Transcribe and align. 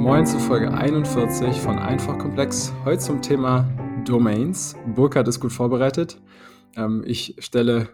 Moin 0.00 0.24
zu 0.24 0.38
Folge 0.38 0.72
41 0.72 1.60
von 1.60 1.78
Einfach 1.78 2.16
Komplex. 2.16 2.72
Heute 2.86 3.00
zum 3.00 3.20
Thema 3.20 3.68
Domains. 4.06 4.74
Burkhard 4.94 5.28
ist 5.28 5.40
gut 5.40 5.52
vorbereitet. 5.52 6.18
Ähm, 6.74 7.04
ich 7.06 7.36
stelle 7.38 7.90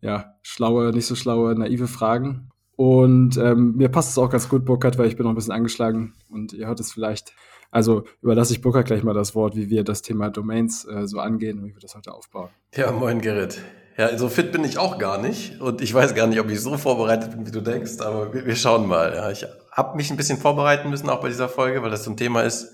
ja 0.00 0.34
schlaue, 0.42 0.90
nicht 0.90 1.06
so 1.06 1.14
schlaue, 1.14 1.54
naive 1.54 1.86
Fragen. 1.86 2.50
Und 2.74 3.36
ähm, 3.36 3.76
mir 3.76 3.88
passt 3.88 4.10
es 4.10 4.18
auch 4.18 4.30
ganz 4.30 4.48
gut, 4.48 4.64
Burkhard, 4.64 4.98
weil 4.98 5.06
ich 5.06 5.16
bin 5.16 5.24
noch 5.24 5.30
ein 5.30 5.36
bisschen 5.36 5.52
angeschlagen 5.52 6.14
und 6.28 6.54
ihr 6.54 6.66
hört 6.66 6.80
es 6.80 6.92
vielleicht. 6.92 7.32
Also 7.70 8.02
überlasse 8.20 8.52
ich 8.52 8.60
Burkhard 8.60 8.86
gleich 8.86 9.04
mal 9.04 9.14
das 9.14 9.36
Wort, 9.36 9.54
wie 9.54 9.70
wir 9.70 9.84
das 9.84 10.02
Thema 10.02 10.30
Domains 10.30 10.86
äh, 10.86 11.06
so 11.06 11.20
angehen 11.20 11.60
und 11.60 11.66
wie 11.66 11.74
wir 11.74 11.80
das 11.80 11.94
heute 11.94 12.14
aufbauen. 12.14 12.48
Ja, 12.74 12.90
moin 12.90 13.20
Gerrit. 13.20 13.62
Ja, 13.96 14.18
so 14.18 14.28
fit 14.28 14.50
bin 14.50 14.64
ich 14.64 14.78
auch 14.78 14.98
gar 14.98 15.18
nicht 15.18 15.60
und 15.60 15.82
ich 15.82 15.94
weiß 15.94 16.16
gar 16.16 16.26
nicht, 16.26 16.40
ob 16.40 16.50
ich 16.50 16.60
so 16.60 16.76
vorbereitet 16.76 17.30
bin, 17.30 17.46
wie 17.46 17.52
du 17.52 17.60
denkst, 17.60 18.00
aber 18.00 18.34
wir, 18.34 18.44
wir 18.44 18.56
schauen 18.56 18.88
mal. 18.88 19.12
Ja, 19.14 19.30
ich 19.30 19.44
habe 19.78 19.96
mich 19.96 20.10
ein 20.10 20.16
bisschen 20.16 20.38
vorbereiten 20.38 20.90
müssen 20.90 21.08
auch 21.08 21.20
bei 21.20 21.28
dieser 21.28 21.48
Folge, 21.48 21.82
weil 21.82 21.90
das 21.90 22.02
so 22.02 22.10
ein 22.10 22.16
Thema 22.16 22.42
ist, 22.42 22.72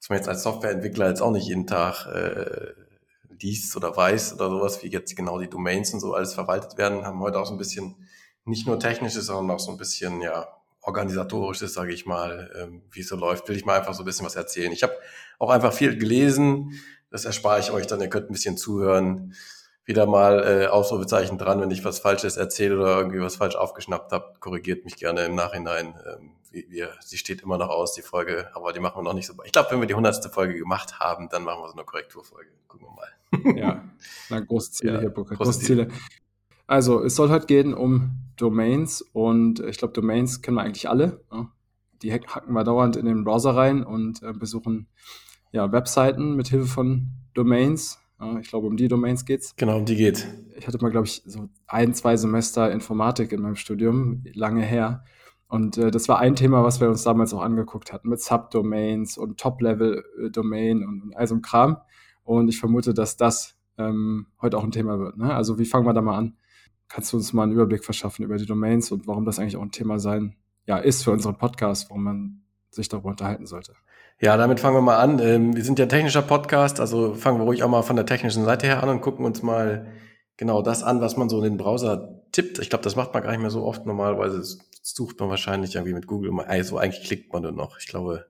was 0.00 0.08
man 0.08 0.18
jetzt 0.18 0.28
als 0.28 0.42
Softwareentwickler 0.42 1.08
jetzt 1.08 1.20
auch 1.20 1.30
nicht 1.30 1.46
jeden 1.46 1.66
Tag 1.66 2.06
äh, 2.06 2.72
liest 3.38 3.76
oder 3.76 3.94
weiß 3.94 4.32
oder 4.34 4.48
sowas, 4.48 4.82
wie 4.82 4.88
jetzt 4.88 5.14
genau 5.14 5.38
die 5.38 5.50
Domains 5.50 5.92
und 5.92 6.00
so 6.00 6.14
alles 6.14 6.32
verwaltet 6.32 6.78
werden, 6.78 7.04
haben 7.04 7.20
heute 7.20 7.38
auch 7.38 7.44
so 7.44 7.52
ein 7.52 7.58
bisschen 7.58 7.96
nicht 8.46 8.66
nur 8.66 8.80
technisches, 8.80 9.26
sondern 9.26 9.54
auch 9.54 9.60
so 9.60 9.70
ein 9.72 9.76
bisschen 9.76 10.22
ja 10.22 10.48
organisatorisches, 10.80 11.74
sage 11.74 11.92
ich 11.92 12.06
mal, 12.06 12.50
ähm, 12.58 12.82
wie 12.90 13.00
es 13.00 13.08
so 13.08 13.16
läuft, 13.16 13.46
will 13.48 13.56
ich 13.56 13.66
mal 13.66 13.78
einfach 13.78 13.92
so 13.92 14.02
ein 14.02 14.06
bisschen 14.06 14.24
was 14.24 14.34
erzählen. 14.34 14.72
Ich 14.72 14.82
habe 14.82 14.94
auch 15.38 15.50
einfach 15.50 15.74
viel 15.74 15.98
gelesen, 15.98 16.80
das 17.10 17.26
erspare 17.26 17.60
ich 17.60 17.70
euch 17.70 17.86
dann, 17.86 18.00
ihr 18.00 18.08
könnt 18.08 18.30
ein 18.30 18.32
bisschen 18.32 18.56
zuhören 18.56 19.34
wieder 19.84 20.06
mal 20.06 20.62
äh, 20.62 20.66
Ausrufezeichen 20.66 21.38
dran, 21.38 21.60
wenn 21.60 21.70
ich 21.70 21.84
was 21.84 21.98
Falsches 21.98 22.36
erzähle 22.36 22.78
oder 22.78 22.98
irgendwie 22.98 23.20
was 23.20 23.36
falsch 23.36 23.56
aufgeschnappt 23.56 24.12
habe, 24.12 24.34
korrigiert 24.38 24.84
mich 24.84 24.96
gerne 24.96 25.24
im 25.24 25.34
Nachhinein. 25.34 25.94
Ähm, 26.06 26.30
wie, 26.52 26.66
wie, 26.68 26.84
sie 27.00 27.16
steht 27.16 27.42
immer 27.42 27.58
noch 27.58 27.70
aus, 27.70 27.94
die 27.94 28.02
Folge, 28.02 28.50
aber 28.54 28.72
die 28.72 28.80
machen 28.80 28.98
wir 28.98 29.02
noch 29.02 29.14
nicht 29.14 29.26
so. 29.26 29.34
Ich 29.44 29.52
glaube, 29.52 29.70
wenn 29.70 29.80
wir 29.80 29.88
die 29.88 29.94
hundertste 29.94 30.28
Folge 30.28 30.54
gemacht 30.54 31.00
haben, 31.00 31.28
dann 31.30 31.44
machen 31.44 31.62
wir 31.62 31.68
so 31.68 31.74
eine 31.74 31.84
Korrekturfolge. 31.84 32.50
Gucken 32.68 32.86
wir 32.88 32.94
mal. 32.94 33.58
ja, 33.58 33.84
na, 34.28 34.40
große 34.40 34.70
Ziele 34.72 34.92
ja, 34.94 35.00
hier, 35.00 35.10
Burkhard. 35.10 35.38
Große 35.38 35.60
Ziele. 35.60 35.88
Also, 36.66 37.02
es 37.02 37.16
soll 37.16 37.30
heute 37.30 37.46
gehen 37.46 37.74
um 37.74 38.18
Domains 38.36 39.02
und 39.12 39.60
ich 39.60 39.78
glaube, 39.78 39.94
Domains 39.94 40.42
kennen 40.42 40.56
wir 40.56 40.62
eigentlich 40.62 40.88
alle. 40.88 41.20
Ja? 41.32 41.50
Die 42.02 42.12
hacken 42.12 42.54
wir 42.54 42.64
dauernd 42.64 42.96
in 42.96 43.06
den 43.06 43.24
Browser 43.24 43.56
rein 43.56 43.84
und 43.84 44.22
äh, 44.22 44.32
besuchen 44.32 44.88
ja, 45.52 45.70
Webseiten 45.72 46.34
mit 46.34 46.48
Hilfe 46.48 46.66
von 46.66 47.08
Domains 47.34 48.01
ich 48.40 48.48
glaube, 48.48 48.66
um 48.66 48.76
die 48.76 48.88
Domains 48.88 49.24
geht's. 49.24 49.54
Genau, 49.56 49.78
um 49.78 49.84
die 49.84 49.96
geht. 49.96 50.26
Ich 50.56 50.66
hatte 50.66 50.78
mal, 50.78 50.90
glaube 50.90 51.06
ich, 51.06 51.22
so 51.24 51.48
ein, 51.66 51.94
zwei 51.94 52.16
Semester 52.16 52.70
Informatik 52.70 53.32
in 53.32 53.42
meinem 53.42 53.56
Studium, 53.56 54.24
lange 54.32 54.62
her. 54.62 55.04
Und 55.48 55.76
äh, 55.76 55.90
das 55.90 56.08
war 56.08 56.18
ein 56.18 56.34
Thema, 56.34 56.64
was 56.64 56.80
wir 56.80 56.88
uns 56.88 57.02
damals 57.02 57.34
auch 57.34 57.42
angeguckt 57.42 57.92
hatten, 57.92 58.08
mit 58.08 58.20
Subdomains 58.20 59.18
und 59.18 59.38
Top-Level-Domain 59.38 60.84
und, 60.84 61.02
und 61.02 61.16
all 61.16 61.26
so 61.26 61.34
ein 61.34 61.42
Kram. 61.42 61.78
Und 62.24 62.48
ich 62.48 62.58
vermute, 62.58 62.94
dass 62.94 63.16
das 63.16 63.56
ähm, 63.76 64.26
heute 64.40 64.56
auch 64.56 64.64
ein 64.64 64.70
Thema 64.70 64.98
wird. 64.98 65.18
Ne? 65.18 65.34
Also 65.34 65.58
wie 65.58 65.64
fangen 65.64 65.86
wir 65.86 65.92
da 65.92 66.00
mal 66.00 66.16
an? 66.16 66.36
Kannst 66.88 67.12
du 67.12 67.16
uns 67.16 67.32
mal 67.32 67.44
einen 67.44 67.52
Überblick 67.52 67.84
verschaffen 67.84 68.24
über 68.24 68.36
die 68.36 68.46
Domains 68.46 68.92
und 68.92 69.06
warum 69.06 69.24
das 69.24 69.38
eigentlich 69.38 69.56
auch 69.56 69.62
ein 69.62 69.72
Thema 69.72 69.98
sein 69.98 70.36
ja, 70.66 70.78
ist 70.78 71.02
für 71.02 71.10
unseren 71.10 71.36
Podcast, 71.36 71.90
warum 71.90 72.04
man 72.04 72.42
sich 72.74 72.88
darüber 72.88 73.10
unterhalten 73.10 73.46
sollte? 73.46 73.74
Ja, 74.20 74.36
damit 74.36 74.60
fangen 74.60 74.76
wir 74.76 74.82
mal 74.82 74.98
an. 74.98 75.18
Ähm, 75.18 75.56
wir 75.56 75.64
sind 75.64 75.78
ja 75.78 75.86
technischer 75.86 76.22
Podcast, 76.22 76.80
also 76.80 77.14
fangen 77.14 77.38
wir 77.38 77.44
ruhig 77.44 77.62
auch 77.62 77.68
mal 77.68 77.82
von 77.82 77.96
der 77.96 78.06
technischen 78.06 78.44
Seite 78.44 78.66
her 78.66 78.82
an 78.82 78.88
und 78.88 79.00
gucken 79.00 79.24
uns 79.24 79.42
mal 79.42 79.86
genau 80.36 80.62
das 80.62 80.82
an, 80.82 81.00
was 81.00 81.16
man 81.16 81.28
so 81.28 81.38
in 81.38 81.44
den 81.44 81.56
Browser 81.56 82.22
tippt. 82.32 82.58
Ich 82.58 82.70
glaube, 82.70 82.84
das 82.84 82.96
macht 82.96 83.14
man 83.14 83.22
gar 83.22 83.30
nicht 83.30 83.40
mehr 83.40 83.50
so 83.50 83.64
oft. 83.64 83.86
Normalerweise 83.86 84.42
sucht 84.82 85.20
man 85.20 85.28
wahrscheinlich 85.28 85.74
irgendwie 85.74 85.94
mit 85.94 86.06
Google. 86.06 86.32
Also 86.40 86.78
eigentlich 86.78 87.04
klickt 87.04 87.32
man 87.32 87.42
nur 87.42 87.52
noch. 87.52 87.78
Ich 87.78 87.86
glaube, 87.86 88.26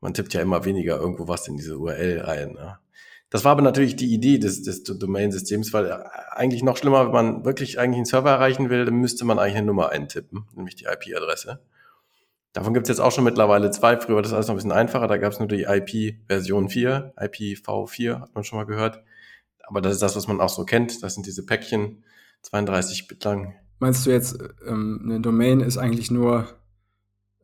man 0.00 0.14
tippt 0.14 0.34
ja 0.34 0.40
immer 0.40 0.64
weniger 0.64 0.98
irgendwo 0.98 1.28
was 1.28 1.48
in 1.48 1.56
diese 1.56 1.78
URL 1.78 2.22
ein. 2.22 2.52
Ne? 2.52 2.78
Das 3.30 3.44
war 3.44 3.52
aber 3.52 3.62
natürlich 3.62 3.96
die 3.96 4.12
Idee 4.12 4.38
des, 4.38 4.62
des 4.62 4.82
Domain-Systems, 4.82 5.72
weil 5.72 5.86
äh, 5.86 5.98
eigentlich 6.32 6.62
noch 6.62 6.76
schlimmer, 6.76 7.06
wenn 7.06 7.12
man 7.12 7.44
wirklich 7.46 7.78
eigentlich 7.78 7.96
einen 7.96 8.04
Server 8.04 8.30
erreichen 8.30 8.68
will, 8.68 8.84
dann 8.84 8.96
müsste 8.96 9.24
man 9.24 9.38
eigentlich 9.38 9.56
eine 9.56 9.68
Nummer 9.68 9.88
eintippen, 9.88 10.46
nämlich 10.54 10.76
die 10.76 10.84
IP-Adresse. 10.84 11.60
Davon 12.52 12.74
gibt 12.74 12.84
es 12.84 12.88
jetzt 12.88 13.00
auch 13.00 13.12
schon 13.12 13.24
mittlerweile 13.24 13.70
zwei. 13.70 13.98
Früher 13.98 14.16
war 14.16 14.22
das 14.22 14.32
alles 14.32 14.46
noch 14.46 14.54
ein 14.54 14.56
bisschen 14.56 14.72
einfacher. 14.72 15.06
Da 15.06 15.16
gab 15.16 15.32
es 15.32 15.38
nur 15.38 15.48
die 15.48 15.62
IP-Version 15.62 16.68
4, 16.68 17.14
IPv4, 17.16 18.20
hat 18.20 18.34
man 18.34 18.44
schon 18.44 18.58
mal 18.58 18.66
gehört. 18.66 19.02
Aber 19.66 19.80
das 19.80 19.94
ist 19.94 20.02
das, 20.02 20.16
was 20.16 20.28
man 20.28 20.40
auch 20.40 20.50
so 20.50 20.64
kennt. 20.64 21.02
Das 21.02 21.14
sind 21.14 21.26
diese 21.26 21.46
Päckchen, 21.46 22.04
32 22.42 23.08
Bit 23.08 23.24
lang. 23.24 23.54
Meinst 23.78 24.04
du 24.04 24.10
jetzt, 24.10 24.38
ähm, 24.66 25.00
eine 25.04 25.20
Domain 25.20 25.60
ist 25.60 25.78
eigentlich 25.78 26.10
nur 26.10 26.46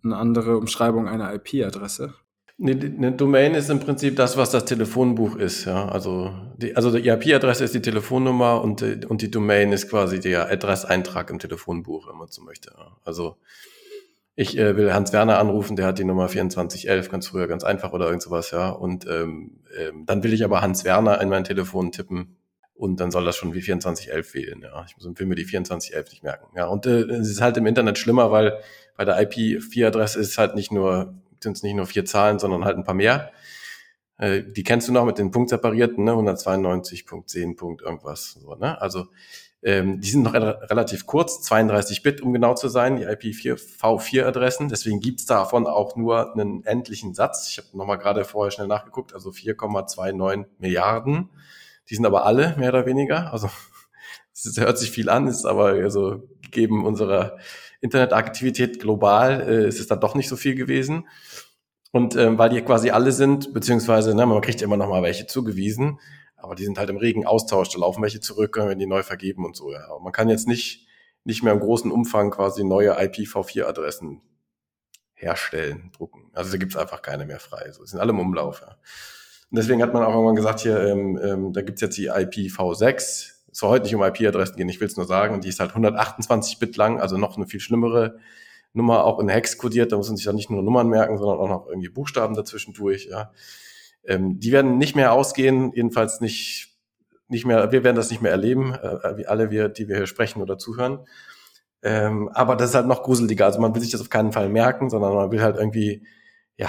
eine 0.05 0.17
andere 0.17 0.59
Umschreibung 0.59 1.09
einer 1.09 1.33
IP-Adresse? 1.35 2.15
Eine 2.61 3.13
Domain 3.13 3.55
ist 3.55 3.71
im 3.71 3.79
Prinzip 3.79 4.17
das, 4.17 4.37
was 4.37 4.51
das 4.51 4.65
Telefonbuch 4.65 5.37
ist. 5.37 5.65
Ja, 5.65 5.89
also 5.89 6.35
die, 6.57 6.75
also 6.75 6.91
die 6.91 7.09
IP-Adresse 7.09 7.65
ist 7.65 7.75
die 7.75 7.83
Telefonnummer 7.83 8.61
und 8.63 8.81
die, 8.81 9.07
und 9.07 9.23
die 9.23 9.31
Domain 9.31 9.73
ist 9.73 9.89
quasi 9.89 10.19
der 10.19 10.51
Adresseintrag 10.51 11.31
im 11.31 11.39
Telefonbuch, 11.39 12.09
wenn 12.09 12.19
man 12.19 12.29
so 12.29 12.43
möchte. 12.43 12.73
Also 13.05 13.37
ich 14.41 14.57
äh, 14.57 14.77
will 14.77 14.95
Hans 14.95 15.13
Werner 15.13 15.41
anrufen, 15.41 15.75
der 15.75 15.87
hat 15.87 15.99
die 15.99 16.05
Nummer 16.05 16.29
2411, 16.29 17.11
ganz 17.11 17.27
früher, 17.27 17.49
ganz 17.49 17.65
einfach 17.65 17.93
oder 17.93 18.07
irgend 18.07 18.23
sowas, 18.23 18.53
ja. 18.53 18.69
Und 18.69 19.05
ähm, 19.09 19.59
ähm, 19.77 20.07
dann 20.07 20.23
will 20.23 20.33
ich 20.33 20.45
aber 20.45 20.61
Hans 20.61 20.85
Werner 20.85 21.21
in 21.21 21.29
mein 21.29 21.43
Telefon 21.43 21.91
tippen 21.91 22.37
und 22.73 23.01
dann 23.01 23.11
soll 23.11 23.25
das 23.25 23.35
schon 23.37 23.53
wie 23.53 23.61
2411 23.61 24.35
wählen, 24.35 24.63
ja. 24.63 24.85
Ich 24.87 24.97
muss, 24.97 25.19
will 25.19 25.27
mir 25.27 25.35
die 25.35 25.45
2411 25.45 26.11
nicht 26.13 26.23
merken, 26.23 26.57
ja. 26.57 26.67
Und 26.69 26.87
äh, 26.87 27.01
es 27.01 27.29
ist 27.29 27.41
halt 27.41 27.57
im 27.57 27.67
Internet 27.67 27.99
schlimmer, 27.99 28.31
weil 28.31 28.61
bei 28.97 29.05
der 29.05 29.21
IP4-Adresse 29.21 30.21
ist 30.21 30.39
halt 30.39 30.55
nicht 30.55 30.71
nur, 30.71 31.15
sind 31.41 31.57
es 31.57 31.65
nicht 31.65 31.75
nur 31.75 31.87
vier 31.87 32.05
Zahlen, 32.05 32.39
sondern 32.39 32.65
halt 32.65 32.77
ein 32.77 32.85
paar 32.85 32.95
mehr. 32.95 33.33
Äh, 34.19 34.45
die 34.45 34.63
kennst 34.63 34.87
du 34.87 34.93
noch 34.93 35.05
mit 35.05 35.19
den 35.19 35.33
Punkt 35.33 35.51
separierten, 35.51 36.05
ne? 36.05 36.13
192.10. 36.13 37.83
irgendwas, 37.83 38.39
so, 38.41 38.55
ne? 38.55 38.81
Also 38.81 39.09
ähm, 39.63 40.01
die 40.01 40.09
sind 40.09 40.23
noch 40.23 40.35
relativ 40.35 41.07
kurz, 41.07 41.43
32 41.43 42.03
Bit, 42.03 42.21
um 42.21 42.33
genau 42.33 42.55
zu 42.55 42.69
sein, 42.69 42.97
die 42.97 43.07
IPv4-Adressen. 43.07 44.69
Deswegen 44.69 45.01
gibt's 45.01 45.27
davon 45.27 45.67
auch 45.67 45.97
nur 45.97 46.33
einen 46.33 46.65
endlichen 46.65 47.15
Satz. 47.15 47.49
Ich 47.51 47.59
habe 47.59 47.77
nochmal 47.77 47.99
gerade 47.99 48.25
vorher 48.25 48.53
schnell 48.53 48.69
nachgeguckt, 48.69 49.15
also 49.15 49.31
4,29 49.31 50.47
Milliarden. 50.59 51.31
Die 51.91 51.95
sind 51.97 52.07
aber 52.07 52.25
alle 52.25 52.55
mehr 52.57 52.69
oder 52.69 52.87
weniger. 52.87 53.33
Also 53.33 53.51
es 54.33 54.57
hört 54.59 54.79
sich 54.79 54.91
viel 54.93 55.09
an, 55.09 55.27
ist 55.27 55.45
aber 55.45 55.71
also 55.71 56.29
gegeben 56.41 56.87
unserer 56.87 57.39
Internetaktivität 57.81 58.81
global 58.81 59.41
äh, 59.41 59.69
ist 59.69 59.81
es 59.81 59.87
dann 59.87 60.01
doch 60.01 60.15
nicht 60.15 60.29
so 60.29 60.37
viel 60.37 60.55
gewesen. 60.55 61.09
Und 61.91 62.17
ähm, 62.17 62.39
weil 62.39 62.51
die 62.51 62.61
quasi 62.61 62.91
alle 62.91 63.13
sind, 63.13 63.53
beziehungsweise 63.55 64.15
ne, 64.15 64.27
man 64.27 64.41
kriegt 64.41 64.63
immer 64.63 64.77
noch 64.77 64.89
mal 64.89 65.03
welche 65.03 65.27
zugewiesen, 65.27 65.99
aber 66.39 66.55
die 66.55 66.65
sind 66.65 66.79
halt 66.79 66.89
im 66.89 66.97
regen 66.97 67.27
Austausch, 67.27 67.69
da 67.71 67.79
laufen 67.79 68.03
welche 68.03 68.21
zurück, 68.21 68.57
wenn 68.57 68.79
die 68.79 68.87
neu 68.87 69.03
vergeben 69.03 69.45
und 69.45 69.57
so. 69.57 69.73
Ja. 69.73 69.87
Aber 69.89 70.01
man 70.01 70.13
kann 70.13 70.29
jetzt 70.29 70.49
nicht, 70.49 70.87
nicht 71.25 71.43
mehr 71.43 71.53
im 71.53 71.61
großen 71.61 71.91
Umfang 71.91 72.31
quasi 72.31 72.65
neue 72.65 72.99
IPv4-Adressen 72.99 74.23
herstellen, 75.15 75.91
drucken. 75.97 76.31
Also 76.33 76.53
da 76.53 76.59
gibt's 76.59 76.77
einfach 76.77 77.03
keine 77.03 77.27
mehr 77.27 77.41
frei. 77.41 77.71
So, 77.73 77.83
die 77.83 77.91
sind 77.91 78.01
alle 78.01 78.11
im 78.11 78.21
Umlauf. 78.21 78.61
Ja. 78.61 78.77
Und 79.51 79.57
deswegen 79.59 79.83
hat 79.83 79.93
man 79.93 80.05
auch 80.05 80.13
irgendwann 80.13 80.37
gesagt, 80.37 80.61
hier, 80.61 80.79
ähm, 80.81 81.19
ähm, 81.23 81.53
da 81.53 81.63
gibt's 81.63 81.81
jetzt 81.81 81.97
die 81.97 82.11
IPv6. 82.11 82.95
Es 82.95 83.35
soll 83.51 83.71
heute 83.71 83.85
nicht 83.85 83.95
um 83.95 84.03
IP-Adressen 84.03 84.57
gehen, 84.57 84.69
ich 84.69 84.81
will's 84.81 84.97
nur 84.97 85.07
sagen. 85.07 85.41
Die 85.41 85.49
ist 85.49 85.59
halt 85.59 85.71
128 85.71 86.59
Bit 86.61 86.77
lang, 86.77 87.01
also 87.01 87.17
noch 87.19 87.37
eine 87.37 87.47
viel 87.47 87.61
schlimmere 87.61 88.19
Nummer, 88.73 89.05
auch 89.05 89.19
in 89.19 89.29
Hex 89.29 89.59
kodiert. 89.59 89.91
Da 89.91 89.97
muss 89.97 90.09
man 90.09 90.17
sich 90.17 90.27
dann 90.27 90.37
nicht 90.37 90.51
nur 90.51 90.63
Nummern 90.63 90.89
merken, 90.89 91.19
sondern 91.19 91.39
auch 91.39 91.49
noch 91.49 91.67
irgendwie 91.67 91.89
Buchstaben 91.89 92.35
dazwischen 92.35 92.75
durch. 92.75 93.07
Ja. 93.11 93.33
Ähm, 94.05 94.39
die 94.41 94.53
werden 94.53 94.79
nicht 94.79 94.97
mehr 94.97 95.13
ausgehen, 95.13 95.73
jedenfalls 95.75 96.21
nicht, 96.21 96.77
nicht 97.29 97.47
mehr, 97.47 97.73
wir 97.73 97.85
werden 97.85 97.97
das 97.97 98.11
nicht 98.11 98.23
mehr 98.23 98.33
erleben, 98.33 98.75
äh, 98.75 99.17
wie 99.17 99.27
alle 99.27 99.51
wir, 99.51 99.69
die 99.69 99.89
wir 99.89 99.97
hier 99.97 100.07
sprechen 100.07 100.43
oder 100.43 100.59
zuhören. 100.59 101.07
Ähm, 101.83 102.29
aber 102.33 102.57
das 102.57 102.71
ist 102.71 102.75
halt 102.75 102.87
noch 102.87 103.03
gruseliger. 103.03 103.47
Also 103.47 103.61
man 103.61 103.75
will 103.75 103.83
sich 103.83 103.93
das 103.93 104.01
auf 104.01 104.11
keinen 104.11 104.33
Fall 104.33 104.49
merken, 104.49 104.91
sondern 104.91 105.15
man 105.15 105.31
will 105.31 105.43
halt 105.43 105.57
irgendwie, 105.57 106.07
ja, 106.57 106.69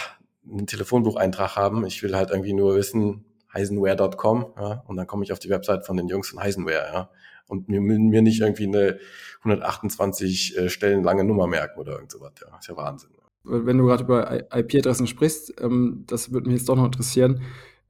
einen 0.50 0.68
Telefonbucheintrag 0.68 1.56
haben. 1.56 1.86
Ich 1.86 2.04
will 2.04 2.16
halt 2.16 2.32
irgendwie 2.32 2.54
nur 2.54 2.76
wissen, 2.76 3.26
heisenware.com, 3.54 4.54
ja, 4.58 4.84
und 4.88 4.98
dann 4.98 5.08
komme 5.08 5.24
ich 5.24 5.32
auf 5.32 5.40
die 5.40 5.50
Website 5.50 5.86
von 5.86 5.98
den 5.98 6.08
Jungs 6.08 6.30
von 6.30 6.40
Heisenware, 6.40 6.90
ja. 6.94 7.10
Und 7.48 7.68
mir, 7.68 7.82
mir 7.82 8.22
nicht 8.22 8.42
irgendwie 8.42 8.68
eine 8.68 9.00
128 9.40 10.58
äh, 10.58 10.70
Stellen 10.70 11.04
lange 11.04 11.24
Nummer 11.24 11.48
merken 11.48 11.80
oder 11.80 11.94
irgend 11.94 12.12
sowas, 12.12 12.34
ja. 12.42 12.58
ist 12.60 12.68
ja 12.68 12.78
Wahnsinn 12.78 13.10
wenn 13.50 13.78
du 13.78 13.86
gerade 13.86 14.04
über 14.04 14.56
IP-Adressen 14.56 15.08
sprichst, 15.08 15.54
ähm, 15.62 16.04
das 16.08 16.32
würde 16.32 16.50
mich 16.50 16.60
jetzt 16.60 16.70
doch 16.70 16.76
noch 16.76 16.86
interessieren, 16.86 17.42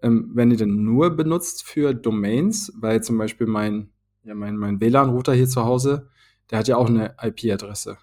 ähm, 0.02 0.32
werden 0.36 0.50
die 0.50 0.58
denn 0.58 0.84
nur 0.84 1.16
benutzt 1.16 1.64
für 1.64 1.94
Domains? 1.94 2.74
Weil 2.78 3.04
zum 3.04 3.18
Beispiel 3.18 3.48
mein, 3.48 3.90
ja, 4.24 4.36
mein, 4.36 4.58
mein 4.58 4.80
WLAN-Router 4.80 5.34
hier 5.34 5.48
zu 5.48 5.66
Hause, 5.66 6.10
der 6.50 6.60
hat 6.60 6.68
ja 6.68 6.78
auch 6.78 6.88
eine 6.88 7.16
IP-Adresse, 7.22 7.98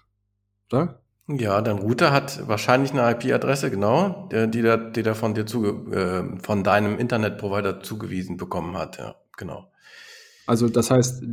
oder? 0.71 1.01
Ja, 1.29 1.61
dein 1.61 1.79
Router 1.79 2.13
hat 2.13 2.47
wahrscheinlich 2.47 2.93
eine 2.93 3.11
IP-Adresse, 3.11 3.69
genau, 3.69 4.29
die, 4.31 4.49
die, 4.49 4.61
der, 4.61 4.77
die 4.77 5.03
der 5.03 5.13
von 5.13 5.33
dir 5.33 5.45
zuge 5.45 5.69
äh, 5.93 6.39
von 6.41 6.63
deinem 6.63 6.97
Internetprovider 6.97 7.81
zugewiesen 7.81 8.37
bekommen 8.37 8.77
hat, 8.77 8.97
ja, 8.97 9.15
genau. 9.35 9.69
Also 10.45 10.69
das 10.69 10.89
heißt, 10.89 11.23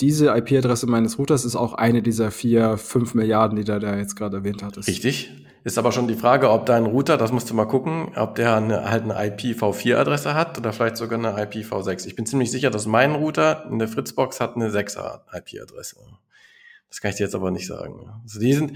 diese 0.00 0.36
IP-Adresse 0.36 0.86
meines 0.86 1.18
Routers 1.18 1.46
ist 1.46 1.56
auch 1.56 1.72
eine 1.72 2.02
dieser 2.02 2.30
vier, 2.30 2.76
fünf 2.76 3.14
Milliarden, 3.14 3.56
die 3.56 3.64
du 3.64 3.80
da 3.80 3.96
jetzt 3.96 4.16
gerade 4.16 4.38
erwähnt 4.38 4.62
hattest. 4.62 4.86
Richtig. 4.86 5.32
Ist 5.64 5.78
aber 5.78 5.92
schon 5.92 6.08
die 6.08 6.14
Frage, 6.14 6.50
ob 6.50 6.66
dein 6.66 6.86
Router, 6.86 7.16
das 7.16 7.32
musst 7.32 7.50
du 7.50 7.54
mal 7.54 7.66
gucken, 7.66 8.12
ob 8.16 8.36
der 8.36 8.56
eine, 8.56 8.88
halt 8.90 9.04
eine 9.04 9.18
IPv4-Adresse 9.18 10.34
hat 10.34 10.56
oder 10.58 10.72
vielleicht 10.72 10.96
sogar 10.96 11.18
eine 11.18 11.30
IPv6. 11.30 12.06
Ich 12.06 12.16
bin 12.16 12.26
ziemlich 12.26 12.50
sicher, 12.50 12.70
dass 12.70 12.86
mein 12.86 13.14
Router 13.14 13.66
in 13.70 13.78
der 13.78 13.88
Fritzbox 13.88 14.40
hat 14.40 14.56
eine 14.56 14.70
6er 14.70 15.20
IP-Adresse. 15.32 15.96
Das 16.88 17.00
kann 17.00 17.10
ich 17.10 17.16
dir 17.16 17.24
jetzt 17.24 17.34
aber 17.34 17.50
nicht 17.50 17.66
sagen. 17.66 18.10
Also 18.22 18.40
die 18.40 18.52
sind, 18.52 18.72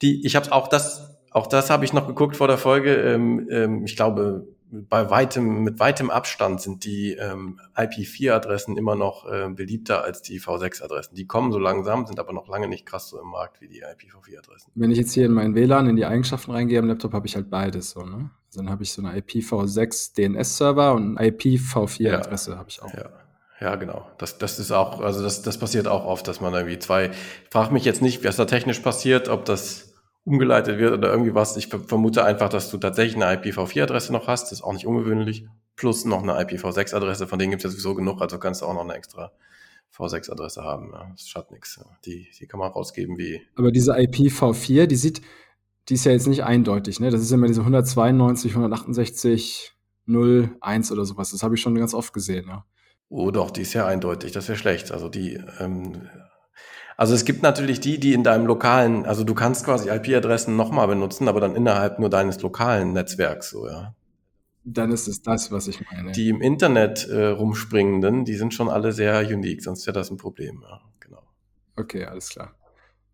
die, 0.00 0.26
ich 0.26 0.34
habe 0.34 0.50
auch 0.52 0.68
das, 0.68 1.16
auch 1.30 1.46
das 1.46 1.70
habe 1.70 1.84
ich 1.84 1.92
noch 1.92 2.06
geguckt 2.06 2.36
vor 2.36 2.48
der 2.48 2.58
Folge. 2.58 2.94
Ähm, 2.94 3.46
ähm, 3.50 3.84
ich 3.84 3.94
glaube, 3.94 4.46
bei 4.72 5.10
weitem, 5.10 5.64
mit 5.64 5.78
weitem 5.78 6.08
Abstand 6.08 6.62
sind 6.62 6.84
die 6.84 7.12
ähm, 7.12 7.60
IP4-Adressen 7.76 8.78
immer 8.78 8.96
noch 8.96 9.30
äh, 9.30 9.50
beliebter 9.50 10.02
als 10.02 10.22
die 10.22 10.40
V6-Adressen. 10.40 11.14
Die 11.14 11.26
kommen 11.26 11.52
so 11.52 11.58
langsam, 11.58 12.06
sind 12.06 12.18
aber 12.18 12.32
noch 12.32 12.48
lange 12.48 12.68
nicht 12.68 12.86
krass 12.86 13.10
so 13.10 13.20
im 13.20 13.28
Markt 13.28 13.60
wie 13.60 13.68
die 13.68 13.84
IPv4-Adressen. 13.84 14.72
Wenn 14.74 14.90
ich 14.90 14.96
jetzt 14.96 15.12
hier 15.12 15.26
in 15.26 15.32
meinen 15.32 15.54
WLAN 15.54 15.90
in 15.90 15.96
die 15.96 16.06
Eigenschaften 16.06 16.52
reingehe 16.52 16.78
am 16.78 16.86
Laptop, 16.86 17.12
habe 17.12 17.26
ich 17.26 17.36
halt 17.36 17.50
beides 17.50 17.90
so, 17.90 18.04
ne? 18.04 18.30
Also 18.48 18.60
dann 18.60 18.70
habe 18.70 18.82
ich 18.82 18.92
so 18.92 19.02
eine 19.02 19.18
IPv6 19.20 20.14
DNS-Server 20.14 20.94
und 20.94 21.18
eine 21.18 21.30
IPv4-Adresse 21.30 22.52
ja, 22.52 22.56
habe 22.56 22.68
ich 22.70 22.82
auch. 22.82 22.92
Ja. 22.94 23.10
Ja, 23.60 23.76
genau. 23.76 24.10
Das, 24.18 24.38
das 24.38 24.58
ist 24.58 24.72
auch, 24.72 25.00
also 25.00 25.22
das, 25.22 25.42
das 25.42 25.56
passiert 25.56 25.86
auch 25.86 26.04
oft, 26.04 26.26
dass 26.26 26.40
man 26.40 26.52
irgendwie 26.52 26.80
zwei, 26.80 27.10
ich 27.10 27.50
frage 27.50 27.72
mich 27.72 27.84
jetzt 27.84 28.02
nicht, 28.02 28.24
was 28.24 28.34
da 28.34 28.44
technisch 28.44 28.80
passiert, 28.80 29.28
ob 29.28 29.44
das 29.44 29.91
umgeleitet 30.24 30.78
wird 30.78 30.92
oder 30.92 31.10
irgendwie 31.10 31.34
was. 31.34 31.56
Ich 31.56 31.68
vermute 31.68 32.24
einfach, 32.24 32.48
dass 32.48 32.70
du 32.70 32.78
tatsächlich 32.78 33.22
eine 33.22 33.40
IPv4-Adresse 33.40 34.12
noch 34.12 34.28
hast, 34.28 34.44
das 34.44 34.52
ist 34.52 34.62
auch 34.62 34.72
nicht 34.72 34.86
ungewöhnlich, 34.86 35.46
plus 35.76 36.04
noch 36.04 36.22
eine 36.22 36.40
IPv6-Adresse, 36.40 37.26
von 37.26 37.38
denen 37.38 37.50
gibt 37.50 37.64
es 37.64 37.64
ja 37.64 37.70
sowieso 37.70 37.94
genug, 37.94 38.20
also 38.20 38.38
kannst 38.38 38.62
du 38.62 38.66
auch 38.66 38.74
noch 38.74 38.82
eine 38.82 38.94
extra 38.94 39.32
V6-Adresse 39.96 40.62
haben. 40.62 40.90
Ja. 40.92 41.08
Das 41.10 41.28
schadet 41.28 41.50
nichts. 41.50 41.80
Die, 42.04 42.28
die 42.38 42.46
kann 42.46 42.60
man 42.60 42.72
rausgeben 42.72 43.18
wie. 43.18 43.42
Aber 43.56 43.70
diese 43.70 43.94
IPv4, 43.94 44.86
die 44.86 44.96
sieht, 44.96 45.22
die 45.88 45.94
ist 45.94 46.04
ja 46.04 46.12
jetzt 46.12 46.28
nicht 46.28 46.44
eindeutig, 46.44 47.00
ne? 47.00 47.10
Das 47.10 47.20
ist 47.20 47.32
immer 47.32 47.48
diese 47.48 47.60
192, 47.60 48.52
168, 48.52 49.72
0, 50.06 50.56
1 50.60 50.92
oder 50.92 51.04
sowas. 51.04 51.32
Das 51.32 51.42
habe 51.42 51.56
ich 51.56 51.60
schon 51.60 51.74
ganz 51.74 51.94
oft 51.94 52.12
gesehen, 52.12 52.46
ja. 52.48 52.64
Oh 53.08 53.30
doch, 53.30 53.50
die 53.50 53.62
ist 53.62 53.74
ja 53.74 53.86
eindeutig, 53.86 54.32
das 54.32 54.48
wäre 54.48 54.56
schlecht. 54.56 54.92
Also 54.92 55.08
die 55.08 55.38
ähm, 55.58 56.08
also 57.02 57.16
es 57.16 57.24
gibt 57.24 57.42
natürlich 57.42 57.80
die, 57.80 57.98
die 57.98 58.12
in 58.12 58.22
deinem 58.22 58.46
lokalen, 58.46 59.06
also 59.06 59.24
du 59.24 59.34
kannst 59.34 59.64
quasi 59.64 59.88
IP-Adressen 59.88 60.54
nochmal 60.54 60.86
benutzen, 60.86 61.26
aber 61.26 61.40
dann 61.40 61.56
innerhalb 61.56 61.98
nur 61.98 62.08
deines 62.08 62.40
lokalen 62.42 62.92
Netzwerks, 62.92 63.50
so, 63.50 63.66
ja. 63.66 63.96
Dann 64.62 64.92
ist 64.92 65.08
es 65.08 65.20
das, 65.20 65.50
was 65.50 65.66
ich 65.66 65.80
meine. 65.90 66.12
Die 66.12 66.28
im 66.28 66.40
Internet 66.40 67.08
äh, 67.08 67.26
rumspringenden, 67.26 68.24
die 68.24 68.36
sind 68.36 68.54
schon 68.54 68.68
alle 68.68 68.92
sehr 68.92 69.18
unique, 69.26 69.64
sonst 69.64 69.84
wäre 69.84 69.98
das 69.98 70.12
ein 70.12 70.16
Problem, 70.16 70.62
ja, 70.62 70.80
genau. 71.00 71.24
Okay, 71.74 72.04
alles 72.04 72.28
klar. 72.28 72.54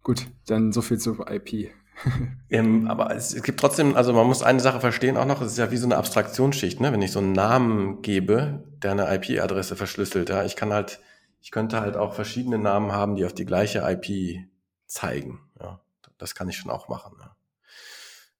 Gut, 0.03 0.27
dann 0.47 0.71
so 0.71 0.83
viel 0.83 0.99
zu 0.99 1.25
IP. 1.27 1.71
ähm, 2.51 2.89
aber 2.89 3.17
es, 3.17 3.33
es, 3.33 3.43
gibt 3.43 3.59
trotzdem, 3.59 3.97
also 3.97 4.13
man 4.13 4.27
muss 4.27 4.43
eine 4.43 4.61
Sache 4.61 4.81
verstehen 4.81 5.17
auch 5.17 5.25
noch, 5.25 5.41
es 5.41 5.53
ist 5.53 5.59
ja 5.59 5.71
wie 5.71 5.79
so 5.79 5.87
eine 5.87 5.97
Abstraktionsschicht, 5.97 6.79
ne? 6.79 6.93
Wenn 6.93 7.01
ich 7.01 7.13
so 7.13 7.21
einen 7.21 7.33
Namen 7.33 8.03
gebe, 8.03 8.65
der 8.83 8.91
eine 8.91 9.15
IP-Adresse 9.15 9.77
verschlüsselt, 9.77 10.29
ja, 10.29 10.45
ich 10.45 10.57
kann 10.57 10.75
halt 10.75 11.01
ich 11.49 11.53
könnte 11.53 11.81
halt 11.81 11.97
auch 11.97 12.13
verschiedene 12.13 12.59
Namen 12.59 12.93
haben, 12.93 13.17
die 13.17 13.25
auf 13.25 13.33
die 13.33 13.47
gleiche 13.47 13.79
IP 13.79 14.47
zeigen. 14.85 15.41
Ja, 15.59 15.81
das 16.19 16.35
kann 16.35 16.47
ich 16.51 16.59
schon 16.59 16.71
auch 16.71 16.91
machen. 16.91 17.17
Ja. 17.19 17.37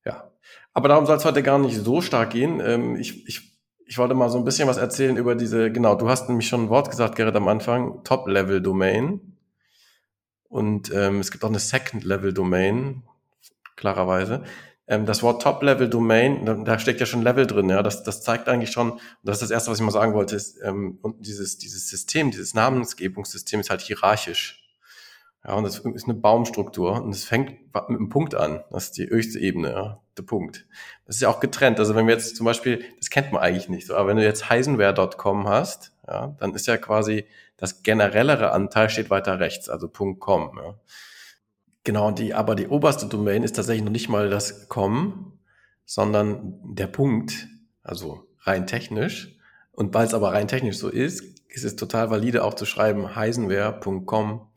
ja. 0.05 0.31
Aber 0.75 0.89
darum 0.89 1.07
soll 1.07 1.17
es 1.17 1.25
heute 1.25 1.43
gar 1.43 1.59
nicht 1.59 1.79
so 1.79 2.03
stark 2.03 2.29
gehen. 2.29 2.61
Ähm, 2.61 2.97
ich, 2.97 3.27
ich, 3.27 3.59
ich 3.87 3.97
wollte 3.97 4.13
mal 4.13 4.29
so 4.29 4.37
ein 4.37 4.45
bisschen 4.45 4.69
was 4.69 4.77
erzählen 4.77 5.17
über 5.17 5.37
diese, 5.37 5.73
genau, 5.73 5.95
du 5.95 6.11
hast 6.11 6.29
nämlich 6.29 6.49
schon 6.49 6.65
ein 6.65 6.69
Wort 6.69 6.91
gesagt, 6.91 7.17
Gerrit, 7.17 7.35
am 7.35 7.49
Anfang, 7.49 8.05
Top-Level-Domain. 8.05 9.39
Und 10.51 10.93
ähm, 10.93 11.21
es 11.21 11.31
gibt 11.31 11.45
auch 11.45 11.49
eine 11.49 11.61
Second-Level-Domain, 11.61 13.05
klarerweise. 13.77 14.45
Ähm, 14.89 15.05
das 15.05 15.23
Wort 15.23 15.43
Top-Level-Domain, 15.43 16.47
da, 16.47 16.55
da, 16.55 16.79
steckt 16.79 17.01
ja 17.01 17.07
schon 17.07 17.23
Level 17.23 17.47
drin, 17.47 17.69
ja. 17.69 17.83
Das, 17.83 18.03
das 18.03 18.23
zeigt 18.23 18.49
eigentlich 18.49 18.73
schon, 18.73 18.93
und 18.93 19.01
das 19.23 19.37
ist 19.37 19.43
das 19.43 19.51
Erste, 19.51 19.71
was 19.71 19.79
ich 19.79 19.85
mal 19.85 19.91
sagen 19.91 20.15
wollte, 20.15 20.35
ist, 20.35 20.59
ähm, 20.63 20.99
und 21.03 21.27
dieses, 21.27 21.59
dieses 21.59 21.89
System, 21.89 22.31
dieses 22.31 22.55
Namensgebungssystem 22.55 23.61
ist 23.61 23.71
halt 23.71 23.83
hierarchisch. 23.83 24.65
Ja, 25.45 25.55
und 25.55 25.65
das 25.65 25.79
ist 25.79 26.05
eine 26.05 26.15
Baumstruktur 26.15 27.03
und 27.03 27.11
es 27.11 27.25
fängt 27.25 27.51
mit 27.73 27.89
einem 27.89 28.09
Punkt 28.09 28.35
an. 28.35 28.65
Das 28.71 28.87
ist 28.87 28.99
die 28.99 29.09
höchste 29.09 29.39
Ebene, 29.39 29.71
ja, 29.71 30.01
der 30.17 30.25
Punkt. 30.25 30.67
Das 31.07 31.17
ist 31.17 31.23
ja 31.23 31.29
auch 31.29 31.39
getrennt. 31.39 31.79
Also 31.79 31.95
wenn 31.95 32.07
wir 32.07 32.15
jetzt 32.15 32.37
zum 32.37 32.45
Beispiel, 32.45 32.85
das 32.99 33.09
kennt 33.09 33.31
man 33.31 33.41
eigentlich 33.41 33.69
nicht 33.69 33.87
so, 33.87 33.95
aber 33.95 34.09
wenn 34.09 34.17
du 34.17 34.25
jetzt 34.25 34.51
heisenware.com 34.51 35.49
hast, 35.49 35.93
ja, 36.07 36.35
dann 36.41 36.55
ist 36.55 36.67
ja 36.67 36.77
quasi 36.77 37.25
das 37.57 37.83
generellere 37.83 38.51
Anteil 38.53 38.91
steht 38.91 39.11
weiter 39.11 39.39
rechts, 39.39 39.69
also 39.69 39.89
.com. 39.89 40.59
Ja. 40.63 40.75
Genau, 41.89 42.11
die, 42.11 42.35
aber 42.35 42.55
die 42.55 42.69
oberste 42.69 43.07
Domain 43.07 43.43
ist 43.43 43.57
tatsächlich 43.57 43.83
noch 43.83 43.91
nicht 43.91 44.11
mal 44.11 44.29
das 44.29 44.69
com, 44.69 45.39
sondern 45.87 46.61
der 46.63 46.87
Punkt, 46.87 47.49
also 47.83 48.27
rein 48.41 48.67
technisch. 48.67 49.39
Und 49.73 49.95
weil 49.95 50.07
es 50.07 50.13
aber 50.13 50.35
rein 50.35 50.49
technisch 50.49 50.77
so 50.77 50.91
ist, 50.91 51.23
ist 51.49 51.65
es 51.65 51.77
total 51.77 52.11
valide 52.11 52.45
auch 52.45 52.53
zu 52.53 52.67
schreiben 52.67 53.17
heisenware.com. 53.17 54.51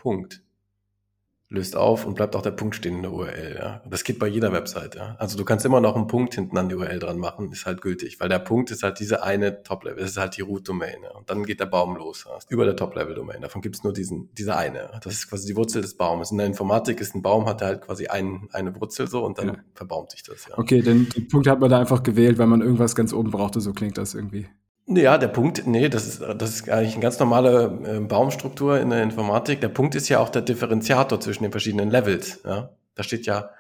Löst 1.51 1.75
auf 1.75 2.05
und 2.05 2.15
bleibt 2.15 2.33
auch 2.37 2.41
der 2.41 2.51
Punkt 2.51 2.75
stehen 2.75 2.95
in 2.95 3.01
der 3.01 3.11
URL. 3.11 3.57
Ja. 3.59 3.81
Das 3.85 4.05
geht 4.05 4.19
bei 4.19 4.27
jeder 4.27 4.53
Website. 4.53 4.95
Ja. 4.95 5.17
Also 5.19 5.37
du 5.37 5.43
kannst 5.43 5.65
immer 5.65 5.81
noch 5.81 5.97
einen 5.97 6.07
Punkt 6.07 6.33
hinten 6.33 6.57
an 6.57 6.69
die 6.69 6.75
URL 6.75 6.97
dran 6.99 7.17
machen, 7.17 7.51
ist 7.51 7.65
halt 7.65 7.81
gültig, 7.81 8.21
weil 8.21 8.29
der 8.29 8.39
Punkt 8.39 8.71
ist 8.71 8.83
halt 8.83 9.01
diese 9.01 9.21
eine 9.21 9.61
Top-Level, 9.61 9.99
das 9.99 10.11
ist 10.11 10.17
halt 10.17 10.37
die 10.37 10.41
Root-Domain. 10.41 11.03
Ja. 11.03 11.11
Und 11.11 11.29
dann 11.29 11.45
geht 11.45 11.59
der 11.59 11.65
Baum 11.65 11.97
los, 11.97 12.25
ja. 12.25 12.39
über 12.47 12.63
der 12.63 12.77
Top-Level-Domain. 12.77 13.41
Davon 13.41 13.61
gibt 13.61 13.75
es 13.75 13.83
nur 13.83 13.91
diesen, 13.91 14.29
diese 14.33 14.55
eine. 14.55 14.91
Das 15.03 15.11
ist 15.11 15.29
quasi 15.29 15.45
die 15.45 15.57
Wurzel 15.57 15.81
des 15.81 15.97
Baumes. 15.97 16.31
In 16.31 16.37
der 16.37 16.47
Informatik 16.47 17.01
ist 17.01 17.15
ein 17.15 17.21
Baum, 17.21 17.45
hat 17.47 17.61
halt 17.61 17.81
quasi 17.81 18.07
ein, 18.07 18.47
eine 18.53 18.73
Wurzel 18.79 19.09
so 19.09 19.25
und 19.25 19.37
dann 19.37 19.47
ja. 19.47 19.55
verbaumt 19.75 20.11
sich 20.11 20.23
das. 20.23 20.47
Ja. 20.47 20.57
Okay, 20.57 20.81
den, 20.81 21.09
den 21.09 21.27
Punkt 21.27 21.47
hat 21.47 21.59
man 21.59 21.69
da 21.69 21.79
einfach 21.79 22.01
gewählt, 22.01 22.37
weil 22.37 22.47
man 22.47 22.61
irgendwas 22.61 22.95
ganz 22.95 23.11
oben 23.11 23.29
brauchte, 23.29 23.59
so 23.59 23.73
klingt 23.73 23.97
das 23.97 24.13
irgendwie. 24.13 24.47
Ja, 24.87 25.17
der 25.17 25.27
Punkt, 25.27 25.67
nee, 25.67 25.89
das 25.89 26.07
ist, 26.07 26.21
das 26.21 26.49
ist 26.49 26.69
eigentlich 26.69 26.93
eine 26.93 27.01
ganz 27.01 27.19
normale 27.19 27.79
äh, 27.85 27.99
Baumstruktur 27.99 28.79
in 28.79 28.89
der 28.89 29.03
Informatik. 29.03 29.61
Der 29.61 29.69
Punkt 29.69 29.95
ist 29.95 30.09
ja 30.09 30.19
auch 30.19 30.29
der 30.29 30.41
Differenziator 30.41 31.19
zwischen 31.19 31.43
den 31.43 31.51
verschiedenen 31.51 31.89
Levels. 31.89 32.41
Ja? 32.43 32.71
Da 32.95 33.03
steht 33.03 33.25
ja 33.25 33.51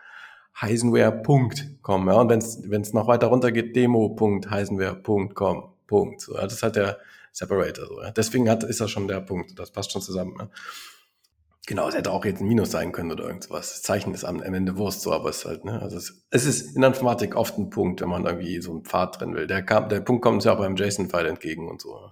heisenware.com. 0.59 2.07
Ja? 2.07 2.15
Und 2.15 2.29
wenn 2.29 2.81
es 2.81 2.93
noch 2.93 3.07
weiter 3.07 3.27
runter 3.27 3.51
geht, 3.51 3.75
demo.heisenware.com. 3.75 5.73
Punkt. 5.87 6.21
So, 6.21 6.33
das 6.33 6.53
ist 6.53 6.63
halt 6.63 6.75
der 6.75 6.97
Separator. 7.31 7.85
So, 7.85 8.01
ja? 8.01 8.11
Deswegen 8.11 8.49
hat, 8.49 8.63
ist 8.63 8.81
das 8.81 8.89
schon 8.89 9.07
der 9.07 9.21
Punkt. 9.21 9.57
Das 9.59 9.71
passt 9.71 9.91
schon 9.91 10.01
zusammen. 10.01 10.35
Ja? 10.39 10.49
Genau, 11.67 11.87
es 11.87 11.95
hätte 11.95 12.11
auch 12.11 12.25
jetzt 12.25 12.41
ein 12.41 12.47
Minus 12.47 12.71
sein 12.71 12.91
können 12.91 13.11
oder 13.11 13.25
irgendwas. 13.25 13.69
Das 13.69 13.81
Zeichen 13.83 14.13
ist 14.15 14.23
am 14.23 14.41
Ende 14.41 14.77
Wurst, 14.77 15.01
so, 15.01 15.13
aber 15.13 15.29
es 15.29 15.39
ist 15.39 15.45
halt, 15.45 15.63
ne, 15.63 15.79
also 15.79 15.95
es, 15.95 16.25
es 16.31 16.45
ist 16.45 16.75
in 16.75 16.81
der 16.81 16.89
Informatik 16.89 17.35
oft 17.35 17.57
ein 17.57 17.69
Punkt, 17.69 18.01
wenn 18.01 18.09
man 18.09 18.25
irgendwie 18.25 18.59
so 18.61 18.71
einen 18.71 18.83
Pfad 18.83 19.21
drin 19.21 19.35
will. 19.35 19.45
Der, 19.45 19.61
kam, 19.61 19.87
der 19.87 19.99
Punkt 19.99 20.23
kommt 20.23 20.35
uns 20.35 20.45
ja 20.45 20.53
auch 20.53 20.57
beim 20.57 20.75
JSON-File 20.75 21.27
entgegen 21.27 21.69
und 21.69 21.79
so. 21.79 22.09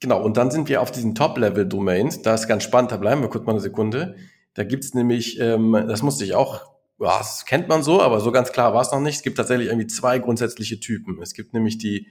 Genau, 0.00 0.22
und 0.22 0.36
dann 0.36 0.50
sind 0.50 0.68
wir 0.68 0.80
auf 0.80 0.92
diesen 0.92 1.14
Top-Level-Domains. 1.14 2.22
Da 2.22 2.34
ist 2.34 2.46
ganz 2.46 2.62
spannend, 2.62 2.92
da 2.92 2.96
bleiben 2.96 3.20
wir 3.20 3.28
kurz 3.28 3.46
mal 3.46 3.52
eine 3.52 3.60
Sekunde. 3.60 4.16
Da 4.54 4.64
gibt's 4.64 4.94
nämlich, 4.94 5.40
ähm, 5.40 5.72
das 5.72 6.02
musste 6.02 6.24
ich 6.24 6.34
auch, 6.34 6.60
ja, 7.00 7.18
das 7.18 7.44
kennt 7.46 7.68
man 7.68 7.82
so, 7.82 8.00
aber 8.00 8.20
so 8.20 8.30
ganz 8.30 8.52
klar 8.52 8.74
war 8.74 8.82
es 8.82 8.92
noch 8.92 9.00
nicht. 9.00 9.16
Es 9.16 9.22
gibt 9.22 9.38
tatsächlich 9.38 9.68
irgendwie 9.68 9.86
zwei 9.88 10.18
grundsätzliche 10.18 10.78
Typen. 10.78 11.20
Es 11.20 11.34
gibt 11.34 11.52
nämlich 11.52 11.78
die, 11.78 12.06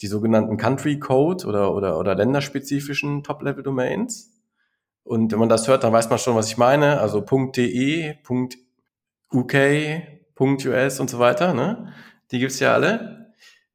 die 0.00 0.06
sogenannten 0.08 0.56
Country 0.56 0.98
Code 0.98 1.46
oder, 1.46 1.74
oder, 1.74 1.98
oder 1.98 2.14
länderspezifischen 2.14 3.22
Top-Level-Domains. 3.22 4.31
Und 5.04 5.32
wenn 5.32 5.38
man 5.38 5.48
das 5.48 5.68
hört, 5.68 5.84
dann 5.84 5.92
weiß 5.92 6.08
man 6.10 6.18
schon, 6.18 6.36
was 6.36 6.48
ich 6.48 6.56
meine. 6.56 7.00
Also 7.00 7.20
.de, 7.20 8.14
.uk, 9.32 9.54
.us 10.38 11.00
und 11.00 11.10
so 11.10 11.18
weiter. 11.18 11.54
Ne? 11.54 11.92
Die 12.30 12.38
gibt's 12.38 12.60
ja 12.60 12.74
alle. 12.74 13.21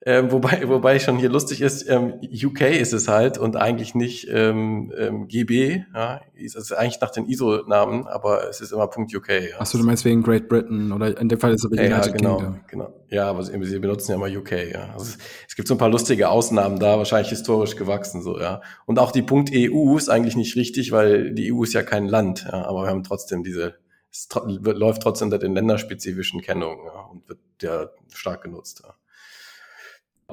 Ähm, 0.07 0.31
wobei, 0.31 0.61
wobei 0.69 0.99
schon 0.99 1.17
hier 1.17 1.27
lustig 1.27 1.59
ist, 1.59 1.85
ähm, 1.89 2.13
UK 2.33 2.61
ist 2.61 2.93
es 2.93 3.09
halt 3.09 3.37
und 3.37 3.57
eigentlich 3.57 3.93
nicht 3.93 4.25
ähm, 4.31 4.93
ähm, 4.97 5.27
GB. 5.27 5.83
Ja, 5.93 6.21
es 6.33 6.55
ist 6.55 6.71
eigentlich 6.71 7.01
nach 7.01 7.11
den 7.11 7.25
ISO-Namen, 7.25 8.07
aber 8.07 8.47
es 8.47 8.61
ist 8.61 8.71
immer 8.71 8.85
.uk. 8.85 9.27
Ja. 9.27 9.59
Achso, 9.59 9.77
du 9.77 9.83
meinst 9.83 10.05
wegen 10.05 10.23
Great 10.23 10.47
Britain 10.47 10.93
oder 10.93 11.19
in 11.19 11.27
dem 11.27 11.37
Fall 11.37 11.51
ist 11.53 11.65
es 11.65 11.71
United 11.71 11.89
ja, 11.89 12.07
genau, 12.07 12.37
Kingdom. 12.37 12.59
Genau, 12.69 12.93
ja, 13.09 13.29
aber 13.29 13.43
sie, 13.43 13.61
sie 13.65 13.79
benutzen 13.79 14.11
ja 14.11 14.15
immer 14.15 14.33
UK. 14.33 14.71
Ja. 14.71 14.93
Also 14.93 15.07
es, 15.07 15.17
es, 15.45 15.57
gibt 15.57 15.67
so 15.67 15.73
ein 15.73 15.77
paar 15.77 15.89
lustige 15.89 16.29
Ausnahmen 16.29 16.79
da, 16.79 16.97
wahrscheinlich 16.97 17.31
historisch 17.31 17.75
gewachsen 17.75 18.21
so. 18.21 18.39
Ja. 18.39 18.61
Und 18.85 18.99
auch 18.99 19.11
die 19.11 19.25
.eu 19.29 19.97
ist 19.97 20.07
eigentlich 20.07 20.37
nicht 20.37 20.55
richtig, 20.55 20.93
weil 20.93 21.33
die 21.33 21.51
EU 21.51 21.63
ist 21.63 21.73
ja 21.73 21.83
kein 21.83 22.07
Land, 22.07 22.47
ja, 22.49 22.65
aber 22.65 22.83
wir 22.83 22.89
haben 22.89 23.03
trotzdem 23.03 23.43
diese 23.43 23.75
es 24.09 24.29
läuft 24.33 25.01
trotzdem 25.01 25.27
unter 25.27 25.37
den 25.37 25.53
länderspezifischen 25.53 26.41
Kennungen 26.41 26.85
ja, 26.85 27.01
und 27.01 27.27
wird 27.27 27.39
ja 27.61 27.89
stark 28.13 28.41
genutzt. 28.43 28.83
Ja. 28.85 28.95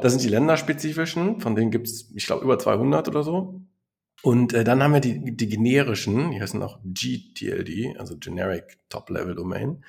Das 0.00 0.12
sind 0.12 0.22
die 0.22 0.28
länderspezifischen, 0.28 1.40
von 1.40 1.54
denen 1.54 1.70
gibt 1.70 1.86
es, 1.86 2.10
ich 2.14 2.26
glaube, 2.26 2.44
über 2.44 2.58
200 2.58 3.08
oder 3.08 3.22
so. 3.22 3.60
Und 4.22 4.54
äh, 4.54 4.64
dann 4.64 4.82
haben 4.82 4.94
wir 4.94 5.00
die, 5.00 5.36
die 5.36 5.48
generischen, 5.48 6.30
die 6.30 6.40
heißen 6.40 6.62
auch 6.62 6.78
GTLD, 6.82 7.98
also 7.98 8.16
Generic 8.16 8.78
Top-Level 8.88 9.34
Domain. 9.34 9.84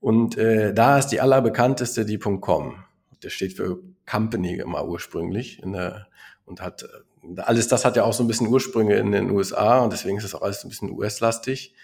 Und 0.00 0.36
äh, 0.36 0.74
da 0.74 0.98
ist 0.98 1.08
die 1.08 1.20
allerbekannteste 1.20 2.04
die 2.04 2.18
.com. 2.18 2.84
Der 3.22 3.30
steht 3.30 3.54
für 3.54 3.80
Company 4.04 4.54
immer 4.56 4.86
ursprünglich 4.86 5.62
in 5.62 5.72
der, 5.72 6.08
und 6.44 6.60
hat 6.60 6.82
äh, 6.82 7.40
alles 7.40 7.68
das 7.68 7.84
hat 7.84 7.96
ja 7.96 8.04
auch 8.04 8.12
so 8.12 8.24
ein 8.24 8.28
bisschen 8.28 8.48
Ursprünge 8.48 8.96
in 8.96 9.12
den 9.12 9.30
USA 9.30 9.80
und 9.80 9.92
deswegen 9.92 10.18
ist 10.18 10.24
es 10.24 10.34
auch 10.34 10.42
alles 10.42 10.64
ein 10.64 10.68
bisschen 10.68 10.90
US-lastig. 10.90 11.74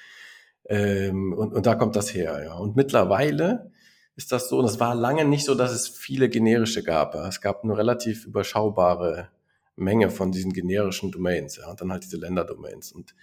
Ähm, 0.66 1.32
und, 1.32 1.52
und 1.52 1.66
da 1.66 1.74
kommt 1.74 1.96
das 1.96 2.14
her, 2.14 2.42
ja. 2.42 2.54
Und 2.54 2.76
mittlerweile 2.76 3.70
ist 4.16 4.32
das 4.32 4.48
so. 4.48 4.58
Und 4.58 4.66
es 4.66 4.80
war 4.80 4.94
lange 4.94 5.24
nicht 5.24 5.44
so, 5.44 5.54
dass 5.54 5.72
es 5.72 5.88
viele 5.88 6.28
generische 6.28 6.82
gab. 6.82 7.14
Es 7.14 7.40
gab 7.40 7.64
eine 7.64 7.76
relativ 7.76 8.26
überschaubare 8.26 9.28
Menge 9.76 10.10
von 10.10 10.32
diesen 10.32 10.52
generischen 10.52 11.10
Domains, 11.10 11.56
ja, 11.56 11.68
und 11.70 11.80
dann 11.80 11.90
halt 11.90 12.04
diese 12.04 12.16
Länderdomains. 12.16 12.92
Und, 12.92 13.14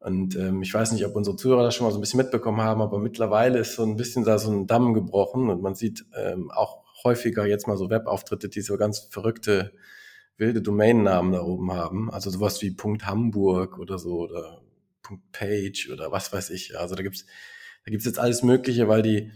und 0.00 0.36
ähm, 0.36 0.62
ich 0.62 0.72
weiß 0.72 0.92
nicht, 0.92 1.06
ob 1.06 1.16
unsere 1.16 1.36
Zuhörer 1.36 1.62
das 1.62 1.74
schon 1.74 1.86
mal 1.86 1.92
so 1.92 1.98
ein 1.98 2.02
bisschen 2.02 2.18
mitbekommen 2.18 2.60
haben, 2.60 2.82
aber 2.82 2.98
mittlerweile 2.98 3.58
ist 3.58 3.74
so 3.74 3.84
ein 3.84 3.96
bisschen 3.96 4.24
da 4.24 4.38
so 4.38 4.50
ein 4.50 4.66
Damm 4.66 4.92
gebrochen 4.92 5.48
und 5.48 5.62
man 5.62 5.74
sieht 5.74 6.04
ähm, 6.14 6.50
auch 6.50 6.84
häufiger 7.04 7.46
jetzt 7.46 7.66
mal 7.66 7.76
so 7.76 7.90
Webauftritte, 7.90 8.48
die 8.48 8.60
so 8.60 8.76
ganz 8.76 9.08
verrückte, 9.10 9.72
wilde 10.36 10.62
Domainnamen 10.62 11.32
da 11.32 11.42
oben 11.42 11.72
haben. 11.72 12.10
Also 12.10 12.30
sowas 12.30 12.60
wie 12.62 12.70
Punkt 12.70 13.06
Hamburg 13.06 13.78
oder 13.78 13.98
so 13.98 14.18
oder 14.20 14.62
Punkt 15.02 15.32
Page 15.32 15.90
oder 15.92 16.12
was 16.12 16.32
weiß 16.32 16.50
ich. 16.50 16.78
Also 16.78 16.94
da 16.94 17.02
gibt's 17.02 17.24
da 17.84 17.90
gibt's 17.90 18.04
jetzt 18.04 18.18
alles 18.18 18.42
Mögliche, 18.42 18.88
weil 18.88 19.02
die 19.02 19.32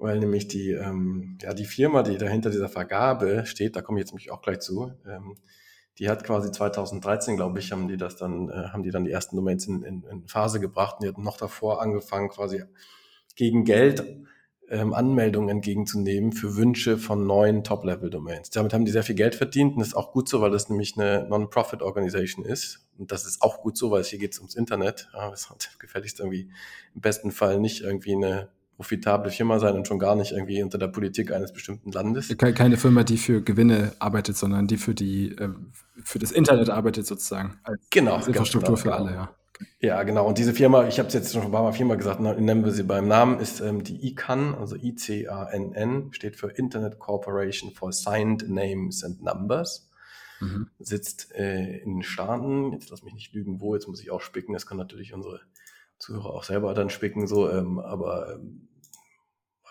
weil 0.00 0.18
nämlich 0.18 0.48
die, 0.48 0.70
ähm, 0.70 1.38
ja, 1.42 1.52
die 1.52 1.66
Firma, 1.66 2.02
die 2.02 2.16
dahinter 2.16 2.50
dieser 2.50 2.68
Vergabe 2.68 3.44
steht, 3.46 3.76
da 3.76 3.82
komme 3.82 3.98
ich 3.98 4.04
jetzt 4.04 4.12
nämlich 4.12 4.30
auch 4.30 4.40
gleich 4.40 4.60
zu, 4.60 4.92
ähm, 5.06 5.36
die 5.98 6.08
hat 6.08 6.24
quasi 6.24 6.50
2013, 6.50 7.36
glaube 7.36 7.58
ich, 7.58 7.70
haben 7.72 7.86
die 7.86 7.98
das 7.98 8.16
dann, 8.16 8.48
äh, 8.48 8.68
haben 8.72 8.82
die 8.82 8.90
dann 8.90 9.04
die 9.04 9.10
ersten 9.10 9.36
Domains 9.36 9.66
in, 9.66 9.82
in, 9.82 10.02
in 10.04 10.26
Phase 10.26 10.58
gebracht 10.58 10.96
und 10.96 11.04
die 11.04 11.08
hatten 11.08 11.22
noch 11.22 11.36
davor 11.36 11.82
angefangen, 11.82 12.30
quasi 12.30 12.62
gegen 13.36 13.64
Geld 13.64 14.02
ähm, 14.70 14.94
Anmeldungen 14.94 15.50
entgegenzunehmen 15.50 16.32
für 16.32 16.56
Wünsche 16.56 16.96
von 16.96 17.26
neuen 17.26 17.62
Top-Level-Domains. 17.62 18.48
Damit 18.50 18.72
haben 18.72 18.86
die 18.86 18.92
sehr 18.92 19.02
viel 19.02 19.16
Geld 19.16 19.34
verdient 19.34 19.74
und 19.74 19.80
das 19.80 19.88
ist 19.88 19.96
auch 19.96 20.12
gut 20.12 20.28
so, 20.28 20.40
weil 20.40 20.50
das 20.50 20.70
nämlich 20.70 20.96
eine 20.96 21.26
Non-Profit-Organisation 21.28 22.46
ist. 22.46 22.86
Und 22.96 23.12
das 23.12 23.26
ist 23.26 23.42
auch 23.42 23.60
gut 23.60 23.76
so, 23.76 23.90
weil 23.90 24.04
hier 24.04 24.18
geht 24.18 24.32
es 24.32 24.38
ums 24.38 24.54
Internet. 24.54 25.10
Ja, 25.12 25.30
das 25.30 25.50
hat 25.50 25.76
gefälligst 25.78 26.20
irgendwie 26.20 26.50
im 26.94 27.00
besten 27.00 27.32
Fall 27.32 27.60
nicht 27.60 27.82
irgendwie 27.82 28.14
eine 28.14 28.48
profitable 28.80 29.30
Firma 29.30 29.58
sein 29.58 29.74
und 29.74 29.86
schon 29.86 29.98
gar 29.98 30.16
nicht 30.16 30.32
irgendwie 30.32 30.62
unter 30.62 30.78
der 30.78 30.88
Politik 30.88 31.32
eines 31.32 31.52
bestimmten 31.52 31.92
Landes. 31.92 32.34
Keine 32.38 32.78
Firma, 32.78 33.04
die 33.04 33.18
für 33.18 33.42
Gewinne 33.42 33.92
arbeitet, 33.98 34.38
sondern 34.38 34.68
die 34.68 34.78
für 34.78 34.94
die 34.94 35.32
äh, 35.32 35.50
für 36.02 36.18
das 36.18 36.32
Internet 36.32 36.70
arbeitet 36.70 37.06
sozusagen. 37.06 37.58
Als, 37.62 37.78
genau, 37.90 38.14
als 38.14 38.28
Infrastruktur 38.28 38.76
genau, 38.76 38.82
für 38.82 38.96
genau. 38.96 39.04
alle, 39.04 39.14
ja. 39.14 39.34
Ja, 39.80 40.02
genau. 40.04 40.26
Und 40.26 40.38
diese 40.38 40.54
Firma, 40.54 40.88
ich 40.88 40.98
habe 40.98 41.08
es 41.08 41.12
jetzt 41.12 41.30
schon 41.34 41.42
ein 41.42 41.52
paar 41.52 41.62
Mal 41.62 41.74
Firma 41.74 41.94
gesagt, 41.96 42.20
nennen 42.20 42.64
wir 42.64 42.72
sie 42.72 42.84
beim 42.84 43.06
Namen, 43.06 43.38
ist 43.38 43.60
ähm, 43.60 43.84
die 43.84 44.06
ICANN, 44.08 44.54
also 44.54 44.76
I-C-A-N-N, 44.76 46.14
steht 46.14 46.36
für 46.36 46.48
Internet 46.48 46.98
Corporation 46.98 47.72
for 47.72 47.92
Signed 47.92 48.48
Names 48.48 49.04
and 49.04 49.22
Numbers. 49.22 49.90
Mhm. 50.40 50.68
Sitzt 50.78 51.34
äh, 51.34 51.80
in 51.80 51.96
den 51.96 52.02
Staaten, 52.02 52.72
jetzt 52.72 52.88
lass 52.88 53.02
mich 53.02 53.12
nicht 53.12 53.34
lügen, 53.34 53.60
wo, 53.60 53.74
jetzt 53.74 53.88
muss 53.88 54.00
ich 54.00 54.10
auch 54.10 54.22
spicken, 54.22 54.54
das 54.54 54.66
kann 54.66 54.78
natürlich 54.78 55.12
unsere 55.12 55.42
Zuhörer 55.98 56.30
auch 56.30 56.44
selber 56.44 56.72
dann 56.72 56.88
spicken, 56.88 57.26
so, 57.26 57.50
ähm, 57.50 57.78
aber 57.78 58.36
ähm, 58.36 58.69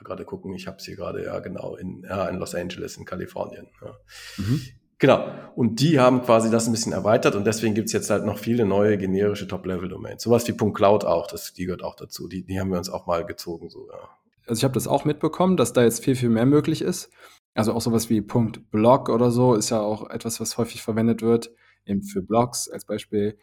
gerade 0.03 0.25
gucken, 0.25 0.53
ich 0.53 0.67
habe 0.67 0.77
es 0.77 0.85
hier 0.85 0.95
gerade, 0.95 1.23
ja 1.23 1.39
genau, 1.39 1.75
in, 1.75 2.03
ja, 2.03 2.27
in 2.27 2.37
Los 2.37 2.55
Angeles, 2.55 2.97
in 2.97 3.05
Kalifornien. 3.05 3.67
Ja. 3.81 3.97
Mhm. 4.37 4.61
Genau. 4.99 5.31
Und 5.55 5.79
die 5.79 5.97
haben 5.99 6.21
quasi 6.23 6.51
das 6.51 6.67
ein 6.67 6.73
bisschen 6.73 6.91
erweitert 6.91 7.35
und 7.35 7.47
deswegen 7.47 7.73
gibt's 7.73 7.93
jetzt 7.93 8.09
halt 8.09 8.25
noch 8.25 8.37
viele 8.37 8.65
neue 8.65 8.97
generische 8.97 9.47
Top-Level-Domains. 9.47 10.21
Sowas 10.21 10.45
wie 10.47 10.53
.cloud 10.53 11.05
auch, 11.05 11.27
das, 11.27 11.53
die 11.53 11.65
gehört 11.65 11.83
auch 11.83 11.95
dazu. 11.95 12.27
Die, 12.27 12.43
die 12.43 12.59
haben 12.59 12.69
wir 12.69 12.77
uns 12.77 12.89
auch 12.89 13.07
mal 13.07 13.25
gezogen. 13.25 13.69
So, 13.69 13.87
ja. 13.89 14.09
Also 14.45 14.59
ich 14.59 14.63
habe 14.65 14.73
das 14.73 14.87
auch 14.87 15.05
mitbekommen, 15.05 15.55
dass 15.55 15.71
da 15.71 15.83
jetzt 15.83 16.03
viel, 16.03 16.15
viel 16.15 16.29
mehr 16.29 16.45
möglich 16.45 16.81
ist. 16.81 17.09
Also 17.53 17.73
auch 17.73 17.81
sowas 17.81 18.09
wie 18.09 18.21
.blog 18.21 19.09
oder 19.09 19.31
so 19.31 19.55
ist 19.55 19.69
ja 19.69 19.79
auch 19.79 20.09
etwas, 20.09 20.41
was 20.41 20.57
häufig 20.57 20.81
verwendet 20.81 21.21
wird, 21.21 21.51
eben 21.85 22.03
für 22.03 22.21
Blogs 22.21 22.69
als 22.69 22.85
Beispiel. 22.85 23.37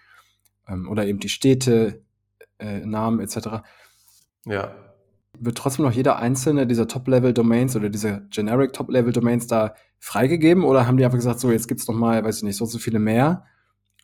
Ähm, 0.68 0.88
oder 0.90 1.06
eben 1.06 1.20
die 1.20 1.28
Städte, 1.30 2.04
äh, 2.58 2.80
Namen 2.80 3.20
etc. 3.20 3.62
Ja. 4.44 4.74
Wird 5.40 5.58
trotzdem 5.58 5.84
noch 5.84 5.92
jeder 5.92 6.18
einzelne 6.18 6.66
dieser 6.66 6.88
Top-Level-Domains 6.88 7.76
oder 7.76 7.88
dieser 7.88 8.20
Generic 8.30 8.72
Top-Level-Domains 8.72 9.46
da 9.46 9.74
freigegeben 9.98 10.64
oder 10.64 10.86
haben 10.86 10.96
die 10.96 11.04
einfach 11.04 11.18
gesagt, 11.18 11.40
so 11.40 11.50
jetzt 11.50 11.68
gibt's 11.68 11.88
noch 11.88 11.94
mal, 11.94 12.24
weiß 12.24 12.38
ich 12.38 12.42
nicht, 12.42 12.56
so 12.56 12.64
so 12.66 12.78
viele 12.78 12.98
mehr 12.98 13.44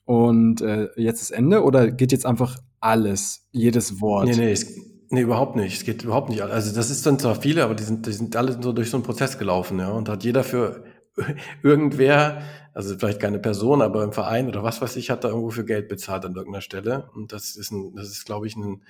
und 0.04 0.60
äh, 0.60 0.88
jetzt 0.96 1.22
ist 1.22 1.30
Ende 1.30 1.62
oder 1.62 1.90
geht 1.90 2.12
jetzt 2.12 2.26
einfach 2.26 2.58
alles, 2.80 3.46
jedes 3.52 4.00
Wort? 4.00 4.26
Nee, 4.26 4.36
nee, 4.36 4.52
es, 4.52 4.66
nee, 5.10 5.20
überhaupt 5.20 5.56
nicht. 5.56 5.76
Es 5.76 5.84
geht 5.84 6.02
überhaupt 6.02 6.28
nicht. 6.28 6.42
Also 6.42 6.74
das 6.74 6.90
ist 6.90 7.06
dann 7.06 7.18
zwar 7.18 7.36
viele, 7.36 7.62
aber 7.64 7.74
die 7.74 7.84
sind, 7.84 8.06
die 8.06 8.12
sind 8.12 8.34
alle 8.36 8.60
so 8.60 8.72
durch 8.72 8.90
so 8.90 8.96
einen 8.96 9.04
Prozess 9.04 9.38
gelaufen, 9.38 9.78
ja. 9.78 9.90
Und 9.90 10.08
hat 10.08 10.24
jeder 10.24 10.42
für 10.42 10.84
irgendwer, 11.62 12.42
also 12.74 12.96
vielleicht 12.98 13.20
keine 13.20 13.38
Person, 13.38 13.80
aber 13.80 14.02
im 14.02 14.12
Verein 14.12 14.48
oder 14.48 14.64
was 14.64 14.82
weiß 14.82 14.96
ich, 14.96 15.10
hat 15.10 15.24
da 15.24 15.28
irgendwo 15.28 15.50
für 15.50 15.64
Geld 15.64 15.88
bezahlt 15.88 16.24
an 16.24 16.34
irgendeiner 16.34 16.62
Stelle. 16.62 17.08
Und 17.14 17.32
das 17.32 17.54
ist 17.54 17.70
ein, 17.70 17.94
das 17.94 18.08
ist, 18.08 18.24
glaube 18.24 18.46
ich, 18.48 18.56
ein 18.56 18.82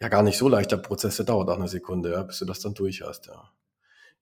ja 0.00 0.08
gar 0.08 0.22
nicht 0.22 0.38
so 0.38 0.48
leichter 0.48 0.76
Prozess, 0.76 1.16
der 1.16 1.26
dauert 1.26 1.48
auch 1.48 1.56
eine 1.56 1.68
Sekunde, 1.68 2.12
ja, 2.12 2.22
bis 2.22 2.38
du 2.38 2.44
das 2.44 2.60
dann 2.60 2.74
durch 2.74 3.02
hast, 3.02 3.26
ja. 3.26 3.50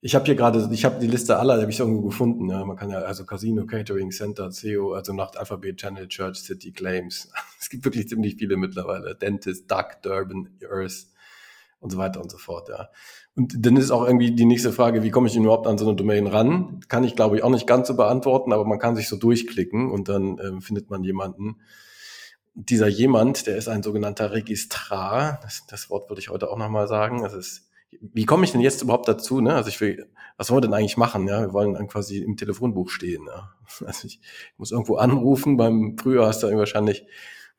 Ich 0.05 0.15
habe 0.15 0.25
hier 0.25 0.35
gerade, 0.35 0.67
ich 0.73 0.83
habe 0.83 0.99
die 0.99 1.07
Liste 1.07 1.37
aller, 1.37 1.55
die 1.55 1.61
habe 1.61 1.71
ich 1.71 1.79
irgendwo 1.79 2.01
gefunden. 2.01 2.49
Ja. 2.49 2.65
Man 2.65 2.75
kann 2.75 2.89
ja 2.89 2.97
also 2.99 3.25
Casino, 3.25 3.65
Catering, 3.65 4.11
Center, 4.11 4.49
CEO, 4.49 4.91
also 4.91 5.13
nach 5.13 5.33
Alphabet, 5.35 5.77
Channel, 5.77 6.09
Church, 6.09 6.41
City, 6.41 6.73
Claims. 6.73 7.31
Es 7.61 7.69
gibt 7.69 7.85
wirklich 7.85 8.09
ziemlich 8.09 8.35
viele 8.35 8.57
mittlerweile. 8.57 9.15
Dentist, 9.15 9.71
Duck, 9.71 10.01
Durban, 10.01 10.49
Earth 10.69 11.07
und 11.79 11.89
so 11.89 11.97
weiter 11.97 12.19
und 12.21 12.29
so 12.29 12.37
fort. 12.37 12.67
Ja. 12.67 12.89
Und 13.35 13.65
dann 13.65 13.77
ist 13.77 13.91
auch 13.91 14.05
irgendwie 14.05 14.35
die 14.35 14.43
nächste 14.43 14.73
Frage, 14.73 15.03
wie 15.03 15.09
komme 15.09 15.27
ich 15.27 15.33
denn 15.33 15.43
überhaupt 15.43 15.67
an 15.67 15.77
so 15.77 15.87
eine 15.87 15.95
Domain 15.95 16.27
ran? 16.27 16.81
Kann 16.89 17.05
ich, 17.05 17.15
glaube 17.15 17.37
ich, 17.37 17.43
auch 17.43 17.49
nicht 17.49 17.65
ganz 17.65 17.87
so 17.87 17.95
beantworten, 17.95 18.51
aber 18.51 18.65
man 18.65 18.79
kann 18.79 18.97
sich 18.97 19.07
so 19.07 19.15
durchklicken 19.15 19.89
und 19.89 20.09
dann 20.09 20.37
ähm, 20.43 20.61
findet 20.61 20.89
man 20.89 21.05
jemanden. 21.05 21.61
Dieser 22.55 22.87
jemand, 22.87 23.47
der 23.47 23.57
ist 23.57 23.67
ein 23.67 23.83
sogenannter 23.83 24.31
Registrar. 24.31 25.39
Das, 25.41 25.65
das 25.67 25.89
Wort 25.89 26.09
würde 26.09 26.21
ich 26.21 26.29
heute 26.29 26.49
auch 26.49 26.57
nochmal 26.57 26.87
sagen. 26.87 27.23
Das 27.23 27.33
ist 27.33 27.69
wie 28.01 28.25
komme 28.25 28.43
ich 28.45 28.51
denn 28.51 28.61
jetzt 28.61 28.81
überhaupt 28.81 29.07
dazu? 29.07 29.41
Ne? 29.41 29.53
Also 29.53 29.69
ich 29.69 29.79
will, 29.81 30.07
was 30.37 30.49
wollen 30.49 30.57
wir 30.57 30.67
denn 30.67 30.73
eigentlich 30.73 30.97
machen? 30.97 31.27
Ja, 31.27 31.41
wir 31.41 31.53
wollen 31.53 31.73
dann 31.73 31.87
quasi 31.87 32.19
im 32.19 32.37
Telefonbuch 32.37 32.89
stehen. 32.89 33.25
Ja? 33.27 33.53
Also 33.85 34.07
ich 34.07 34.19
muss 34.57 34.71
irgendwo 34.71 34.95
anrufen. 34.95 35.57
Beim 35.57 35.95
früher 35.99 36.25
hast 36.27 36.43
du 36.43 36.55
wahrscheinlich 36.57 37.05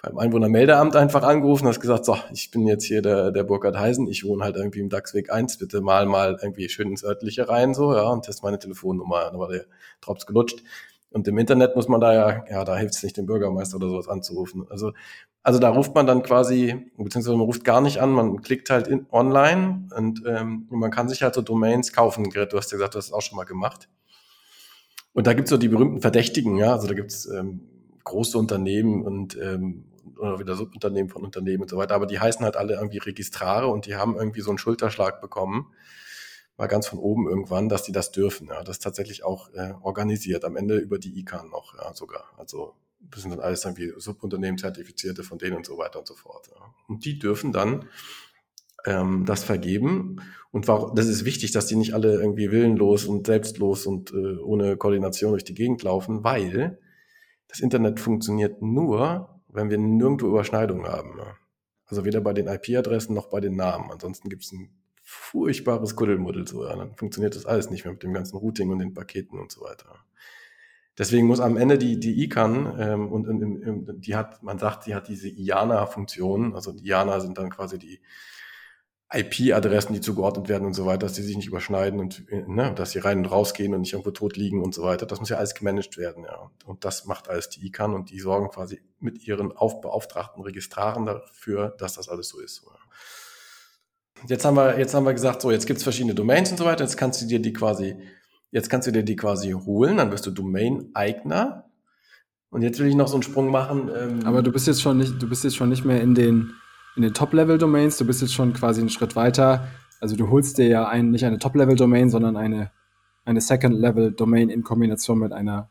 beim 0.01 0.19
Einwohnermeldeamt 0.19 0.97
einfach 0.97 1.23
angerufen, 1.23 1.67
hast 1.67 1.81
gesagt, 1.81 2.05
so, 2.05 2.19
ich 2.31 2.51
bin 2.51 2.67
jetzt 2.67 2.85
hier 2.85 3.01
der, 3.01 3.31
der 3.31 3.43
Burkhard 3.43 3.79
Heisen, 3.79 4.07
ich 4.07 4.23
wohne 4.25 4.45
halt 4.45 4.55
irgendwie 4.55 4.81
im 4.81 4.91
Dachsweg 4.91 5.33
1, 5.33 5.57
bitte 5.57 5.81
mal 5.81 6.05
mal 6.05 6.37
irgendwie 6.43 6.69
schön 6.69 6.91
ins 6.91 7.03
örtliche 7.03 7.49
rein, 7.49 7.73
so, 7.73 7.95
ja, 7.95 8.03
und 8.03 8.29
ist 8.29 8.43
meine 8.43 8.59
Telefonnummer, 8.59 9.31
da 9.33 9.39
war 9.39 9.49
der 9.49 9.65
Drops 10.03 10.27
gelutscht. 10.27 10.63
Und 11.15 11.29
im 11.29 11.39
Internet 11.39 11.77
muss 11.77 11.87
man 11.87 12.01
da 12.01 12.13
ja, 12.13 12.45
ja, 12.51 12.65
da 12.65 12.77
hilft 12.77 12.97
es 12.97 13.03
nicht, 13.05 13.17
den 13.17 13.27
Bürgermeister 13.27 13.77
oder 13.77 13.89
sowas 13.89 14.09
anzurufen. 14.09 14.67
Also, 14.69 14.93
also 15.45 15.61
da 15.61 15.69
ruft 15.69 15.95
man 15.95 16.09
dann 16.09 16.25
quasi, 16.25 16.91
beziehungsweise 16.97 17.37
man 17.37 17.47
ruft 17.47 17.63
gar 17.63 17.81
nicht 17.81 17.99
an, 17.99 18.11
man 18.11 18.43
klickt 18.43 18.69
halt 18.69 18.89
in, 18.89 19.07
online 19.13 19.87
und 19.97 20.25
ähm, 20.27 20.67
man 20.71 20.91
kann 20.91 21.09
sich 21.09 21.23
halt 21.23 21.37
so 21.37 21.41
Domains 21.41 21.93
kaufen. 21.93 22.31
Gerrit, 22.31 22.53
du 22.53 22.57
hast 22.57 22.73
ja 22.73 22.79
gesagt, 22.79 22.95
du 22.95 22.99
hast 22.99 23.07
es 23.07 23.13
auch 23.13 23.23
schon 23.23 23.37
mal 23.37 23.45
gemacht. 23.45 23.89
Und 25.13 25.29
da 25.29 25.35
gibt's 25.35 25.51
so 25.51 25.57
die 25.57 25.69
berühmten 25.69 26.01
Verdächtigen, 26.01 26.57
ja, 26.57 26.73
also 26.73 26.89
da 26.89 26.95
gibt's 26.95 27.27
ähm, 27.27 27.61
große 28.03 28.37
Unternehmen 28.37 29.05
und 29.05 29.39
ähm, 29.41 29.85
oder 30.19 30.41
wieder 30.41 30.57
Subunternehmen 30.57 31.11
von 31.11 31.23
Unternehmen 31.23 31.63
und 31.63 31.71
so 31.71 31.77
weiter, 31.77 31.95
aber 31.95 32.07
die 32.07 32.19
heißen 32.19 32.45
halt 32.45 32.57
alle 32.57 32.75
irgendwie 32.75 32.99
Registrare 32.99 33.69
und 33.69 33.87
die 33.87 33.95
haben 33.95 34.17
irgendwie 34.17 34.41
so 34.41 34.51
einen 34.51 34.59
Schulterschlag 34.59 35.21
bekommen 35.21 35.69
mal 36.57 36.67
ganz 36.67 36.87
von 36.87 36.99
oben 36.99 37.29
irgendwann, 37.29 37.69
dass 37.69 37.83
die 37.83 37.93
das 37.93 38.13
dürfen. 38.13 38.49
Ja, 38.49 38.63
das 38.63 38.77
ist 38.77 38.83
tatsächlich 38.83 39.25
auch 39.25 39.53
äh, 39.55 39.75
organisiert, 39.81 40.45
am 40.45 40.57
Ende 40.57 40.79
über 40.79 40.99
die 40.99 41.19
ICANN 41.19 41.49
noch 41.51 41.75
ja, 41.77 41.93
sogar. 41.95 42.25
Also 42.37 42.75
das 43.01 43.23
sind 43.23 43.31
dann 43.33 43.41
alles 43.41 43.63
dann 43.63 43.77
wie 43.77 43.93
Subunternehmen 43.97 44.59
zertifizierte 44.59 45.25
von 45.25 45.39
denen 45.39 45.57
und 45.57 45.67
so 45.67 45.79
weiter 45.79 45.99
und 45.99 46.07
so 46.07 46.15
fort. 46.15 46.49
Ja. 46.55 46.75
Und 46.89 47.05
die 47.05 47.19
dürfen 47.19 47.53
dann 47.53 47.89
ähm, 48.87 49.25
das 49.27 49.45
vergeben. 49.45 50.21
Und 50.53 50.69
warum, 50.69 50.95
das 50.95 51.07
ist 51.07 51.25
wichtig, 51.25 51.53
dass 51.53 51.67
die 51.67 51.77
nicht 51.77 51.95
alle 51.95 52.15
irgendwie 52.15 52.51
willenlos 52.51 53.05
und 53.05 53.27
selbstlos 53.27 53.87
und 53.87 54.13
äh, 54.13 54.37
ohne 54.39 54.77
Koordination 54.77 55.33
durch 55.33 55.45
die 55.45 55.55
Gegend 55.55 55.83
laufen, 55.83 56.25
weil 56.25 56.79
das 57.49 57.61
Internet 57.61 58.01
funktioniert 58.01 58.63
nur, 58.63 59.41
wenn 59.49 59.71
wir 59.71 59.79
nirgendwo 59.79 60.27
Überschneidungen 60.27 60.87
haben. 60.87 61.19
Ja. 61.19 61.37
Also 61.87 62.05
weder 62.05 62.21
bei 62.21 62.33
den 62.33 62.47
IP-Adressen 62.47 63.15
noch 63.15 63.29
bei 63.29 63.41
den 63.41 63.57
Namen. 63.57 63.91
Ansonsten 63.91 64.29
gibt 64.29 64.45
es 64.45 64.53
ein 64.53 64.71
furchtbares 65.15 65.97
Kuddelmuddel 65.97 66.47
so. 66.47 66.67
Ja. 66.67 66.77
Dann 66.77 66.95
funktioniert 66.97 67.37
das 67.37 67.47
alles 67.47 67.71
nicht 67.71 67.85
mehr 67.85 67.93
mit 67.93 68.03
dem 68.03 68.13
ganzen 68.13 68.37
Routing 68.37 68.71
und 68.71 68.79
den 68.81 68.95
Paketen 68.95 69.39
und 69.39 69.53
so 69.53 69.63
weiter. 69.63 70.05
Deswegen 70.97 71.27
muss 71.27 71.41
am 71.41 71.57
Ende 71.57 71.77
die, 71.77 71.99
die 71.99 72.23
ICANN, 72.23 72.77
ähm, 72.79 73.13
und, 73.13 73.27
und, 73.27 73.43
und 73.43 74.07
die 74.07 74.15
hat, 74.15 74.43
man 74.43 74.59
sagt, 74.59 74.87
die 74.87 74.95
hat 74.95 75.09
diese 75.09 75.29
IANA-Funktion, 75.29 76.55
also 76.55 76.73
die 76.73 76.87
IANA 76.87 77.19
sind 77.19 77.37
dann 77.37 77.51
quasi 77.51 77.79
die 77.79 78.01
IP-Adressen, 79.13 79.93
die 79.93 80.01
zugeordnet 80.01 80.49
werden 80.49 80.67
und 80.67 80.75
so 80.75 80.87
weiter, 80.87 81.07
dass 81.07 81.13
die 81.13 81.23
sich 81.23 81.37
nicht 81.37 81.47
überschneiden 81.47 82.01
und 82.01 82.27
ne, 82.31 82.73
dass 82.75 82.93
sie 82.93 82.99
rein 83.01 83.19
und 83.19 83.27
rausgehen 83.27 83.75
und 83.75 83.81
nicht 83.81 83.93
irgendwo 83.93 84.11
tot 84.11 84.37
liegen 84.37 84.63
und 84.63 84.75
so 84.75 84.83
weiter. 84.83 85.07
Das 85.07 85.21
muss 85.21 85.29
ja 85.29 85.37
alles 85.37 85.55
gemanagt 85.55 85.97
werden, 85.97 86.25
ja. 86.25 86.51
Und, 86.65 86.85
das 86.85 87.07
macht 87.07 87.29
alles 87.29 87.49
die 87.49 87.67
ICANN 87.67 87.95
und 87.95 88.11
die 88.11 88.19
sorgen 88.19 88.49
quasi 88.49 88.81
mit 89.01 89.27
ihren 89.27 89.53
aufbeauftragten 89.53 90.43
Registraren 90.43 91.07
dafür, 91.07 91.75
dass 91.79 91.95
das 91.95 92.09
alles 92.09 92.29
so 92.29 92.41
ist. 92.41 92.65
Ja. 92.65 92.73
Jetzt 94.29 94.45
haben 94.45 94.57
wir, 94.57 94.79
jetzt 94.79 94.95
haben 94.95 95.05
wir 95.05 95.13
gesagt, 95.13 95.43
so, 95.43 95.51
jetzt 95.51 95.67
gibt's 95.67 95.83
verschiedene 95.83 96.15
Domains 96.15 96.51
und 96.51 96.59
so 96.59 96.65
weiter. 96.65 96.85
Jetzt 96.85 96.97
kannst 96.97 97.21
du 97.21 97.27
dir 97.27 97.41
die 97.41 97.53
quasi, 97.53 97.97
jetzt 98.51 98.71
kannst 98.71 98.89
du 98.89 98.93
dir 98.93 99.03
die 99.03 99.17
quasi 99.17 99.53
holen, 99.53 99.99
dann 99.99 100.11
wirst 100.11 100.27
du 100.27 100.31
Domain-Eigner. 100.31 101.65
Und 102.51 102.63
jetzt 102.63 102.79
will 102.79 102.87
ich 102.87 102.95
noch 102.95 103.09
so 103.09 103.15
einen 103.15 103.23
Sprung 103.23 103.51
machen. 103.51 103.91
Ähm 103.95 104.21
Aber 104.25 104.43
du 104.43 104.53
bist 104.53 104.67
jetzt 104.67 104.81
schon 104.81 104.99
nicht, 104.99 105.21
du 105.21 105.29
bist 105.29 105.45
jetzt 105.45 105.57
schon 105.57 105.69
nicht 105.69 105.85
mehr 105.85 106.01
in 106.01 106.15
den, 106.15 106.53
in 106.97 107.03
den 107.03 107.13
Top-Level-Domains, 107.13 107.99
du 107.99 108.07
bist 108.07 108.23
jetzt 108.23 108.33
schon 108.33 108.53
quasi 108.53 108.81
einen 108.81 108.91
Schritt 108.91 109.17
weiter 109.17 109.69
Also 110.01 110.17
du 110.17 110.31
holst 110.31 110.59
dir 110.59 110.69
ja 110.69 110.87
ein, 110.87 111.11
nicht 111.11 111.25
eine 111.25 111.39
Top-Level-Domain, 111.39 112.11
sondern 112.11 112.37
eine, 112.37 112.71
eine 113.25 113.41
Second-Level-Domain 113.41 114.51
in 114.51 114.63
Kombination 114.63 115.19
mit 115.19 115.33
einer 115.33 115.69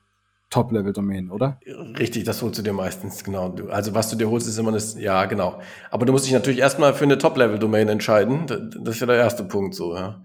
Top-Level-Domain, 0.53 1.31
oder? 1.31 1.59
Richtig, 1.97 2.25
das 2.25 2.43
holst 2.43 2.59
du 2.59 2.61
dir 2.61 2.73
meistens, 2.73 3.23
genau. 3.23 3.55
Also 3.69 3.95
was 3.95 4.11
du 4.11 4.15
dir 4.15 4.29
holst, 4.29 4.47
ist 4.47 4.59
immer 4.59 4.71
das, 4.71 4.95
ja, 4.99 5.25
genau. 5.25 5.59
Aber 5.89 6.05
du 6.05 6.11
musst 6.11 6.25
dich 6.25 6.33
natürlich 6.33 6.59
erstmal 6.59 6.93
für 6.93 7.05
eine 7.05 7.17
Top-Level-Domain 7.17 7.89
entscheiden. 7.89 8.45
Das 8.45 8.95
ist 8.95 9.01
ja 9.01 9.07
der 9.07 9.15
erste 9.15 9.43
Punkt 9.45 9.73
so, 9.73 9.95
ja. 9.95 10.21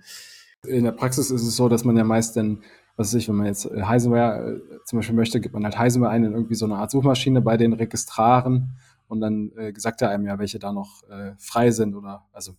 In 0.66 0.84
der 0.84 0.92
Praxis 0.92 1.30
ist 1.30 1.42
es 1.42 1.56
so, 1.56 1.70
dass 1.70 1.84
man 1.84 1.96
ja 1.96 2.04
meist 2.04 2.36
dann, 2.36 2.62
was 2.96 3.08
weiß 3.08 3.14
ich, 3.14 3.28
wenn 3.28 3.36
man 3.36 3.46
jetzt 3.46 3.64
äh, 3.64 3.84
Heisenware 3.84 4.60
äh, 4.60 4.84
zum 4.84 4.98
Beispiel 4.98 5.16
möchte, 5.16 5.40
gibt 5.40 5.54
man 5.54 5.64
halt 5.64 5.78
Heisenware 5.78 6.10
ein 6.10 6.24
in 6.24 6.32
irgendwie 6.32 6.56
so 6.56 6.66
eine 6.66 6.76
Art 6.76 6.90
Suchmaschine 6.90 7.40
bei 7.40 7.56
den 7.56 7.72
Registraren 7.72 8.76
und 9.06 9.22
dann 9.22 9.52
äh, 9.56 9.72
sagt 9.78 10.02
er 10.02 10.10
einem 10.10 10.26
ja, 10.26 10.38
welche 10.38 10.58
da 10.58 10.72
noch 10.72 11.04
äh, 11.08 11.32
frei 11.38 11.70
sind 11.70 11.94
oder 11.94 12.26
also 12.34 12.52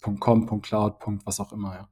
.com, 0.00 0.60
.cloud, 0.60 0.94
was 1.24 1.38
auch 1.38 1.52
immer, 1.52 1.74
ja. 1.74 1.88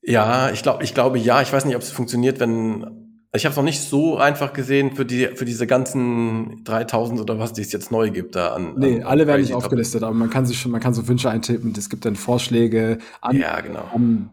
Ja, 0.00 0.50
ich 0.50 0.62
glaube, 0.62 0.82
ich 0.82 0.94
glaube 0.94 1.18
ja. 1.18 1.42
Ich 1.42 1.52
weiß 1.52 1.66
nicht, 1.66 1.76
ob 1.76 1.82
es 1.82 1.90
funktioniert, 1.90 2.40
wenn 2.40 3.05
ich 3.36 3.44
habe 3.44 3.52
es 3.52 3.56
noch 3.56 3.64
nicht 3.64 3.80
so 3.80 4.18
einfach 4.18 4.52
gesehen 4.52 4.96
für 4.96 5.04
die 5.04 5.28
für 5.28 5.44
diese 5.44 5.66
ganzen 5.66 6.64
3000 6.64 7.20
oder 7.20 7.38
was, 7.38 7.52
die 7.52 7.62
es 7.62 7.72
jetzt 7.72 7.92
neu 7.92 8.10
gibt 8.10 8.34
da 8.34 8.54
an. 8.54 8.74
Nee, 8.76 8.96
an, 8.96 9.02
alle 9.04 9.26
werden 9.26 9.42
nicht 9.42 9.54
aufgelistet, 9.54 10.02
aber 10.02 10.14
man 10.14 10.30
kann 10.30 10.46
sich 10.46 10.58
schon, 10.58 10.72
man 10.72 10.80
kann 10.80 10.94
so 10.94 11.06
Wünsche 11.08 11.30
eintippen. 11.30 11.72
Es 11.76 11.88
gibt 11.88 12.04
dann 12.04 12.16
Vorschläge 12.16 12.98
an. 13.20 13.36
Ja, 13.36 13.60
genau. 13.60 13.88
An, 13.94 14.30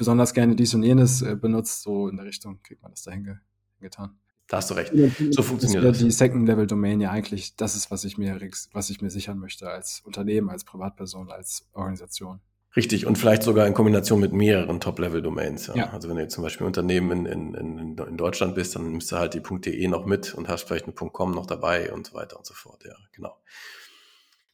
besonders 0.00 0.32
gerne 0.32 0.56
dies 0.56 0.72
und 0.74 0.82
jenes 0.82 1.20
äh, 1.20 1.36
benutzt, 1.36 1.82
so 1.82 2.08
in 2.08 2.16
der 2.16 2.24
Richtung 2.24 2.60
kriegt 2.62 2.82
man 2.82 2.90
das 2.90 3.02
da 3.02 3.12
hingetan. 3.12 4.16
Da 4.48 4.56
hast 4.56 4.70
du 4.70 4.74
recht. 4.74 4.92
So 5.30 5.42
funktioniert 5.42 5.84
das. 5.84 5.98
Die 5.98 6.10
Second-Level-Domain 6.10 7.00
ja 7.00 7.10
eigentlich, 7.10 7.54
das 7.54 7.76
ist, 7.76 7.90
was 7.90 8.04
ich 8.04 8.18
mir, 8.18 8.40
was 8.72 8.90
ich 8.90 9.00
mir 9.00 9.10
sichern 9.10 9.38
möchte 9.38 9.70
als 9.70 10.00
Unternehmen, 10.04 10.50
als 10.50 10.64
Privatperson, 10.64 11.30
als 11.30 11.68
Organisation. 11.72 12.40
Richtig, 12.76 13.04
und 13.04 13.18
vielleicht 13.18 13.42
sogar 13.42 13.66
in 13.66 13.74
Kombination 13.74 14.20
mit 14.20 14.32
mehreren 14.32 14.80
Top-Level-Domains. 14.80 15.68
Ja. 15.68 15.74
ja. 15.74 15.90
Also 15.90 16.08
wenn 16.08 16.16
du 16.16 16.22
jetzt 16.22 16.34
zum 16.34 16.44
Beispiel 16.44 16.66
Unternehmen 16.66 17.26
in, 17.26 17.54
in, 17.54 17.96
in, 17.98 18.16
Deutschland 18.16 18.54
bist, 18.54 18.76
dann 18.76 18.92
nimmst 18.92 19.10
du 19.10 19.16
halt 19.16 19.34
die 19.34 19.42
.de 19.42 19.88
noch 19.88 20.06
mit 20.06 20.34
und 20.34 20.48
hast 20.48 20.68
vielleicht 20.68 20.84
eine 20.84 20.94
.com 20.94 21.32
noch 21.32 21.46
dabei 21.46 21.92
und 21.92 22.06
so 22.06 22.14
weiter 22.14 22.36
und 22.36 22.46
so 22.46 22.54
fort. 22.54 22.84
Ja, 22.84 22.94
genau. 23.12 23.36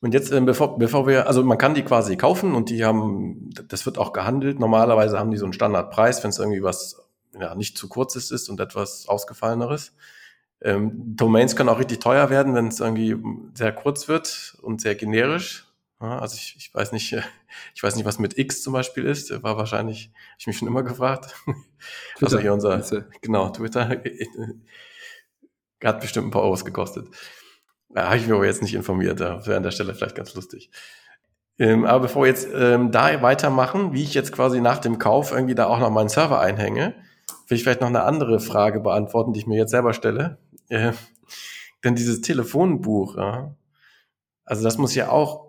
Und 0.01 0.15
jetzt, 0.15 0.33
äh, 0.33 0.41
bevor, 0.41 0.79
bevor 0.79 1.07
wir, 1.07 1.27
also 1.27 1.43
man 1.43 1.59
kann 1.59 1.75
die 1.75 1.83
quasi 1.83 2.17
kaufen 2.17 2.55
und 2.55 2.71
die 2.71 2.85
haben, 2.85 3.51
das 3.69 3.85
wird 3.85 3.99
auch 3.99 4.15
gehandelt. 4.15 4.61
Normalerweise 4.61 5.19
haben 5.19 5.31
die 5.31 5.37
so 5.37 5.45
einen 5.45 5.53
Standardpreis, 5.53 6.23
wenn 6.23 6.31
es 6.31 6.39
irgendwie 6.39 6.63
was 6.63 7.03
ja, 7.39 7.55
nicht 7.55 7.77
zu 7.77 7.89
kurzes 7.89 8.31
ist 8.31 8.49
und 8.49 8.61
etwas 8.61 9.09
ausgefalleneres. 9.09 9.95
Ähm, 10.63 10.93
Domains 11.17 11.55
können 11.55 11.69
auch 11.69 11.79
richtig 11.79 12.01
teuer 12.01 12.31
werden, 12.31 12.55
wenn 12.55 12.69
es 12.69 12.81
irgendwie 12.81 13.17
sehr 13.55 13.73
kurz 13.73 14.09
wird 14.09 14.57
und 14.63 14.81
sehr 14.81 14.95
generisch. 14.95 15.66
Also 15.99 16.37
ich, 16.37 16.57
ich 16.59 16.75
weiß 16.75 16.93
nicht, 16.93 17.13
ich 17.75 17.83
weiß 17.83 17.97
nicht, 17.97 18.05
was 18.05 18.19
mit 18.19 18.39
X 18.39 18.63
zum 18.63 18.73
Beispiel 18.73 19.05
ist. 19.05 19.43
War 19.43 19.57
wahrscheinlich, 19.57 20.11
hab 20.33 20.39
ich 20.41 20.47
mich 20.47 20.59
schon 20.59 20.69
immer 20.69 20.83
gefragt. 20.83 21.35
Twitter, 22.17 22.37
also 22.37 22.39
hier 22.39 22.53
unser, 22.53 23.05
genau, 23.21 23.49
Twitter 23.51 23.89
hat 25.85 26.01
bestimmt 26.01 26.29
ein 26.29 26.31
paar 26.31 26.43
Euros 26.43 26.65
gekostet. 26.65 27.09
Da 27.89 28.07
habe 28.07 28.17
ich 28.17 28.27
mich 28.27 28.33
aber 28.33 28.47
jetzt 28.47 28.63
nicht 28.63 28.75
informiert. 28.75 29.21
Das 29.21 29.47
wäre 29.47 29.57
an 29.57 29.63
der 29.63 29.71
Stelle 29.71 29.95
vielleicht 29.95 30.17
ganz 30.17 30.35
lustig. 30.35 30.71
Ähm, 31.59 31.87
aber 31.87 32.01
bevor 32.01 32.23
wir 32.23 32.29
jetzt 32.29 32.49
ähm, 32.55 32.91
da 32.91 33.23
weitermachen, 33.23 33.93
wie 33.95 34.03
ich 34.03 34.13
jetzt 34.13 34.33
quasi 34.33 34.61
nach 34.61 34.79
dem 34.79 34.99
Kauf 34.99 35.33
irgendwie 35.33 35.55
da 35.55 35.67
auch 35.67 35.79
noch 35.79 35.91
meinen 35.91 36.11
Server 36.11 36.41
einhänge, 36.41 36.95
will 37.49 37.57
ich 37.57 37.63
vielleicht 37.63 37.81
noch 37.81 37.89
eine 37.89 38.03
andere 38.03 38.41
Frage 38.41 38.81
beantworten, 38.81 39.33
die 39.33 39.41
ich 39.41 39.47
mir 39.47 39.57
jetzt 39.57 39.71
selber 39.71 39.95
stelle. 39.95 40.39
Äh, 40.69 40.93
denn 41.85 41.95
dieses 41.95 42.21
Telefonbuch, 42.21 43.17
ja, 43.17 43.55
also 44.45 44.63
das 44.63 44.77
muss 44.77 44.95
ja 44.95 45.09
auch, 45.09 45.46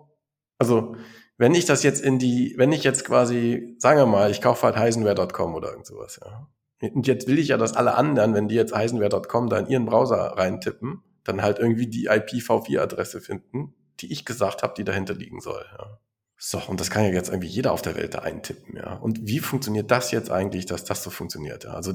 also 0.58 0.96
wenn 1.36 1.54
ich 1.54 1.64
das 1.64 1.82
jetzt 1.82 2.02
in 2.02 2.18
die, 2.18 2.54
wenn 2.56 2.72
ich 2.72 2.82
jetzt 2.84 3.04
quasi, 3.04 3.76
sagen 3.78 3.98
wir 3.98 4.06
mal, 4.06 4.30
ich 4.30 4.40
kaufe 4.40 4.64
halt 4.64 4.76
heisenware.com 4.76 5.54
oder 5.54 5.70
irgend 5.70 5.86
sowas, 5.86 6.20
ja. 6.22 6.48
Und 6.80 7.06
jetzt 7.06 7.26
will 7.26 7.38
ich 7.38 7.48
ja, 7.48 7.56
dass 7.56 7.74
alle 7.74 7.94
anderen, 7.94 8.34
wenn 8.34 8.48
die 8.48 8.54
jetzt 8.54 8.74
heisenware.com 8.74 9.48
da 9.48 9.58
in 9.58 9.66
ihren 9.66 9.86
Browser 9.86 10.18
reintippen, 10.36 11.02
dann 11.24 11.42
halt 11.42 11.58
irgendwie 11.58 11.88
die 11.88 12.08
IPv4-Adresse 12.08 13.20
finden, 13.20 13.74
die 14.00 14.12
ich 14.12 14.24
gesagt 14.24 14.62
habe, 14.62 14.74
die 14.76 14.84
dahinter 14.84 15.14
liegen 15.14 15.40
soll, 15.40 15.64
ja. 15.78 15.98
So, 16.40 16.60
und 16.68 16.78
das 16.78 16.90
kann 16.90 17.02
ja 17.02 17.10
jetzt 17.10 17.30
irgendwie 17.30 17.48
jeder 17.48 17.72
auf 17.72 17.82
der 17.82 17.96
Welt 17.96 18.14
da 18.14 18.20
eintippen, 18.20 18.76
ja. 18.76 18.94
Und 18.94 19.26
wie 19.26 19.40
funktioniert 19.40 19.90
das 19.90 20.12
jetzt 20.12 20.30
eigentlich, 20.30 20.66
dass 20.66 20.84
das 20.84 21.02
so 21.02 21.10
funktioniert? 21.10 21.64
Ja? 21.64 21.70
Also 21.70 21.92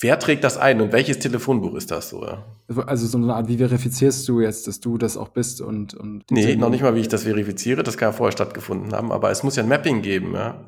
wer 0.00 0.18
trägt 0.18 0.44
das 0.44 0.56
ein 0.56 0.80
und 0.80 0.92
welches 0.92 1.18
Telefonbuch 1.18 1.74
ist 1.74 1.90
das 1.90 2.10
so? 2.10 2.24
Ja? 2.24 2.44
Also 2.86 3.06
so 3.06 3.18
eine 3.18 3.34
Art, 3.34 3.48
wie 3.48 3.58
verifizierst 3.58 4.26
du 4.28 4.40
jetzt, 4.40 4.66
dass 4.66 4.80
du 4.80 4.98
das 4.98 5.16
auch 5.16 5.28
bist 5.28 5.60
und, 5.60 5.94
und 5.94 6.30
Nee, 6.30 6.56
noch 6.56 6.70
nicht 6.70 6.82
mal, 6.82 6.94
wie 6.94 7.00
ich 7.00 7.08
das 7.08 7.24
verifiziere, 7.24 7.82
das 7.82 7.96
kann 7.96 8.08
ja 8.08 8.12
vorher 8.12 8.32
stattgefunden 8.32 8.92
haben, 8.92 9.12
aber 9.12 9.30
es 9.30 9.42
muss 9.42 9.56
ja 9.56 9.62
ein 9.62 9.68
Mapping 9.68 10.02
geben, 10.02 10.34
ja. 10.34 10.64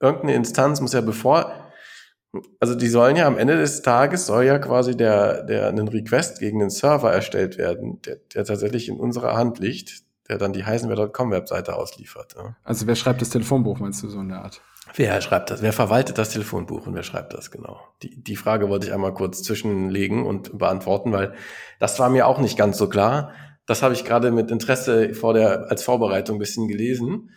Irgendeine 0.00 0.34
Instanz 0.34 0.80
muss 0.80 0.94
ja 0.94 1.02
bevor, 1.02 1.52
also 2.58 2.74
die 2.74 2.88
sollen 2.88 3.16
ja 3.16 3.26
am 3.26 3.36
Ende 3.36 3.56
des 3.56 3.82
Tages 3.82 4.26
soll 4.26 4.44
ja 4.44 4.58
quasi 4.58 4.96
der, 4.96 5.42
der 5.42 5.68
einen 5.68 5.88
Request 5.88 6.40
gegen 6.40 6.60
den 6.60 6.70
Server 6.70 7.12
erstellt 7.12 7.58
werden, 7.58 8.00
der, 8.02 8.16
der 8.34 8.44
tatsächlich 8.44 8.88
in 8.88 8.98
unserer 8.98 9.36
Hand 9.36 9.58
liegt 9.58 10.04
der 10.30 10.38
dann 10.38 10.52
die 10.52 10.64
heisenwer.com-Webseite 10.64 11.74
ausliefert. 11.74 12.36
Ja. 12.36 12.54
Also 12.62 12.86
wer 12.86 12.94
schreibt 12.94 13.20
das 13.20 13.30
Telefonbuch, 13.30 13.80
meinst 13.80 14.00
du 14.04 14.08
so 14.08 14.20
in 14.20 14.28
der 14.28 14.42
Art? 14.42 14.62
Wer 14.94 15.20
schreibt 15.20 15.50
das? 15.50 15.62
Wer 15.62 15.72
verwaltet 15.72 16.18
das 16.18 16.30
Telefonbuch 16.30 16.86
und 16.86 16.94
wer 16.94 17.02
schreibt 17.02 17.34
das 17.34 17.50
genau? 17.50 17.80
Die, 18.02 18.22
die 18.22 18.36
Frage 18.36 18.68
wollte 18.68 18.86
ich 18.86 18.92
einmal 18.92 19.14
kurz 19.14 19.42
zwischenlegen 19.42 20.26
und 20.26 20.58
beantworten, 20.58 21.12
weil 21.12 21.34
das 21.78 21.98
war 21.98 22.08
mir 22.10 22.26
auch 22.26 22.38
nicht 22.38 22.58
ganz 22.58 22.78
so 22.78 22.88
klar. 22.88 23.32
Das 23.66 23.82
habe 23.82 23.94
ich 23.94 24.04
gerade 24.04 24.30
mit 24.30 24.50
Interesse 24.50 25.14
vor 25.14 25.34
der, 25.34 25.70
als 25.70 25.82
Vorbereitung 25.82 26.36
ein 26.36 26.40
bisschen 26.40 26.68
gelesen. 26.68 27.30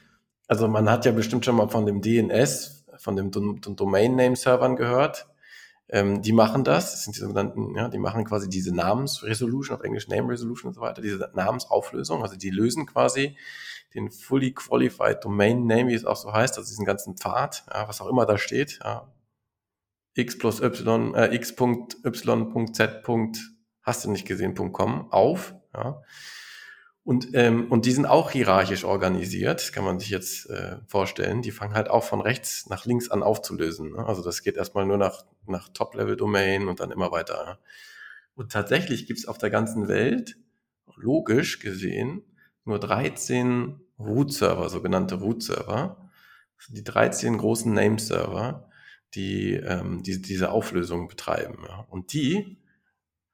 Also 0.47 0.67
man 0.67 0.89
hat 0.89 1.05
ja 1.05 1.11
bestimmt 1.11 1.45
schon 1.45 1.55
mal 1.55 1.69
von 1.69 1.85
dem 1.85 2.01
DNS, 2.01 2.85
von 2.97 3.15
dem 3.15 3.31
Domain 3.31 4.15
Name 4.15 4.35
Servern 4.35 4.75
gehört. 4.75 5.27
Ähm, 5.89 6.21
die 6.21 6.31
machen 6.31 6.63
das, 6.63 6.91
das 6.91 7.03
sind 7.03 7.15
die 7.15 7.19
sogenannten, 7.19 7.75
ja, 7.75 7.87
die 7.89 7.99
machen 7.99 8.23
quasi 8.23 8.49
diese 8.49 8.73
Namensresolution, 8.73 9.77
auf 9.77 9.83
Englisch 9.83 10.07
Name 10.07 10.29
Resolution 10.29 10.69
und 10.69 10.73
so 10.73 10.81
weiter, 10.81 11.01
diese 11.01 11.29
Namensauflösung, 11.35 12.23
also 12.23 12.35
die 12.35 12.49
lösen 12.49 12.85
quasi 12.85 13.37
den 13.93 14.11
Fully 14.11 14.53
Qualified 14.53 15.23
Domain 15.23 15.65
Name, 15.65 15.89
wie 15.89 15.93
es 15.93 16.05
auch 16.05 16.17
so 16.17 16.33
heißt, 16.33 16.57
also 16.57 16.67
diesen 16.67 16.85
ganzen 16.85 17.17
Pfad, 17.17 17.65
ja, 17.71 17.87
was 17.87 18.01
auch 18.01 18.07
immer 18.07 18.25
da 18.25 18.37
steht, 18.37 18.79
ja, 18.83 19.11
x 20.15 20.37
plus 20.37 20.61
y, 20.61 21.15
äh, 21.15 21.33
x.y.z. 21.35 22.03
hast 23.81 24.05
du 24.05 24.11
nicht 24.11 24.27
gesehen.com 24.27 25.11
auf, 25.11 25.55
ja, 25.73 26.01
und, 27.05 27.29
ähm, 27.33 27.69
und 27.69 27.85
die 27.85 27.91
sind 27.91 28.05
auch 28.05 28.31
hierarchisch 28.31 28.85
organisiert, 28.85 29.73
kann 29.73 29.83
man 29.83 29.99
sich 29.99 30.09
jetzt 30.09 30.49
äh, 30.49 30.77
vorstellen. 30.87 31.41
Die 31.41 31.51
fangen 31.51 31.73
halt 31.73 31.89
auch 31.89 32.05
von 32.05 32.21
rechts 32.21 32.69
nach 32.69 32.85
links 32.85 33.11
an 33.11 33.23
aufzulösen. 33.23 33.91
Ne? 33.91 34.05
Also 34.05 34.23
das 34.23 34.41
geht 34.41 34.55
erstmal 34.55 34.85
nur 34.85 34.97
nach, 34.97 35.25
nach 35.45 35.67
Top-Level-Domain 35.67 36.69
und 36.69 36.79
dann 36.79 36.91
immer 36.91 37.11
weiter. 37.11 37.59
Und 38.35 38.53
tatsächlich 38.53 39.05
gibt's 39.05 39.27
auf 39.27 39.37
der 39.37 39.49
ganzen 39.49 39.89
Welt, 39.89 40.37
logisch 40.95 41.59
gesehen, 41.59 42.23
nur 42.63 42.79
13 42.79 43.81
Root-Server, 43.99 44.69
sogenannte 44.69 45.15
Root-Server. 45.15 46.09
Die 46.69 46.83
13 46.83 47.37
großen 47.37 47.73
Name-Server, 47.73 48.69
die, 49.15 49.53
ähm, 49.55 50.01
die 50.03 50.21
diese 50.21 50.51
Auflösung 50.51 51.07
betreiben. 51.07 51.59
Ja? 51.67 51.85
Und 51.89 52.13
die, 52.13 52.57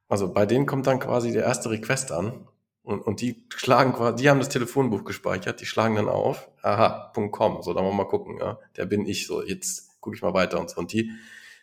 also 0.07 0.33
bei 0.33 0.45
denen 0.45 0.65
kommt 0.65 0.87
dann 0.87 0.99
quasi 0.99 1.31
der 1.31 1.43
erste 1.43 1.69
Request 1.69 2.11
an 2.11 2.47
und, 2.81 3.01
und 3.01 3.21
die 3.21 3.45
schlagen 3.49 3.93
quasi, 3.93 4.23
die 4.23 4.29
haben 4.29 4.39
das 4.39 4.49
Telefonbuch 4.49 5.03
gespeichert, 5.03 5.61
die 5.61 5.67
schlagen 5.67 5.95
dann 5.95 6.09
auf, 6.09 6.49
aha, 6.63 7.13
.com, 7.31 7.61
so, 7.61 7.73
dann 7.73 7.83
wollen 7.83 7.93
wir 7.93 8.03
mal 8.03 8.09
gucken, 8.09 8.39
ja, 8.39 8.57
der 8.77 8.85
bin 8.85 9.05
ich, 9.05 9.27
so, 9.27 9.43
jetzt 9.43 10.01
gucke 10.01 10.15
ich 10.15 10.23
mal 10.23 10.33
weiter 10.33 10.59
und 10.59 10.71
so. 10.71 10.79
Und 10.79 10.91
die, 10.91 11.11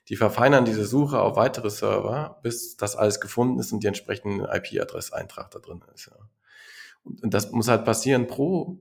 die 0.08 0.16
verfeinern 0.16 0.64
diese 0.64 0.84
Suche 0.84 1.20
auf 1.20 1.36
weitere 1.36 1.70
Server, 1.70 2.38
bis 2.42 2.76
das 2.76 2.94
alles 2.94 3.20
gefunden 3.20 3.58
ist 3.58 3.72
und 3.72 3.82
die 3.82 3.88
entsprechende 3.88 4.48
IP-Adresseintrag 4.52 5.50
da 5.50 5.58
drin 5.58 5.82
ist, 5.94 6.06
ja. 6.06 6.16
Und 7.22 7.34
das 7.34 7.52
muss 7.52 7.68
halt 7.68 7.84
passieren 7.84 8.26
pro, 8.26 8.80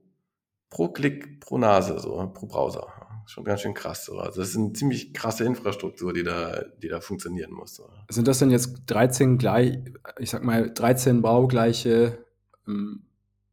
pro 0.70 0.88
Klick, 0.88 1.40
pro 1.40 1.58
Nase, 1.58 1.98
so, 1.98 2.30
pro 2.34 2.46
Browser. 2.46 2.86
Schon 3.26 3.44
ganz 3.44 3.60
schön 3.60 3.74
krass. 3.74 4.04
So. 4.04 4.18
Also 4.18 4.40
das 4.40 4.50
ist 4.50 4.56
eine 4.56 4.72
ziemlich 4.72 5.12
krasse 5.12 5.44
Infrastruktur, 5.44 6.12
die 6.12 6.22
da, 6.22 6.62
die 6.80 6.88
da 6.88 7.00
funktionieren 7.00 7.52
muss. 7.52 7.74
So. 7.74 7.88
Sind 8.08 8.28
das 8.28 8.38
denn 8.38 8.50
jetzt 8.50 8.82
13 8.86 9.36
gleich, 9.36 9.78
ich 10.18 10.30
sag 10.30 10.44
mal, 10.44 10.72
13 10.72 11.22
baugleiche 11.22 12.24
ähm, 12.68 13.02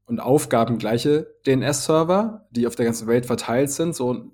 und 0.05 0.19
Aufgaben 0.19 0.77
gleiche 0.77 1.35
DNS-Server, 1.47 2.47
die 2.51 2.67
auf 2.67 2.75
der 2.75 2.85
ganzen 2.85 3.07
Welt 3.07 3.25
verteilt 3.25 3.71
sind, 3.71 3.95
so 3.95 4.31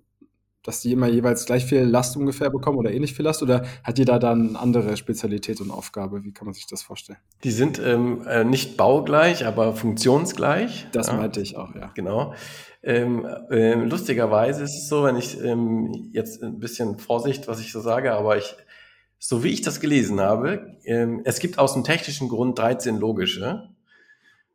dass 0.69 0.81
die 0.81 0.91
immer 0.91 1.07
jeweils 1.07 1.45
gleich 1.45 1.65
viel 1.65 1.81
Last 1.81 2.15
ungefähr 2.15 2.51
bekommen 2.51 2.77
oder 2.77 2.91
ähnlich 2.91 3.15
viel 3.15 3.25
Last? 3.25 3.41
Oder 3.41 3.65
hat 3.83 3.97
jeder 3.97 4.19
dann 4.19 4.55
andere 4.55 4.97
Spezialität 4.97 5.61
und 5.61 5.71
Aufgabe? 5.71 6.23
Wie 6.23 6.31
kann 6.31 6.45
man 6.45 6.53
sich 6.53 6.67
das 6.67 6.83
vorstellen? 6.83 7.17
Die 7.43 7.49
sind 7.49 7.81
ähm, 7.83 8.21
äh, 8.27 8.43
nicht 8.43 8.77
baugleich, 8.77 9.47
aber 9.47 9.73
funktionsgleich. 9.73 10.85
Das 10.91 11.07
ja. 11.07 11.13
meinte 11.13 11.41
ich 11.41 11.57
auch, 11.57 11.73
ja. 11.73 11.89
Genau. 11.95 12.35
Ähm, 12.83 13.25
äh, 13.49 13.73
lustigerweise 13.73 14.63
ist 14.63 14.75
es 14.75 14.89
so, 14.89 15.05
wenn 15.05 15.15
ich 15.15 15.41
ähm, 15.41 16.11
jetzt 16.13 16.43
ein 16.43 16.59
bisschen 16.59 16.99
Vorsicht, 16.99 17.47
was 17.47 17.59
ich 17.59 17.71
so 17.71 17.81
sage, 17.81 18.13
aber 18.13 18.37
ich, 18.37 18.55
so 19.17 19.43
wie 19.43 19.49
ich 19.49 19.61
das 19.61 19.79
gelesen 19.79 20.19
habe, 20.19 20.77
ähm, 20.85 21.21
es 21.25 21.39
gibt 21.39 21.57
aus 21.57 21.73
dem 21.73 21.83
technischen 21.83 22.29
Grund 22.29 22.59
13 22.59 22.95
logische. 22.95 23.69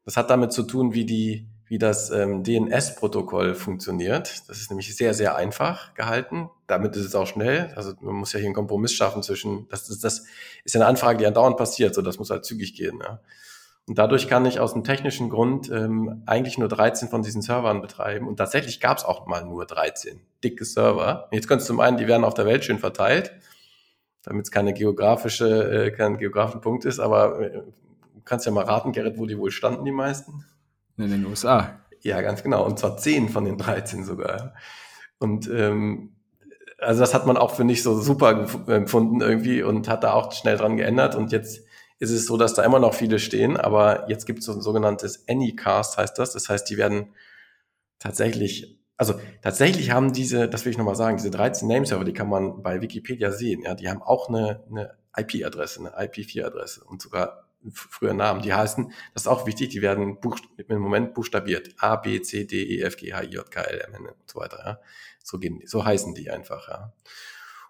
Das 0.04 0.16
hat 0.16 0.30
damit 0.30 0.52
zu 0.52 0.62
tun, 0.62 0.94
wie 0.94 1.06
die, 1.06 1.48
wie 1.74 1.78
das 1.78 2.10
ähm, 2.10 2.44
DNS-Protokoll 2.44 3.56
funktioniert. 3.56 4.48
Das 4.48 4.60
ist 4.60 4.70
nämlich 4.70 4.96
sehr, 4.96 5.12
sehr 5.12 5.34
einfach 5.34 5.92
gehalten. 5.94 6.48
Damit 6.68 6.94
ist 6.94 7.04
es 7.04 7.16
auch 7.16 7.26
schnell. 7.26 7.72
Also 7.74 7.94
man 8.00 8.14
muss 8.14 8.32
ja 8.32 8.38
hier 8.38 8.46
einen 8.46 8.54
Kompromiss 8.54 8.92
schaffen 8.92 9.24
zwischen, 9.24 9.66
das, 9.70 9.88
das, 9.88 9.98
das 9.98 10.24
ist 10.62 10.76
eine 10.76 10.86
Anfrage, 10.86 11.18
die 11.18 11.26
andauernd 11.26 11.56
passiert, 11.56 11.92
so 11.92 12.00
das 12.00 12.20
muss 12.20 12.30
halt 12.30 12.44
zügig 12.44 12.76
gehen. 12.76 13.00
Ja. 13.02 13.18
Und 13.88 13.98
dadurch 13.98 14.28
kann 14.28 14.46
ich 14.46 14.60
aus 14.60 14.74
einem 14.74 14.84
technischen 14.84 15.30
Grund 15.30 15.68
ähm, 15.68 16.22
eigentlich 16.26 16.58
nur 16.58 16.68
13 16.68 17.08
von 17.08 17.22
diesen 17.22 17.42
Servern 17.42 17.80
betreiben. 17.80 18.28
Und 18.28 18.36
tatsächlich 18.36 18.78
gab 18.78 18.98
es 18.98 19.04
auch 19.04 19.26
mal 19.26 19.44
nur 19.44 19.66
13 19.66 20.20
dicke 20.44 20.64
Server. 20.64 21.24
Und 21.24 21.34
jetzt 21.34 21.48
kannst 21.48 21.68
du 21.68 21.72
zum 21.72 21.80
einen, 21.80 21.96
die 21.96 22.06
werden 22.06 22.22
auf 22.22 22.34
der 22.34 22.46
Welt 22.46 22.64
schön 22.64 22.78
verteilt, 22.78 23.32
damit 24.22 24.44
es 24.44 24.52
keine 24.52 24.74
geografische, 24.74 25.86
äh, 25.86 25.90
kein 25.90 26.18
geografischen 26.18 26.60
Punkt 26.60 26.84
ist, 26.84 27.00
aber 27.00 27.40
äh, 27.40 27.50
du 27.50 28.20
kannst 28.24 28.46
ja 28.46 28.52
mal 28.52 28.64
raten, 28.64 28.92
Gerrit, 28.92 29.18
wo 29.18 29.26
die 29.26 29.36
wohl 29.36 29.50
standen, 29.50 29.84
die 29.84 29.90
meisten. 29.90 30.44
In 30.96 31.10
den 31.10 31.26
USA. 31.26 31.80
Ja, 32.00 32.20
ganz 32.20 32.42
genau. 32.42 32.64
Und 32.64 32.78
zwar 32.78 32.96
zehn 32.96 33.28
von 33.28 33.44
den 33.44 33.58
13 33.58 34.04
sogar. 34.04 34.54
Und 35.18 35.48
ähm, 35.48 36.14
also 36.78 37.00
das 37.00 37.14
hat 37.14 37.26
man 37.26 37.36
auch 37.36 37.54
für 37.54 37.64
nicht 37.64 37.82
so 37.82 37.98
super 38.00 38.46
empfunden 38.68 39.20
irgendwie 39.20 39.62
und 39.62 39.88
hat 39.88 40.04
da 40.04 40.12
auch 40.12 40.32
schnell 40.32 40.56
dran 40.56 40.76
geändert. 40.76 41.14
Und 41.14 41.32
jetzt 41.32 41.64
ist 41.98 42.10
es 42.10 42.26
so, 42.26 42.36
dass 42.36 42.54
da 42.54 42.62
immer 42.62 42.78
noch 42.78 42.94
viele 42.94 43.18
stehen, 43.18 43.56
aber 43.56 44.08
jetzt 44.08 44.26
gibt 44.26 44.40
es 44.40 44.44
so 44.46 44.52
ein 44.52 44.60
sogenanntes 44.60 45.28
Anycast, 45.28 45.96
heißt 45.96 46.18
das. 46.18 46.32
Das 46.32 46.48
heißt, 46.48 46.68
die 46.68 46.76
werden 46.76 47.14
tatsächlich, 47.98 48.78
also 48.96 49.14
tatsächlich 49.42 49.90
haben 49.90 50.12
diese, 50.12 50.48
das 50.48 50.64
will 50.64 50.72
ich 50.72 50.78
nochmal 50.78 50.96
sagen, 50.96 51.16
diese 51.16 51.30
13 51.30 51.68
Nameserver, 51.68 52.04
die 52.04 52.12
kann 52.12 52.28
man 52.28 52.62
bei 52.62 52.80
Wikipedia 52.80 53.30
sehen, 53.30 53.62
ja, 53.62 53.74
die 53.74 53.88
haben 53.88 54.02
auch 54.02 54.28
eine, 54.28 54.64
eine 54.68 54.94
IP-Adresse, 55.16 55.80
eine 55.80 56.08
IP4-Adresse 56.08 56.84
und 56.84 57.00
sogar 57.00 57.43
früher 57.72 58.14
Namen. 58.14 58.42
Die 58.42 58.52
heißen, 58.52 58.92
das 59.12 59.22
ist 59.22 59.28
auch 59.28 59.46
wichtig, 59.46 59.70
die 59.70 59.82
werden 59.82 60.18
im 60.68 60.80
Moment 60.80 61.14
buchstabiert. 61.14 61.74
A, 61.78 61.96
B, 61.96 62.20
C, 62.20 62.44
D, 62.44 62.62
E, 62.62 62.82
F, 62.82 62.96
G, 62.96 63.12
H, 63.12 63.22
I, 63.22 63.26
J, 63.26 63.50
K, 63.50 63.62
L, 63.62 63.80
M, 63.80 63.94
N 63.94 64.06
und 64.06 64.30
so 64.30 64.40
weiter. 64.40 64.58
Ja. 64.64 64.80
So 65.22 65.38
gehen 65.38 65.60
so 65.64 65.84
heißen 65.84 66.14
die 66.14 66.30
einfach. 66.30 66.68
Ja. 66.68 66.92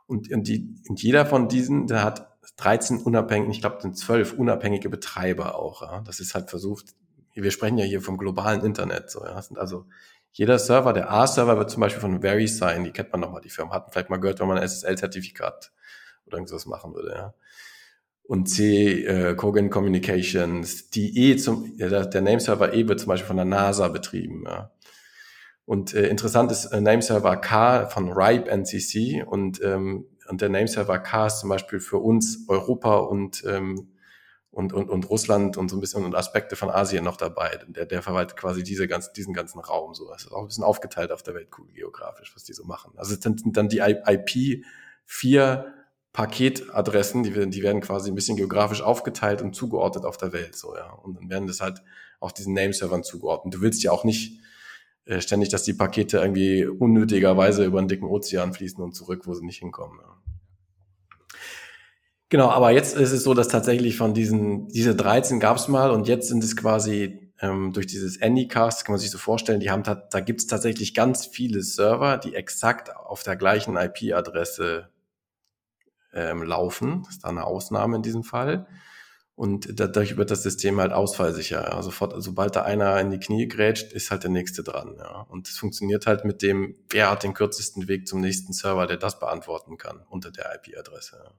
Und, 0.06 0.30
und, 0.32 0.48
die, 0.48 0.74
und 0.88 1.02
jeder 1.02 1.26
von 1.26 1.48
diesen, 1.48 1.86
der 1.86 2.02
hat 2.02 2.28
13 2.56 2.98
unabhängige, 2.98 3.52
ich 3.52 3.60
glaube, 3.60 3.80
sind 3.80 3.96
12 3.96 4.34
unabhängige 4.34 4.88
Betreiber 4.88 5.54
auch. 5.56 5.82
Ja. 5.82 6.00
Das 6.00 6.20
ist 6.20 6.34
halt 6.34 6.50
versucht, 6.50 6.94
wir 7.34 7.50
sprechen 7.50 7.78
ja 7.78 7.84
hier 7.84 8.00
vom 8.00 8.18
globalen 8.18 8.64
Internet. 8.64 9.10
So, 9.10 9.24
ja. 9.24 9.40
Sind 9.40 9.58
also 9.58 9.86
jeder 10.32 10.58
Server, 10.58 10.92
der 10.92 11.12
A-Server 11.12 11.56
wird 11.58 11.70
zum 11.70 11.80
Beispiel 11.80 12.00
von 12.00 12.22
VeriSign, 12.22 12.82
die 12.82 12.90
kennt 12.90 13.12
man 13.12 13.20
nochmal, 13.20 13.40
die 13.40 13.50
Firma, 13.50 13.74
hat 13.74 13.92
vielleicht 13.92 14.10
mal 14.10 14.16
gehört, 14.16 14.40
wenn 14.40 14.48
man 14.48 14.58
ein 14.58 14.68
SSL-Zertifikat 14.68 15.72
oder 16.26 16.38
irgendwas 16.38 16.66
machen 16.66 16.92
würde. 16.94 17.12
Ja 17.14 17.34
und 18.26 18.46
C, 18.48 19.04
äh, 19.04 19.34
Kogan 19.34 19.70
Communications, 19.70 20.90
die 20.90 21.16
E 21.18 21.36
zum, 21.36 21.76
der, 21.76 22.06
der 22.06 22.22
Nameserver 22.22 22.72
E 22.72 22.88
wird 22.88 23.00
zum 23.00 23.08
Beispiel 23.08 23.26
von 23.26 23.36
der 23.36 23.44
NASA 23.44 23.88
betrieben. 23.88 24.44
Ja. 24.46 24.72
Und 25.66 25.94
äh, 25.94 26.08
interessant 26.08 26.50
ist 26.50 26.66
äh, 26.66 26.80
Nameserver 26.80 27.36
K 27.36 27.86
von 27.88 28.12
RIPE 28.12 28.50
NCC 28.50 29.24
und, 29.24 29.62
ähm, 29.62 30.06
und 30.28 30.40
der 30.40 30.48
Nameserver 30.48 30.98
K 30.98 31.26
ist 31.26 31.40
zum 31.40 31.50
Beispiel 31.50 31.80
für 31.80 31.98
uns 31.98 32.46
Europa 32.48 32.96
und, 32.96 33.44
ähm, 33.46 33.90
und, 34.50 34.72
und, 34.72 34.88
und 34.88 35.10
Russland 35.10 35.58
und 35.58 35.68
so 35.68 35.76
ein 35.76 35.80
bisschen 35.80 36.04
und 36.04 36.14
Aspekte 36.14 36.56
von 36.56 36.70
Asien 36.70 37.04
noch 37.04 37.18
dabei. 37.18 37.58
Der, 37.68 37.84
der 37.84 38.02
verwaltet 38.02 38.38
quasi 38.38 38.62
diese 38.62 38.88
ganz, 38.88 39.12
diesen 39.12 39.34
ganzen 39.34 39.58
Raum. 39.58 39.94
So. 39.94 40.08
Das 40.08 40.22
ist 40.24 40.32
auch 40.32 40.40
ein 40.40 40.46
bisschen 40.46 40.64
aufgeteilt 40.64 41.12
auf 41.12 41.22
der 41.22 41.34
Weltkugel 41.34 41.74
geografisch, 41.74 42.34
was 42.34 42.44
die 42.44 42.54
so 42.54 42.64
machen. 42.64 42.92
Also 42.96 43.14
es 43.14 43.20
sind 43.20 43.56
dann 43.56 43.68
die 43.68 43.80
IP 43.80 44.64
4 45.04 45.74
Paketadressen, 46.14 47.24
die, 47.24 47.34
werden, 47.34 47.50
die 47.50 47.62
werden 47.64 47.80
quasi 47.80 48.10
ein 48.10 48.14
bisschen 48.14 48.36
geografisch 48.36 48.82
aufgeteilt 48.82 49.42
und 49.42 49.54
zugeordnet 49.54 50.04
auf 50.04 50.16
der 50.16 50.32
Welt. 50.32 50.56
So, 50.56 50.76
ja. 50.76 50.90
Und 50.92 51.18
dann 51.18 51.28
werden 51.28 51.48
das 51.48 51.60
halt 51.60 51.82
auch 52.20 52.30
diesen 52.30 52.54
Nameservern 52.54 53.02
zugeordnet. 53.02 53.52
Du 53.52 53.60
willst 53.60 53.82
ja 53.82 53.90
auch 53.90 54.04
nicht 54.04 54.38
äh, 55.06 55.20
ständig, 55.20 55.48
dass 55.48 55.64
die 55.64 55.74
Pakete 55.74 56.18
irgendwie 56.18 56.66
unnötigerweise 56.66 57.64
über 57.64 57.80
einen 57.80 57.88
dicken 57.88 58.06
Ozean 58.06 58.52
fließen 58.52 58.82
und 58.82 58.94
zurück, 58.94 59.22
wo 59.26 59.34
sie 59.34 59.44
nicht 59.44 59.58
hinkommen. 59.58 59.98
Ja. 60.00 60.16
Genau, 62.28 62.48
aber 62.48 62.70
jetzt 62.70 62.96
ist 62.96 63.10
es 63.10 63.24
so, 63.24 63.34
dass 63.34 63.48
tatsächlich 63.48 63.96
von 63.96 64.14
diesen, 64.14 64.68
diese 64.68 64.94
13 64.94 65.40
gab 65.40 65.56
es 65.56 65.66
mal 65.66 65.90
und 65.90 66.06
jetzt 66.06 66.28
sind 66.28 66.44
es 66.44 66.56
quasi 66.56 67.32
ähm, 67.40 67.72
durch 67.72 67.86
dieses 67.86 68.22
Anycast, 68.22 68.84
kann 68.84 68.92
man 68.92 69.00
sich 69.00 69.10
so 69.10 69.18
vorstellen, 69.18 69.58
die 69.58 69.70
haben 69.70 69.82
da 69.82 70.20
gibt 70.20 70.40
es 70.40 70.46
tatsächlich 70.46 70.94
ganz 70.94 71.26
viele 71.26 71.60
Server, 71.62 72.18
die 72.18 72.36
exakt 72.36 72.94
auf 72.94 73.24
der 73.24 73.34
gleichen 73.34 73.76
IP-Adresse 73.76 74.93
ähm, 76.14 76.42
laufen. 76.42 77.02
Das 77.04 77.14
ist 77.14 77.24
da 77.24 77.28
eine 77.28 77.44
Ausnahme 77.44 77.96
in 77.96 78.02
diesem 78.02 78.24
Fall. 78.24 78.66
Und 79.36 79.80
dadurch 79.80 80.16
wird 80.16 80.30
das 80.30 80.44
System 80.44 80.80
halt 80.80 80.92
ausfallsicher. 80.92 81.70
Ja. 81.70 81.82
Sofort, 81.82 82.14
sobald 82.22 82.54
da 82.54 82.62
einer 82.62 83.00
in 83.00 83.10
die 83.10 83.18
Knie 83.18 83.48
grätscht, 83.48 83.92
ist 83.92 84.12
halt 84.12 84.22
der 84.22 84.30
nächste 84.30 84.62
dran. 84.62 84.94
Ja. 84.98 85.22
Und 85.28 85.48
es 85.48 85.58
funktioniert 85.58 86.06
halt 86.06 86.24
mit 86.24 86.40
dem, 86.40 86.76
wer 86.88 87.10
hat 87.10 87.24
den 87.24 87.34
kürzesten 87.34 87.88
Weg 87.88 88.06
zum 88.06 88.20
nächsten 88.20 88.52
Server, 88.52 88.86
der 88.86 88.96
das 88.96 89.18
beantworten 89.18 89.76
kann 89.76 90.02
unter 90.08 90.30
der 90.30 90.54
IP-Adresse. 90.54 91.20
Ja. 91.24 91.32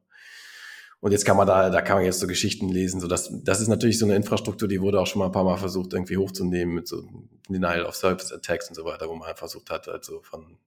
Und 0.99 1.11
jetzt 1.11 1.23
kann 1.25 1.37
man 1.37 1.47
da, 1.47 1.69
da 1.69 1.81
kann 1.81 1.97
man 1.97 2.05
jetzt 2.05 2.19
so 2.19 2.27
Geschichten 2.27 2.67
lesen. 2.67 2.99
So 2.99 3.07
dass, 3.07 3.31
das 3.43 3.61
ist 3.61 3.69
natürlich 3.69 3.97
so 3.97 4.05
eine 4.05 4.15
Infrastruktur, 4.15 4.67
die 4.67 4.81
wurde 4.81 4.99
auch 4.99 5.07
schon 5.07 5.19
mal 5.19 5.27
ein 5.27 5.31
paar 5.31 5.43
Mal 5.43 5.57
versucht, 5.57 5.93
irgendwie 5.93 6.17
hochzunehmen 6.17 6.75
mit 6.75 6.87
so 6.87 7.07
Denial 7.47 7.85
of 7.85 7.95
Service 7.95 8.33
Attacks 8.33 8.67
und 8.67 8.75
so 8.75 8.83
weiter, 8.83 9.07
wo 9.07 9.15
man 9.15 9.27
halt 9.27 9.39
versucht 9.39 9.69
hat, 9.69 9.87
also 9.87 10.21
von 10.21 10.57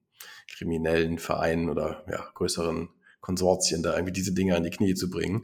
kriminellen 0.47 1.19
Vereinen 1.19 1.69
oder 1.69 2.03
ja, 2.09 2.25
größeren 2.33 2.89
Konsortien 3.29 3.83
da 3.83 3.93
irgendwie 3.93 4.11
diese 4.11 4.33
Dinge 4.33 4.55
an 4.55 4.63
die 4.63 4.71
Knie 4.71 4.95
zu 4.95 5.11
bringen. 5.11 5.43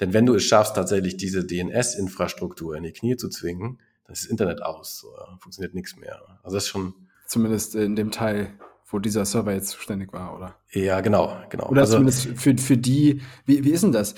Denn 0.00 0.14
wenn 0.14 0.24
du 0.24 0.34
es 0.34 0.44
schaffst, 0.44 0.74
tatsächlich 0.74 1.18
diese 1.18 1.44
DNS-Infrastruktur 1.44 2.74
in 2.76 2.82
die 2.82 2.92
Knie 2.92 3.18
zu 3.18 3.28
zwingen, 3.28 3.78
dann 4.04 4.14
ist 4.14 4.24
das 4.24 4.30
Internet 4.30 4.62
aus, 4.62 5.00
so, 5.00 5.08
funktioniert 5.38 5.74
nichts 5.74 5.96
mehr. 5.96 6.18
Also 6.42 6.56
das 6.56 6.64
ist 6.64 6.70
schon. 6.70 6.94
Zumindest 7.26 7.74
in 7.74 7.94
dem 7.94 8.10
Teil, 8.10 8.54
wo 8.86 9.00
dieser 9.00 9.26
Server 9.26 9.52
jetzt 9.52 9.68
zuständig 9.68 10.14
war, 10.14 10.34
oder? 10.34 10.56
Ja, 10.70 11.02
genau, 11.02 11.36
genau. 11.50 11.68
Oder 11.68 11.82
also, 11.82 11.94
zumindest 11.94 12.28
für, 12.36 12.56
für 12.56 12.78
die, 12.78 13.20
wie, 13.44 13.64
wie 13.64 13.70
ist 13.70 13.82
denn 13.82 13.92
das? 13.92 14.14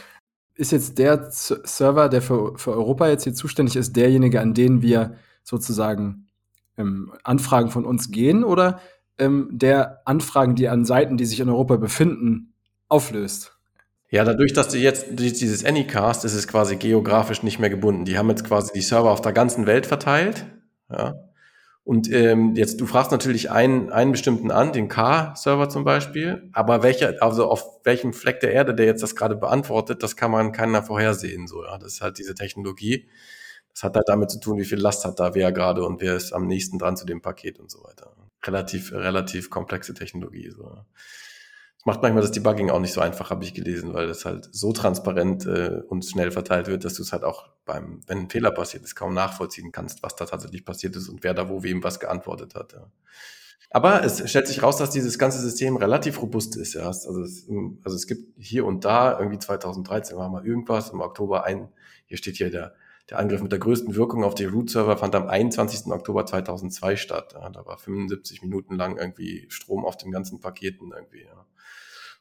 Ist 0.54 0.70
jetzt 0.70 0.98
der 0.98 1.28
Server, 1.32 2.08
der 2.08 2.22
für, 2.22 2.56
für 2.56 2.72
Europa 2.72 3.08
jetzt 3.08 3.24
hier 3.24 3.34
zuständig 3.34 3.74
ist, 3.74 3.96
derjenige, 3.96 4.40
an 4.40 4.54
den 4.54 4.80
wir 4.80 5.16
sozusagen 5.42 6.28
ähm, 6.76 7.12
Anfragen 7.24 7.70
von 7.70 7.84
uns 7.84 8.12
gehen 8.12 8.44
oder 8.44 8.80
ähm, 9.18 9.48
der 9.50 10.02
Anfragen, 10.04 10.54
die 10.54 10.68
an 10.68 10.84
Seiten, 10.84 11.16
die 11.16 11.26
sich 11.26 11.40
in 11.40 11.48
Europa 11.48 11.76
befinden, 11.76 12.54
auflöst. 12.88 13.58
Ja, 14.10 14.24
dadurch, 14.24 14.54
dass 14.54 14.68
du 14.68 14.78
jetzt 14.78 15.06
dieses 15.10 15.64
Anycast 15.64 16.24
ist 16.24 16.34
es 16.34 16.48
quasi 16.48 16.76
geografisch 16.76 17.42
nicht 17.42 17.58
mehr 17.58 17.68
gebunden. 17.68 18.06
Die 18.06 18.16
haben 18.16 18.30
jetzt 18.30 18.44
quasi 18.44 18.72
die 18.72 18.80
Server 18.80 19.10
auf 19.10 19.20
der 19.20 19.32
ganzen 19.32 19.66
Welt 19.66 19.86
verteilt. 19.86 20.46
Ja. 20.90 21.14
Und 21.84 22.10
ähm, 22.12 22.54
jetzt, 22.54 22.80
du 22.80 22.86
fragst 22.86 23.12
natürlich 23.12 23.50
einen, 23.50 23.90
einen 23.90 24.12
bestimmten 24.12 24.50
an, 24.50 24.72
den 24.72 24.88
K-Server 24.88 25.70
zum 25.70 25.84
Beispiel, 25.84 26.50
aber 26.52 26.82
welcher, 26.82 27.22
also 27.22 27.50
auf 27.50 27.64
welchem 27.84 28.12
Fleck 28.12 28.40
der 28.40 28.52
Erde 28.52 28.74
der 28.74 28.84
jetzt 28.84 29.02
das 29.02 29.16
gerade 29.16 29.36
beantwortet, 29.36 30.02
das 30.02 30.14
kann 30.14 30.30
man 30.30 30.52
keiner 30.52 30.82
vorhersehen. 30.82 31.46
So, 31.46 31.64
ja. 31.64 31.78
Das 31.78 31.94
ist 31.94 32.00
halt 32.00 32.18
diese 32.18 32.34
Technologie. 32.34 33.08
Das 33.72 33.82
hat 33.84 33.94
halt 33.94 34.08
damit 34.08 34.30
zu 34.30 34.40
tun, 34.40 34.58
wie 34.58 34.64
viel 34.64 34.78
Last 34.78 35.04
hat 35.04 35.20
da 35.20 35.34
wer 35.34 35.52
gerade 35.52 35.84
und 35.84 36.00
wer 36.00 36.16
ist 36.16 36.32
am 36.32 36.46
nächsten 36.46 36.78
dran 36.78 36.96
zu 36.96 37.06
dem 37.06 37.22
Paket 37.22 37.58
und 37.58 37.70
so 37.70 37.82
weiter. 37.84 38.12
Relativ, 38.44 38.92
relativ 38.92 39.50
komplexe 39.50 39.94
Technologie. 39.94 40.50
So. 40.50 40.78
Das 41.78 41.86
macht 41.86 42.02
manchmal 42.02 42.22
das 42.22 42.32
Debugging 42.32 42.70
auch 42.70 42.80
nicht 42.80 42.92
so 42.92 43.00
einfach, 43.00 43.30
habe 43.30 43.44
ich 43.44 43.54
gelesen, 43.54 43.94
weil 43.94 44.08
das 44.08 44.24
halt 44.24 44.48
so 44.52 44.72
transparent 44.72 45.46
äh, 45.46 45.80
und 45.88 46.04
schnell 46.04 46.32
verteilt 46.32 46.66
wird, 46.66 46.84
dass 46.84 46.94
du 46.94 47.02
es 47.02 47.12
halt 47.12 47.24
auch 47.24 47.48
beim, 47.64 48.00
wenn 48.06 48.18
ein 48.18 48.30
Fehler 48.30 48.50
passiert 48.50 48.82
ist, 48.82 48.96
kaum 48.96 49.14
nachvollziehen 49.14 49.70
kannst, 49.70 50.02
was 50.02 50.16
da 50.16 50.24
tatsächlich 50.24 50.64
passiert 50.64 50.96
ist 50.96 51.08
und 51.08 51.22
wer 51.22 51.34
da 51.34 51.48
wo 51.48 51.62
wem 51.62 51.84
was 51.84 52.00
geantwortet 52.00 52.54
hat. 52.56 52.72
Ja. 52.72 52.90
Aber 53.70 54.02
es 54.02 54.28
stellt 54.28 54.46
sich 54.46 54.62
raus, 54.62 54.78
dass 54.78 54.90
dieses 54.90 55.18
ganze 55.18 55.38
System 55.38 55.76
relativ 55.76 56.22
robust 56.22 56.56
ist. 56.56 56.74
Ja. 56.74 56.86
Also, 56.86 57.20
es, 57.20 57.46
also 57.84 57.96
es 57.96 58.06
gibt 58.06 58.34
hier 58.38 58.64
und 58.64 58.84
da, 58.84 59.18
irgendwie 59.18 59.38
2013 59.38 60.16
war 60.16 60.28
mal 60.30 60.46
irgendwas, 60.46 60.90
im 60.90 61.00
Oktober 61.00 61.44
ein, 61.44 61.68
hier 62.06 62.16
steht 62.16 62.36
hier 62.36 62.50
der, 62.50 62.74
der 63.10 63.18
Angriff 63.18 63.42
mit 63.42 63.52
der 63.52 63.58
größten 63.58 63.94
Wirkung 63.94 64.24
auf 64.24 64.34
die 64.34 64.44
Root-Server 64.46 64.96
fand 64.96 65.14
am 65.14 65.28
21. 65.28 65.86
Oktober 65.92 66.24
2002 66.26 66.96
statt. 66.96 67.34
Ja. 67.34 67.50
Da 67.50 67.66
war 67.66 67.78
75 67.78 68.42
Minuten 68.42 68.74
lang 68.74 68.96
irgendwie 68.96 69.46
Strom 69.50 69.84
auf 69.84 69.96
den 69.96 70.10
ganzen 70.10 70.40
Paketen 70.40 70.92
irgendwie. 70.94 71.24
Ja. 71.24 71.46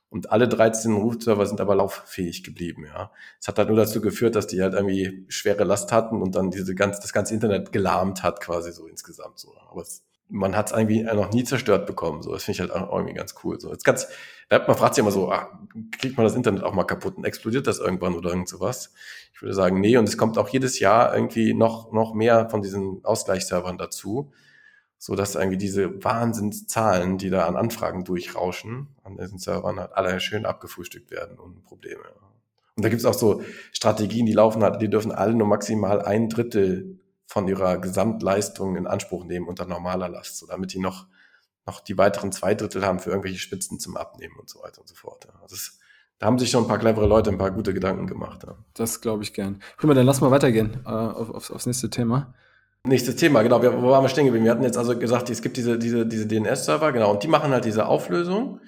Und 0.10 0.32
alle 0.32 0.48
13 0.48 0.94
Root-Server 0.94 1.46
sind 1.46 1.60
aber 1.60 1.76
lauffähig 1.76 2.44
geblieben, 2.44 2.86
ja. 2.86 3.12
Es 3.42 3.48
hat 3.48 3.58
halt 3.58 3.68
nur 3.68 3.78
dazu 3.78 4.00
geführt, 4.00 4.36
dass 4.36 4.48
die 4.48 4.62
halt 4.62 4.74
irgendwie 4.74 5.26
schwere 5.28 5.66
Last 5.66 5.92
hatten 5.92 6.22
und 6.22 6.36
dann 6.36 6.50
diese 6.50 6.76
ganz, 6.76 7.00
das 7.02 7.12
ganze 7.12 7.34
Internet 7.34 7.74
gelahmt 7.74 8.24
hat, 8.24 8.40
quasi 8.40 8.72
so 8.72 8.88
insgesamt 8.88 9.38
so. 9.38 9.54
Aber 9.70 9.82
es, 9.82 10.04
man 10.30 10.56
hat 10.56 10.68
es 10.68 10.78
irgendwie 10.78 11.04
noch 11.04 11.32
nie 11.34 11.44
zerstört 11.44 11.86
bekommen, 11.88 12.22
so. 12.22 12.32
Das 12.32 12.44
finde 12.44 12.56
ich 12.56 12.62
halt 12.62 12.72
auch 12.72 12.96
irgendwie 12.96 13.16
ganz 13.16 13.36
cool, 13.44 13.60
so. 13.60 13.70
Jetzt 13.70 13.84
ganz, 13.84 14.08
man 14.50 14.78
fragt 14.78 14.96
sich 14.96 15.02
immer 15.02 15.12
so, 15.12 15.30
ah, 15.30 15.60
kriegt 16.00 16.16
man 16.16 16.26
das 16.26 16.36
Internet 16.36 16.64
auch 16.64 16.74
mal 16.74 16.86
kaputt 16.86 17.18
und 17.18 17.26
explodiert 17.26 17.68
das 17.68 17.80
irgendwann 17.80 18.16
oder 18.16 18.30
irgend 18.30 18.48
sowas? 18.48 18.94
Ich 19.34 19.42
würde 19.42 19.54
sagen, 19.54 19.82
nee, 19.82 19.98
und 19.98 20.08
es 20.08 20.18
kommt 20.18 20.38
auch 20.38 20.48
jedes 20.48 20.80
Jahr 20.80 21.14
irgendwie 21.14 21.54
noch, 21.54 21.92
noch 21.92 22.14
mehr 22.14 22.50
von 22.50 22.62
diesen 22.62 23.04
Ausgleichsservern 23.04 23.78
dazu 23.78 24.32
so 24.98 25.16
dass 25.16 25.36
irgendwie 25.36 25.58
diese 25.58 26.04
Wahnsinnszahlen, 26.04 27.18
die 27.18 27.30
da 27.30 27.46
an 27.46 27.56
Anfragen 27.56 28.04
durchrauschen, 28.04 28.88
an 29.04 29.18
diesen 29.18 29.38
Servern 29.38 29.80
halt 29.80 29.94
alle 29.94 30.20
schön 30.20 30.46
abgefrühstückt 30.46 31.12
werden 31.12 31.40
ohne 31.40 31.56
Probleme. 31.62 32.04
Und 32.76 32.84
da 32.84 32.90
gibt's 32.90 33.06
auch 33.06 33.14
so 33.14 33.42
Strategien, 33.72 34.26
die 34.26 34.34
laufen 34.34 34.64
halt, 34.64 34.82
die 34.82 34.90
dürfen 34.90 35.12
alle 35.12 35.34
nur 35.34 35.48
maximal 35.48 36.02
ein 36.02 36.30
Drittel 36.30 37.00
von 37.26 37.48
ihrer 37.48 37.78
Gesamtleistung 37.78 38.76
in 38.76 38.88
Anspruch 38.88 39.26
nehmen 39.26 39.48
unter 39.48 39.66
normaler 39.66 40.10
Last, 40.10 40.38
so 40.38 40.48
damit 40.48 40.74
die 40.74 40.80
noch, 40.80 41.08
noch 41.66 41.80
die 41.82 41.98
weiteren 41.98 42.32
zwei 42.32 42.56
Drittel 42.56 42.86
haben 42.86 43.00
für 43.00 43.10
irgendwelche 43.10 43.40
Spitzen 43.40 43.80
zum 43.80 43.98
Abnehmen 43.98 44.36
und 44.40 44.50
so 44.50 44.62
weiter 44.62 44.80
und 44.80 44.88
so 44.88 44.96
fort. 44.96 45.26
Ja. 45.26 45.34
Das, 45.50 45.80
da 46.20 46.28
haben 46.28 46.40
sich 46.40 46.50
schon 46.50 46.64
ein 46.64 46.68
paar 46.68 46.80
clevere 46.80 47.08
Leute 47.08 47.30
ein 47.30 47.38
paar 47.38 47.52
gute 47.52 47.74
Gedanken 47.74 48.08
gemacht. 48.08 48.44
Ja. 48.46 48.56
Das 48.74 49.02
glaube 49.02 49.24
ich 49.24 49.34
gern. 49.34 49.62
Prima, 49.78 49.94
dann 49.94 50.06
lass 50.06 50.22
mal 50.22 50.32
weitergehen 50.32 50.82
äh, 50.86 50.90
auf, 50.90 51.30
auf, 51.30 51.52
aufs 51.52 51.66
nächste 51.66 51.90
Thema. 51.90 52.34
Nächstes 52.86 53.16
Thema, 53.18 53.42
genau. 53.42 53.62
Wir, 53.62 53.82
wo 53.82 53.90
waren 53.90 54.04
wir 54.04 54.10
stehen 54.10 54.26
geblieben? 54.26 54.46
Wir 54.46 54.52
hatten 54.52 54.64
jetzt 54.64 54.78
also 54.78 54.98
gesagt, 54.98 55.30
es 55.30 55.42
gibt 55.42 55.58
diese, 55.58 55.78
diese, 55.78 56.06
diese 56.06 56.28
DNS-Server, 56.28 56.92
genau, 56.92 57.12
und 57.12 57.24
die 57.24 57.28
machen 57.28 57.52
halt 57.52 57.66
diese 57.66 57.86
Auflösung. 57.86 58.62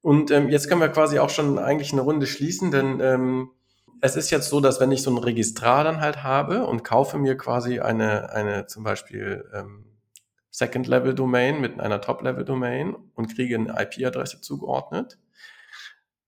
Und 0.00 0.30
ähm, 0.30 0.48
jetzt 0.50 0.68
können 0.68 0.80
wir 0.80 0.88
quasi 0.88 1.18
auch 1.18 1.30
schon 1.30 1.58
eigentlich 1.58 1.92
eine 1.92 2.02
Runde 2.02 2.26
schließen, 2.26 2.70
denn 2.70 3.00
ähm, 3.00 3.50
es 4.00 4.16
ist 4.16 4.30
jetzt 4.30 4.50
so, 4.50 4.60
dass 4.60 4.80
wenn 4.80 4.92
ich 4.92 5.02
so 5.02 5.10
ein 5.10 5.16
Registrar 5.16 5.82
dann 5.82 6.00
halt 6.00 6.22
habe 6.22 6.66
und 6.66 6.84
kaufe 6.84 7.18
mir 7.18 7.36
quasi 7.36 7.80
eine, 7.80 8.30
eine 8.30 8.66
zum 8.66 8.84
Beispiel 8.84 9.48
ähm, 9.54 9.86
Second-Level-Domain 10.50 11.60
mit 11.60 11.80
einer 11.80 12.00
Top-Level-Domain 12.00 12.94
und 13.14 13.34
kriege 13.34 13.56
eine 13.56 13.74
IP-Adresse 13.80 14.40
zugeordnet, 14.40 15.18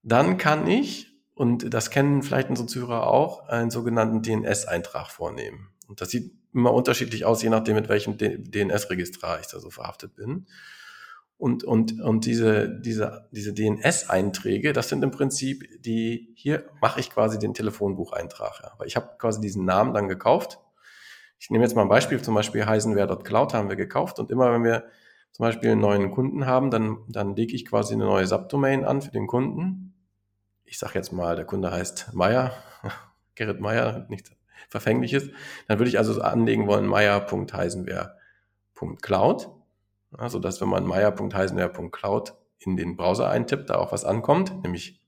dann 0.02 0.38
kann 0.38 0.66
ich, 0.66 1.12
und 1.34 1.72
das 1.74 1.90
kennen 1.90 2.22
vielleicht 2.22 2.48
unsere 2.48 2.66
Zuhörer 2.66 3.06
auch, 3.06 3.46
einen 3.48 3.70
sogenannten 3.70 4.22
DNS-Eintrag 4.22 5.10
vornehmen. 5.10 5.68
Und 5.86 6.00
das 6.00 6.10
sieht 6.10 6.32
immer 6.56 6.72
unterschiedlich 6.72 7.24
aus, 7.24 7.42
je 7.42 7.50
nachdem, 7.50 7.76
mit 7.76 7.88
welchem 7.88 8.16
DNS-Registrar 8.18 9.40
ich 9.40 9.46
da 9.46 9.60
so 9.60 9.70
verhaftet 9.70 10.14
bin. 10.16 10.46
Und, 11.38 11.64
und, 11.64 12.00
und 12.00 12.24
diese, 12.24 12.68
diese, 12.80 13.28
diese 13.30 13.52
DNS-Einträge, 13.52 14.72
das 14.72 14.88
sind 14.88 15.04
im 15.04 15.10
Prinzip 15.10 15.68
die, 15.82 16.32
hier 16.34 16.64
mache 16.80 16.98
ich 16.98 17.10
quasi 17.10 17.38
den 17.38 17.52
Telefonbucheintrag. 17.52 18.60
Ja. 18.62 18.72
Aber 18.72 18.86
ich 18.86 18.96
habe 18.96 19.10
quasi 19.18 19.40
diesen 19.40 19.64
Namen 19.64 19.92
dann 19.92 20.08
gekauft. 20.08 20.58
Ich 21.38 21.50
nehme 21.50 21.62
jetzt 21.62 21.76
mal 21.76 21.82
ein 21.82 21.88
Beispiel, 21.88 22.20
zum 22.22 22.34
Beispiel 22.34 22.64
heisenware.cloud 22.64 23.52
haben 23.52 23.68
wir 23.68 23.76
gekauft 23.76 24.18
und 24.18 24.30
immer 24.30 24.50
wenn 24.52 24.64
wir 24.64 24.84
zum 25.32 25.44
Beispiel 25.44 25.72
einen 25.72 25.82
neuen 25.82 26.10
Kunden 26.10 26.46
haben, 26.46 26.70
dann, 26.70 26.96
dann 27.08 27.36
lege 27.36 27.54
ich 27.54 27.66
quasi 27.66 27.92
eine 27.92 28.06
neue 28.06 28.26
Subdomain 28.26 28.86
an 28.86 29.02
für 29.02 29.10
den 29.10 29.26
Kunden 29.26 29.92
ich 30.66 30.78
sage 30.78 30.94
jetzt 30.94 31.12
mal, 31.12 31.36
der 31.36 31.44
Kunde 31.44 31.70
heißt 31.70 32.12
Meier, 32.12 32.52
Gerrit 33.34 33.60
Meier, 33.60 34.06
nichts 34.08 34.30
Verfängliches, 34.68 35.30
dann 35.68 35.78
würde 35.78 35.88
ich 35.88 35.98
also 35.98 36.20
anlegen 36.20 36.66
wollen 36.66 36.86
meier.heisenwehr.cloud, 36.86 39.50
also 40.16 40.38
dass 40.38 40.60
wenn 40.60 40.68
man 40.68 40.84
meier.heisenwehr.cloud 40.84 42.34
in 42.58 42.76
den 42.76 42.96
Browser 42.96 43.28
eintippt, 43.28 43.70
da 43.70 43.76
auch 43.76 43.92
was 43.92 44.04
ankommt, 44.04 44.62
nämlich 44.62 45.00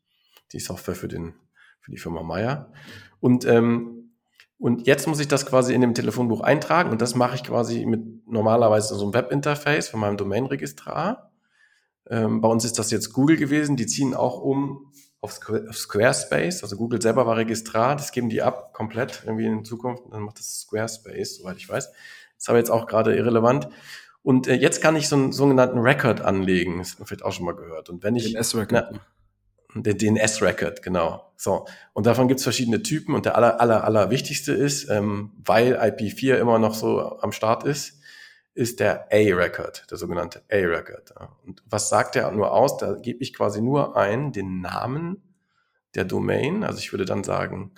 die 0.53 0.61
Software 0.61 0.95
für, 0.95 1.09
den, 1.09 1.35
für 1.81 1.91
die 1.91 1.99
Firma 1.99 2.23
Meier. 2.23 2.73
Und, 3.21 3.45
ähm, 3.47 4.13
und 4.59 4.87
jetzt 4.87 5.07
muss 5.07 5.21
ich 5.21 5.29
das 5.29 5.47
quasi 5.47 5.75
in 5.75 5.81
dem 5.81 5.95
Telefonbuch 5.95 6.41
eintragen 6.41 6.91
und 6.91 7.01
das 7.01 7.15
mache 7.15 7.37
ich 7.37 7.45
quasi 7.45 7.87
mit 7.87 8.27
normalerweise 8.27 8.95
so 8.95 9.05
einem 9.05 9.15
Webinterface 9.15 9.89
von 9.89 10.01
meinem 10.01 10.17
Domainregistrar. 10.17 11.33
Ähm, 12.11 12.41
bei 12.41 12.49
uns 12.49 12.65
ist 12.65 12.79
das 12.79 12.91
jetzt 12.91 13.13
Google 13.13 13.37
gewesen, 13.37 13.77
die 13.77 13.87
ziehen 13.87 14.15
auch 14.15 14.41
um 14.41 14.93
auf 15.21 15.33
Squarespace, 15.33 16.63
also 16.63 16.77
Google 16.77 17.03
selber 17.03 17.27
war 17.27 17.37
Registrar, 17.37 17.97
das 17.97 18.13
geben 18.13 18.29
die 18.29 18.43
ab 18.43 18.73
komplett 18.73 19.23
irgendwie 19.27 19.47
in 19.47 19.65
Zukunft, 19.65 20.05
dann 20.11 20.23
macht 20.23 20.39
das 20.39 20.61
Squarespace, 20.61 21.37
soweit 21.37 21.57
ich 21.57 21.69
weiß. 21.69 21.91
Das 21.91 21.97
ist 22.39 22.49
aber 22.49 22.59
jetzt 22.59 22.71
auch 22.71 22.87
gerade 22.87 23.17
irrelevant. 23.17 23.69
Und 24.23 24.47
äh, 24.47 24.55
jetzt 24.55 24.81
kann 24.81 24.95
ich 24.95 25.09
so 25.09 25.17
einen 25.17 25.33
sogenannten 25.33 25.79
Record 25.79 26.21
anlegen, 26.21 26.79
das 26.79 26.99
man 26.99 27.07
vielleicht 27.07 27.25
auch 27.25 27.33
schon 27.33 27.47
mal 27.47 27.55
gehört. 27.55 27.89
Und 27.89 28.03
wenn 28.03 28.15
ich 28.15 28.33
DNS-Record. 28.33 29.01
Der 29.75 29.95
DNS-Record, 29.95 30.83
genau. 30.83 31.33
So. 31.37 31.67
Und 31.93 32.07
davon 32.07 32.29
gibt 32.29 32.39
es 32.39 32.45
verschiedene 32.45 32.83
Typen 32.83 33.15
und 33.15 33.27
der 33.27 33.37
aller, 33.37 33.61
aller, 33.61 33.85
aller 33.85 34.11
wichtigste 34.11 34.53
ist, 34.53 34.89
ähm, 34.89 35.33
weil 35.45 35.79
IP4 35.79 36.37
immer 36.37 36.59
noch 36.59 36.75
so 36.75 37.19
am 37.21 37.33
Start 37.33 37.65
ist, 37.65 37.98
ist 38.59 38.81
der 38.81 39.07
A-Record, 39.13 39.89
der 39.89 39.99
sogenannte 39.99 40.43
A-Record. 40.51 41.15
Und 41.45 41.63
was 41.65 41.89
sagt 41.89 42.17
er 42.17 42.29
nur 42.33 42.53
aus? 42.53 42.77
Da 42.77 42.95
gebe 42.95 43.23
ich 43.23 43.33
quasi 43.33 43.63
nur 43.63 43.97
ein 43.97 44.33
den 44.33 44.61
Namen 44.61 45.23
der 45.95 46.05
Domain. 46.05 46.65
Also 46.65 46.81
ich 46.81 46.93
würde 46.93 47.05
dann 47.05 47.23
sagen, 47.23 47.71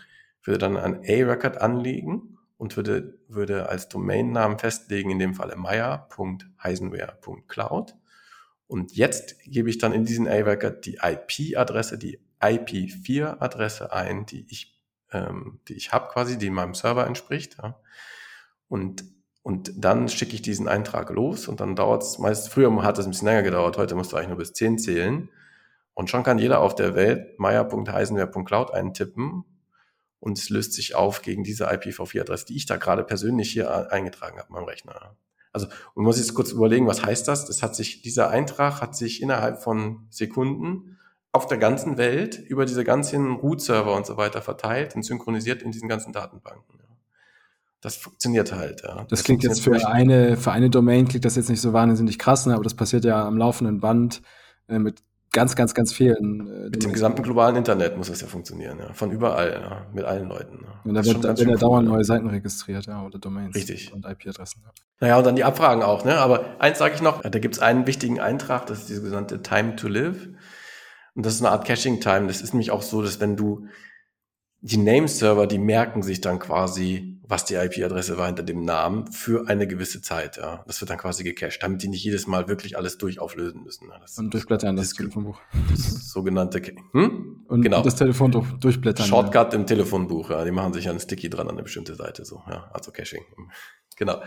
würde 0.42 0.56
dann 0.56 0.78
ein 0.78 1.00
A-Record 1.00 1.58
anlegen 1.58 2.38
und 2.56 2.78
würde, 2.78 3.18
würde 3.28 3.68
als 3.68 3.90
Domainnamen 3.90 4.58
festlegen, 4.58 5.10
in 5.10 5.18
dem 5.18 5.34
Falle 5.34 5.56
meier.heisenware.cloud. 5.56 7.94
Und 8.66 8.96
jetzt 8.96 9.38
gebe 9.44 9.68
ich 9.68 9.76
dann 9.76 9.92
in 9.92 10.06
diesen 10.06 10.26
A-Record 10.26 10.86
die 10.86 11.00
IP-Adresse, 11.02 11.98
die 11.98 12.20
IP4-Adresse 12.40 13.92
ein, 13.92 14.24
die 14.24 14.46
ich, 14.48 14.80
ähm, 15.12 15.60
ich 15.68 15.92
habe 15.92 16.10
quasi, 16.10 16.38
die 16.38 16.48
meinem 16.48 16.72
Server 16.72 17.06
entspricht. 17.06 17.58
Ja. 17.62 17.78
Und 18.66 19.04
und 19.42 19.72
dann 19.76 20.08
schicke 20.08 20.34
ich 20.34 20.42
diesen 20.42 20.68
Eintrag 20.68 21.10
los 21.10 21.48
und 21.48 21.60
dann 21.60 21.74
dauert 21.74 22.02
es 22.02 22.18
meist, 22.18 22.50
früher 22.50 22.70
hat 22.82 22.98
es 22.98 23.06
ein 23.06 23.10
bisschen 23.10 23.28
länger 23.28 23.42
gedauert, 23.42 23.78
heute 23.78 23.94
musst 23.94 24.12
du 24.12 24.16
eigentlich 24.16 24.28
nur 24.28 24.38
bis 24.38 24.52
10 24.52 24.78
zählen. 24.78 25.30
Und 25.94 26.08
schon 26.08 26.22
kann 26.22 26.38
jeder 26.38 26.60
auf 26.60 26.74
der 26.74 26.94
Welt 26.94 27.38
meier.heisenwehr.cloud 27.38 28.72
eintippen 28.72 29.44
und 30.18 30.38
es 30.38 30.50
löst 30.50 30.74
sich 30.74 30.94
auf 30.94 31.22
gegen 31.22 31.42
diese 31.42 31.70
IPv4-Adresse, 31.70 32.46
die 32.46 32.56
ich 32.56 32.66
da 32.66 32.76
gerade 32.76 33.02
persönlich 33.02 33.50
hier 33.50 33.90
eingetragen 33.90 34.38
habe, 34.38 34.52
meinem 34.52 34.64
Rechner. 34.64 35.16
Also, 35.52 35.66
man 35.94 36.04
muss 36.04 36.18
jetzt 36.18 36.34
kurz 36.34 36.52
überlegen, 36.52 36.86
was 36.86 37.04
heißt 37.04 37.26
das? 37.26 37.46
Das 37.46 37.62
hat 37.62 37.74
sich, 37.74 38.02
dieser 38.02 38.30
Eintrag 38.30 38.80
hat 38.80 38.94
sich 38.94 39.20
innerhalb 39.20 39.62
von 39.62 40.06
Sekunden 40.10 40.98
auf 41.32 41.46
der 41.46 41.58
ganzen 41.58 41.96
Welt 41.96 42.38
über 42.38 42.66
diese 42.66 42.84
ganzen 42.84 43.32
Root-Server 43.36 43.94
und 43.94 44.06
so 44.06 44.16
weiter 44.16 44.42
verteilt 44.42 44.94
und 44.94 45.02
synchronisiert 45.02 45.62
in 45.62 45.72
diesen 45.72 45.88
ganzen 45.88 46.12
Datenbanken 46.12 46.89
das 47.80 47.96
funktioniert 47.96 48.52
halt. 48.52 48.82
Ja. 48.82 48.96
Das, 48.96 49.08
das 49.08 49.24
klingt 49.24 49.42
jetzt 49.42 49.62
für 49.62 49.86
eine, 49.86 50.36
für 50.36 50.52
eine 50.52 50.70
Domain 50.70 51.08
klingt 51.08 51.24
das 51.24 51.36
jetzt 51.36 51.48
nicht 51.48 51.60
so 51.60 51.72
wahnsinnig 51.72 52.18
krass, 52.18 52.46
ne? 52.46 52.54
aber 52.54 52.64
das 52.64 52.74
passiert 52.74 53.04
ja 53.04 53.24
am 53.26 53.38
laufenden 53.38 53.80
Band 53.80 54.22
äh, 54.68 54.78
mit 54.78 55.02
ganz, 55.32 55.56
ganz, 55.56 55.74
ganz 55.74 55.92
vielen. 55.92 56.48
Äh, 56.48 56.70
mit 56.70 56.82
dem 56.82 56.92
gesamten 56.92 57.22
globalen 57.22 57.56
Internet 57.56 57.96
muss 57.96 58.08
das 58.08 58.20
ja 58.20 58.26
funktionieren, 58.26 58.78
ja. 58.78 58.92
Von 58.92 59.10
überall, 59.10 59.60
ja. 59.62 59.86
mit 59.92 60.04
allen 60.04 60.28
Leuten. 60.28 60.60
Ja. 60.62 60.80
Und 60.84 60.94
da 60.94 61.04
wird, 61.04 61.24
da 61.24 61.36
werden 61.36 61.48
ja 61.48 61.56
dauernd 61.56 61.88
neue 61.88 62.04
Seiten 62.04 62.28
registriert, 62.28 62.86
ja, 62.86 63.02
oder 63.04 63.18
Domains 63.18 63.54
Richtig. 63.54 63.92
und 63.92 64.04
IP-Adressen. 64.04 64.62
Ja. 64.64 64.72
Naja, 65.00 65.18
und 65.18 65.26
dann 65.26 65.36
die 65.36 65.44
Abfragen 65.44 65.82
auch, 65.82 66.04
ne? 66.04 66.18
Aber 66.18 66.60
eins 66.60 66.78
sage 66.78 66.94
ich 66.94 67.02
noch, 67.02 67.22
da 67.22 67.38
gibt 67.38 67.54
es 67.54 67.60
einen 67.60 67.86
wichtigen 67.86 68.20
Eintrag, 68.20 68.66
das 68.66 68.80
ist 68.80 68.88
die 68.90 68.94
sogenannte 68.94 69.42
Time 69.42 69.76
to 69.76 69.88
Live. 69.88 70.28
Und 71.14 71.26
das 71.26 71.34
ist 71.34 71.40
eine 71.40 71.50
Art 71.50 71.66
Caching-Time. 71.66 72.26
Das 72.26 72.40
ist 72.40 72.52
nämlich 72.52 72.70
auch 72.70 72.82
so, 72.82 73.02
dass 73.02 73.20
wenn 73.20 73.36
du 73.36 73.66
die 74.60 74.76
Name-Server, 74.76 75.46
die 75.46 75.58
merken 75.58 76.02
sich 76.02 76.20
dann 76.20 76.38
quasi, 76.38 77.09
was 77.30 77.44
die 77.44 77.54
IP-Adresse 77.54 78.18
war 78.18 78.26
hinter 78.26 78.42
dem 78.42 78.64
Namen 78.64 79.10
für 79.12 79.48
eine 79.48 79.68
gewisse 79.68 80.02
Zeit. 80.02 80.36
Ja. 80.36 80.64
Das 80.66 80.80
wird 80.80 80.90
dann 80.90 80.98
quasi 80.98 81.22
gecached, 81.22 81.62
damit 81.62 81.80
die 81.82 81.88
nicht 81.88 82.02
jedes 82.02 82.26
Mal 82.26 82.48
wirklich 82.48 82.76
alles 82.76 82.98
durchauflösen 82.98 83.62
müssen. 83.62 83.88
Das, 84.00 84.18
und 84.18 84.34
durchblättern 84.34 84.74
das, 84.74 84.88
das 84.88 84.96
Telefonbuch. 84.96 85.40
Das 85.70 86.10
sogenannte 86.10 86.60
hm? 86.60 87.44
Und 87.46 87.62
genau. 87.62 87.82
das 87.82 87.94
Telefonbuch 87.94 88.46
durchblättern. 88.58 89.06
Shortcut 89.06 89.52
ja. 89.52 89.58
im 89.60 89.66
Telefonbuch, 89.66 90.30
ja. 90.30 90.44
Die 90.44 90.50
machen 90.50 90.72
sich 90.72 90.88
einen 90.88 90.98
Sticky 90.98 91.30
dran 91.30 91.46
an 91.46 91.54
eine 91.54 91.62
bestimmte 91.62 91.94
Seite, 91.94 92.24
so, 92.24 92.42
ja. 92.48 92.68
Also 92.72 92.90
Caching. 92.90 93.22
Genau. 93.96 94.20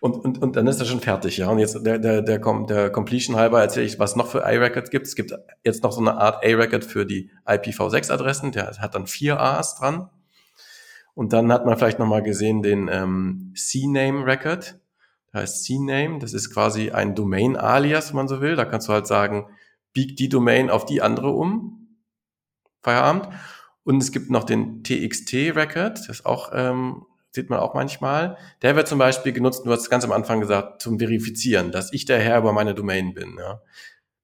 Und, 0.00 0.16
und, 0.16 0.42
und 0.42 0.56
dann 0.56 0.66
ist 0.66 0.80
er 0.80 0.86
schon 0.86 1.00
fertig, 1.00 1.36
ja. 1.36 1.48
Und 1.50 1.60
jetzt 1.60 1.74
der, 1.86 2.00
der, 2.00 2.22
der, 2.22 2.40
der 2.40 2.90
Completion 2.90 3.36
halber 3.36 3.60
erzähle 3.60 3.86
ich, 3.86 4.00
was 4.00 4.16
noch 4.16 4.26
für 4.26 4.44
A-Records 4.44 4.90
gibt. 4.90 5.06
Es 5.06 5.14
gibt 5.14 5.32
jetzt 5.62 5.84
noch 5.84 5.92
so 5.92 6.00
eine 6.00 6.16
Art 6.16 6.44
A-Record 6.44 6.84
für 6.84 7.06
die 7.06 7.30
IPv6-Adressen, 7.46 8.50
der 8.50 8.72
hat 8.78 8.94
dann 8.96 9.06
vier 9.06 9.38
A's 9.38 9.76
dran. 9.76 10.10
Und 11.18 11.32
dann 11.32 11.52
hat 11.52 11.66
man 11.66 11.76
vielleicht 11.76 11.98
nochmal 11.98 12.22
gesehen 12.22 12.62
den 12.62 12.88
ähm, 12.88 13.52
C-Name-Record. 13.56 14.78
Da 15.32 15.40
heißt 15.40 15.64
C-Name, 15.64 16.20
das 16.20 16.32
ist 16.32 16.54
quasi 16.54 16.92
ein 16.92 17.16
Domain-Alias, 17.16 18.10
wenn 18.10 18.18
man 18.18 18.28
so 18.28 18.40
will. 18.40 18.54
Da 18.54 18.64
kannst 18.64 18.86
du 18.86 18.92
halt 18.92 19.08
sagen, 19.08 19.48
bieg 19.92 20.14
die 20.14 20.28
Domain 20.28 20.70
auf 20.70 20.86
die 20.86 21.02
andere 21.02 21.30
um. 21.30 21.88
Feierabend. 22.82 23.30
Und 23.82 24.00
es 24.00 24.12
gibt 24.12 24.30
noch 24.30 24.44
den 24.44 24.84
TXT-Record, 24.84 26.08
das 26.08 26.24
auch 26.24 26.52
ähm, 26.54 27.04
sieht 27.32 27.50
man 27.50 27.58
auch 27.58 27.74
manchmal. 27.74 28.36
Der 28.62 28.76
wird 28.76 28.86
zum 28.86 29.00
Beispiel 29.00 29.32
genutzt, 29.32 29.66
du 29.66 29.72
hast 29.72 29.90
ganz 29.90 30.04
am 30.04 30.12
Anfang 30.12 30.38
gesagt, 30.38 30.82
zum 30.82 31.00
Verifizieren, 31.00 31.72
dass 31.72 31.92
ich 31.92 32.04
der 32.04 32.20
Herr 32.20 32.38
über 32.38 32.52
meine 32.52 32.76
Domain 32.76 33.14
bin. 33.14 33.34
Ja. 33.40 33.60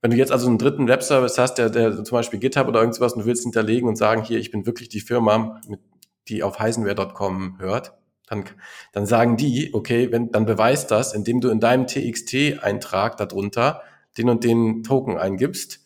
Wenn 0.00 0.12
du 0.12 0.16
jetzt 0.16 0.30
also 0.30 0.46
einen 0.46 0.59
dritten 0.59 0.87
Webservice 0.87 1.38
hast, 1.38 1.54
der, 1.54 1.70
der 1.70 2.04
zum 2.04 2.14
Beispiel 2.16 2.38
GitHub 2.38 2.68
oder 2.68 2.78
irgendwas 2.78 3.14
und 3.14 3.22
du 3.22 3.26
willst 3.26 3.42
hinterlegen 3.42 3.88
und 3.88 3.96
sagen, 3.96 4.22
hier, 4.22 4.38
ich 4.38 4.52
bin 4.52 4.64
wirklich 4.64 4.90
die 4.90 5.00
Firma, 5.00 5.61
mit, 5.66 5.80
die 6.28 6.42
auf 6.42 6.58
heisenware.com 6.58 7.58
hört, 7.58 7.94
dann, 8.26 8.44
dann 8.92 9.06
sagen 9.06 9.37
die, 9.37 9.72
okay, 9.74 10.10
wenn, 10.10 10.30
dann 10.30 10.46
beweist 10.46 10.90
das, 10.90 11.12
indem 11.12 11.40
du 11.40 11.50
in 11.50 11.60
deinem 11.60 11.87
TXT-Eintrag 11.87 13.16
darunter 13.16 13.82
den 14.16 14.28
und 14.30 14.44
den 14.44 14.82
Token 14.82 15.18
eingibst 15.18 15.84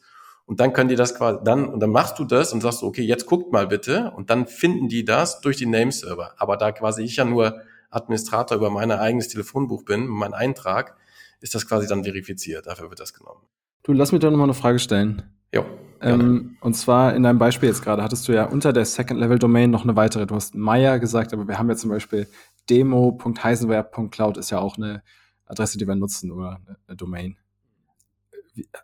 und 0.49 0.61
dann 0.61 0.73
können 0.73 0.89
die 0.89 0.97
das 0.97 1.15
quasi, 1.15 1.41
dann, 1.45 1.67
und 1.67 1.81
dann 1.81 1.91
machst 1.91 2.19
du 2.19 2.25
das 2.25 2.55
und 2.55 2.63
sagst, 2.63 2.83
okay, 2.83 3.03
jetzt 3.03 3.27
guckt 3.27 3.53
mal 3.53 3.67
bitte. 3.67 4.13
Und 4.13 4.31
dann 4.31 4.47
finden 4.47 4.89
die 4.89 5.05
das 5.05 5.43
durch 5.43 5.59
die 5.59 5.67
Nameserver. 5.67 6.33
Aber 6.39 6.57
da 6.57 6.73
quasi 6.73 7.03
ich 7.03 7.17
ja 7.17 7.27
nur 7.27 7.61
Administrator 7.91 8.57
über 8.57 8.71
mein 8.71 8.91
eigenes 8.91 9.29
Telefonbuch 9.29 9.85
bin, 9.85 10.07
mein 10.07 10.33
Eintrag, 10.33 10.97
ist 11.43 11.55
das 11.55 11.69
quasi 11.69 11.87
dann 11.87 12.03
verifiziert. 12.03 12.67
Dafür 12.67 12.89
wird 12.89 12.99
das 12.99 13.13
genommen. 13.13 13.43
Du, 13.83 13.93
lass 13.93 14.11
mich 14.11 14.23
doch 14.23 14.31
nochmal 14.31 14.47
eine 14.47 14.55
Frage 14.55 14.79
stellen. 14.79 15.23
Jo. 15.55 15.67
Ähm, 16.01 16.57
und 16.61 16.75
zwar 16.75 17.15
in 17.15 17.23
deinem 17.23 17.39
Beispiel 17.39 17.69
jetzt 17.69 17.83
gerade 17.83 18.03
hattest 18.03 18.29
du 18.29 18.33
ja 18.33 18.45
unter 18.45 18.73
der 18.73 18.85
Second-Level-Domain 18.85 19.71
noch 19.71 19.85
eine 19.85 19.97
weitere. 19.97 20.27
Du 20.27 20.35
hast 20.35 20.55
Meier 20.55 20.99
gesagt, 20.99 21.33
aber 21.33 21.49
wir 21.49 21.59
haben 21.59 21.69
ja 21.69 21.77
zum 21.77 21.91
Beispiel 21.91 22.29
demo.heisenware.cloud 22.71 24.37
ist 24.37 24.51
ja 24.51 24.59
auch 24.59 24.77
eine 24.77 25.03
Adresse, 25.47 25.79
die 25.79 25.87
wir 25.87 25.97
nutzen 25.97 26.31
oder 26.31 26.61
eine 26.87 26.97
Domain. 26.97 27.37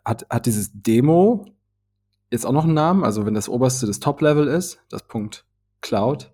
Hat, 0.03 0.25
hat 0.29 0.45
dieses 0.45 0.71
Demo 0.73 1.45
jetzt 2.31 2.45
auch 2.45 2.51
noch 2.51 2.65
einen 2.65 2.73
Namen? 2.73 3.03
Also 3.03 3.25
wenn 3.25 3.33
das 3.33 3.49
oberste 3.49 3.85
das 3.85 3.99
Top-Level 3.99 4.47
ist, 4.47 4.79
das 4.89 5.03
Punkt 5.03 5.45
Cloud, 5.81 6.31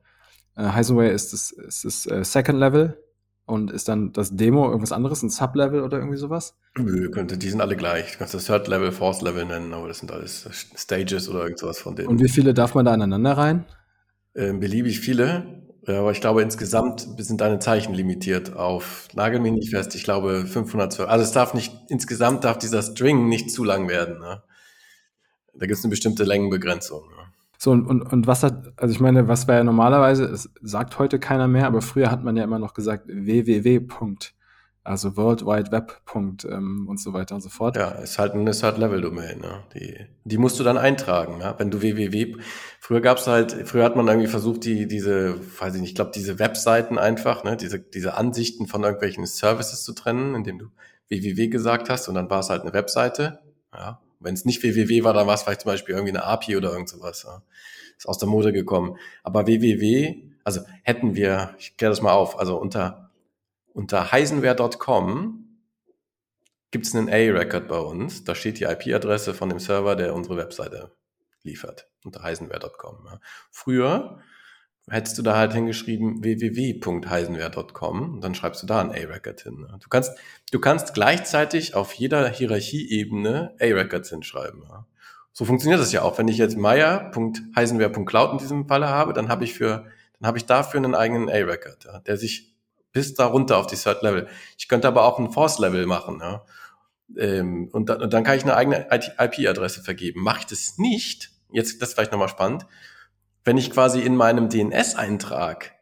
äh, 0.56 0.64
Heisenware 0.64 1.10
ist 1.10 1.34
das, 1.34 1.52
ist 1.52 1.86
das 1.86 2.06
äh, 2.06 2.24
Second 2.24 2.60
Level 2.60 2.98
und 3.46 3.72
ist 3.72 3.88
dann 3.88 4.14
das 4.14 4.36
Demo 4.36 4.66
irgendwas 4.66 4.92
anderes, 4.92 5.24
ein 5.24 5.30
Sub-Level 5.30 5.82
oder 5.82 5.98
irgendwie 5.98 6.18
sowas? 6.18 6.56
Nö, 6.78 7.10
könnte, 7.10 7.38
die 7.38 7.50
sind 7.50 7.62
alle 7.62 7.76
gleich. 7.76 8.14
Du 8.14 8.18
kannst 8.20 8.34
das 8.34 8.46
Third 8.46 8.68
Level, 8.68 8.92
Fourth 8.92 9.22
Level 9.22 9.46
nennen, 9.46 9.74
aber 9.74 9.88
das 9.88 10.00
sind 10.00 10.12
alles 10.12 10.48
Stages 10.76 11.28
oder 11.28 11.44
irgendwas 11.44 11.80
von 11.80 11.96
denen. 11.96 12.08
Und 12.08 12.22
wie 12.22 12.30
viele 12.30 12.54
darf 12.54 12.76
man 12.76 12.86
da 12.86 12.94
aneinander 12.94 13.34
rein? 13.34 13.66
Ähm, 14.36 14.60
beliebig 14.60 15.00
viele. 15.00 15.62
Aber 15.88 16.12
ich 16.12 16.22
glaube, 16.22 16.44
insgesamt 16.44 17.08
sind 17.18 17.42
deine 17.42 17.58
Zeichen 17.58 17.94
limitiert 17.94 18.56
auf, 18.56 19.08
nagel 19.16 19.40
mich 19.40 19.52
nicht 19.52 19.70
fest, 19.72 19.96
ich 19.96 20.04
glaube 20.04 20.46
512. 20.46 21.10
Also 21.10 21.24
es 21.24 21.32
darf 21.32 21.56
nicht, 21.56 21.74
insgesamt 21.90 22.44
darf 22.44 22.60
dieser 22.60 22.84
String 22.84 23.28
nicht 23.28 23.50
zu 23.50 23.64
lang 23.64 23.88
werden. 23.90 24.20
Ne? 24.20 24.44
Da 25.56 25.66
gibt 25.66 25.80
es 25.80 25.84
eine 25.84 25.90
bestimmte 25.90 26.24
Längenbegrenzung. 26.24 27.02
Ne? 27.10 27.31
So, 27.64 27.70
und, 27.70 27.86
und, 27.86 28.02
und 28.02 28.26
was 28.26 28.42
hat, 28.42 28.74
also 28.78 28.92
ich 28.92 29.00
meine, 29.00 29.28
was 29.28 29.48
wäre 29.48 29.60
ja 29.60 29.64
normalerweise, 29.64 30.26
es 30.26 30.50
sagt 30.64 30.98
heute 30.98 31.20
keiner 31.20 31.48
mehr, 31.48 31.68
aber 31.68 31.84
früher 31.84 32.10
hat 32.10 32.24
man 32.24 32.36
ja 32.36 32.44
immer 32.44 32.58
noch 32.58 32.74
gesagt, 32.74 33.04
www 33.08 33.80
also 34.84 35.16
World 35.16 35.46
Wide 35.46 35.72
Web. 35.72 36.02
Ähm, 36.16 36.88
und 36.90 37.00
so 37.00 37.14
weiter 37.14 37.36
und 37.36 37.42
so 37.42 37.50
fort. 37.50 37.76
Ja, 37.76 37.92
ist 37.92 38.18
halt 38.18 38.34
eine 38.34 38.50
Third-Level-Domain. 38.50 39.42
Ne? 39.42 39.64
Die, 39.76 39.96
die 40.24 40.38
musst 40.40 40.60
du 40.60 40.64
dann 40.64 40.80
eintragen. 40.80 41.40
Ja? 41.40 41.54
Wenn 41.60 41.70
du 41.70 41.84
www, 41.84 42.38
früher 42.80 43.00
gab's 43.00 43.28
halt, 43.28 43.52
früher 43.66 43.84
hat 43.84 43.96
man 43.96 44.08
irgendwie 44.08 44.28
versucht, 44.28 44.66
die 44.66 44.88
diese, 44.88 45.36
weiß 45.60 45.76
ich 45.76 45.82
nicht, 45.82 45.92
ich 45.92 45.96
glaube 45.96 46.12
diese 46.16 46.40
Webseiten 46.40 46.98
einfach, 46.98 47.44
ne, 47.44 47.58
diese 47.58 47.78
diese 47.78 48.16
Ansichten 48.16 48.66
von 48.66 48.82
irgendwelchen 48.82 49.24
Services 49.28 49.84
zu 49.84 49.94
trennen, 49.94 50.34
indem 50.34 50.58
du 50.58 50.66
www 51.10 51.48
gesagt 51.50 51.92
hast 51.92 52.08
und 52.08 52.16
dann 52.16 52.32
war 52.32 52.40
es 52.40 52.50
halt 52.50 52.64
eine 52.64 52.74
Webseite. 52.74 53.40
Ja, 53.72 54.00
wenn 54.22 54.34
es 54.34 54.46
nicht 54.46 54.64
www 54.64 55.04
war, 55.04 55.14
dann 55.14 55.28
war 55.28 55.36
es 55.36 55.44
vielleicht 55.44 55.62
zum 55.62 55.72
Beispiel 55.72 55.96
irgendwie 55.96 56.16
eine 56.16 56.24
API 56.24 56.58
oder 56.58 56.72
irgend 56.72 56.90
sowas. 56.90 57.24
Ja? 57.24 57.42
Ist 57.98 58.08
aus 58.08 58.18
der 58.18 58.30
Mode 58.30 58.54
gekommen. 58.54 58.98
Aber 59.24 59.48
www, 59.48 60.24
also 60.44 60.62
hätten 60.84 61.16
wir, 61.16 61.56
ich 61.60 61.78
kläre 61.78 61.92
das 61.92 62.02
mal 62.02 62.14
auf, 62.14 62.40
also 62.40 62.58
unter 62.58 63.12
unter 63.74 64.12
heisenware.com 64.12 65.48
gibt 66.72 66.86
es 66.86 66.96
einen 66.96 67.10
A-Record 67.10 67.68
bei 67.68 67.78
uns. 67.78 68.24
Da 68.24 68.36
steht 68.36 68.60
die 68.60 68.64
IP-Adresse 68.64 69.34
von 69.34 69.50
dem 69.50 69.60
Server, 69.60 69.96
der 69.96 70.14
unsere 70.14 70.38
Webseite 70.38 70.92
liefert, 71.44 71.88
unter 72.04 72.24
heisenware.com. 72.24 73.06
Ja. 73.06 73.20
Früher 73.50 74.20
hättest 74.90 75.18
du 75.18 75.22
da 75.22 75.38
halt 75.38 75.54
hingeschrieben 75.54 76.24
www.heisenware.com 76.24 78.16
und 78.16 78.22
dann 78.22 78.36
schreibst 78.36 78.64
du 78.64 78.68
da 78.68 78.82
ein 78.82 78.92
A-Record 78.92 79.42
hin. 79.42 79.66
Ja. 79.70 79.78
Du 79.78 79.88
kannst, 79.90 80.12
du 80.52 80.60
kannst 80.60 80.94
gleichzeitig 80.94 81.76
auf 81.76 81.94
jeder 81.94 82.28
Hierarchieebene 82.28 83.56
A-Records 83.60 84.10
hinschreiben. 84.10 84.64
So 85.34 85.46
funktioniert 85.46 85.80
das 85.80 85.92
ja 85.92 86.02
auch. 86.02 86.18
Wenn 86.18 86.28
ich 86.28 86.38
jetzt 86.38 86.58
Meier.heisenware.cloud 86.58 88.34
in 88.34 88.38
diesem 88.40 88.68
Falle 88.68 88.90
habe, 88.90 89.14
dann 89.14 89.30
habe 89.30 89.44
ich 89.44 89.54
für, 89.54 89.86
dann 90.20 90.28
habe 90.28 90.38
ich 90.38 90.46
dafür 90.46 90.80
einen 90.80 90.96
eigenen 90.96 91.30
A-Record, 91.30 91.88
der 92.06 92.18
sich 92.18 92.52
bis 92.92 93.14
da 93.14 93.26
runter 93.26 93.58
auf 93.58 93.68
die 93.68 93.78
Third 93.78 94.02
Level. 94.02 94.28
Ich 94.58 94.68
könnte 94.68 94.88
aber 94.88 95.06
auch 95.06 95.20
ein 95.20 95.32
Force 95.32 95.60
Level 95.60 95.86
machen. 95.86 96.22
Ähm, 97.18 97.70
und, 97.72 97.90
dann, 97.90 98.02
und 98.02 98.14
dann 98.14 98.24
kann 98.24 98.38
ich 98.38 98.44
eine 98.44 98.56
eigene 98.56 98.88
IP-Adresse 98.92 99.84
vergeben. 99.84 100.22
Mache 100.22 100.40
ich 100.40 100.46
das 100.48 100.78
nicht, 100.78 101.32
jetzt 101.52 101.82
das 101.82 101.90
ist 101.90 101.96
vielleicht 101.96 102.12
nochmal 102.12 102.30
spannend, 102.30 102.66
wenn 103.44 103.58
ich 103.58 103.72
quasi 103.72 104.02
in 104.02 104.16
meinem 104.16 104.50
DNS-Eintrag 104.50 105.74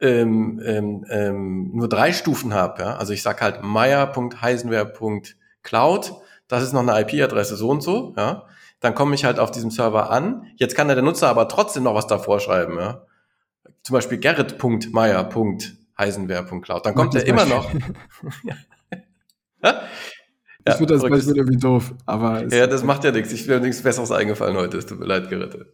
ähm, 0.00 0.60
ähm, 0.64 1.04
ähm, 1.10 1.72
nur 1.74 1.88
drei 1.88 2.12
Stufen 2.12 2.54
habe, 2.54 2.82
ja? 2.82 2.94
also 2.96 3.12
ich 3.12 3.22
sage 3.22 3.40
halt 3.40 3.62
meier.heisenware.cloud, 3.62 6.12
das 6.46 6.62
ist 6.62 6.72
noch 6.72 6.86
eine 6.86 7.00
IP-Adresse 7.00 7.56
so 7.56 7.70
und 7.70 7.82
so, 7.82 8.14
ja, 8.16 8.44
dann 8.80 8.94
komme 8.94 9.14
ich 9.14 9.24
halt 9.24 9.40
auf 9.40 9.50
diesem 9.50 9.70
Server 9.70 10.10
an. 10.10 10.46
Jetzt 10.56 10.76
kann 10.76 10.88
der 10.88 11.00
Nutzer 11.02 11.28
aber 11.28 11.48
trotzdem 11.48 11.82
noch 11.82 11.94
was 11.94 12.06
davor 12.06 12.40
schreiben, 12.40 12.78
ja. 12.78 13.02
Zum 13.82 13.94
Beispiel 13.94 14.18
gerrit.meier 14.18 15.28
heisenwehr.cloud. 15.98 16.86
Dann 16.86 16.94
kommt 16.94 17.14
er 17.14 17.26
immer 17.26 17.44
noch. 17.44 17.70
ja? 19.62 19.82
Ich 20.70 20.74
finde 20.76 20.94
das 20.94 21.02
Beispiel 21.02 21.36
irgendwie 21.36 21.58
doof, 21.58 21.94
aber. 22.06 22.46
Ja, 22.52 22.66
das 22.66 22.82
macht 22.82 23.04
ja 23.04 23.12
nichts. 23.12 23.32
Ich 23.32 23.46
bin 23.46 23.62
nichts 23.62 23.82
Besseres 23.82 24.10
eingefallen 24.10 24.56
heute. 24.56 24.78
Es 24.78 24.86
tut 24.86 24.98
mir 24.98 25.06
leid, 25.06 25.28
gerettet. 25.28 25.68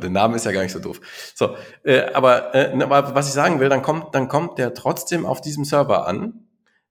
Der 0.00 0.10
Name 0.10 0.36
ist 0.36 0.44
ja 0.44 0.52
gar 0.52 0.62
nicht 0.62 0.72
so 0.72 0.78
doof. 0.78 1.00
So, 1.34 1.56
äh, 1.84 2.12
aber, 2.12 2.54
äh, 2.54 2.82
aber 2.82 3.14
was 3.14 3.28
ich 3.28 3.34
sagen 3.34 3.60
will, 3.60 3.68
dann 3.68 3.82
kommt, 3.82 4.14
dann 4.14 4.28
kommt 4.28 4.58
der 4.58 4.74
trotzdem 4.74 5.24
auf 5.24 5.40
diesem 5.40 5.64
Server 5.64 6.06
an, 6.06 6.46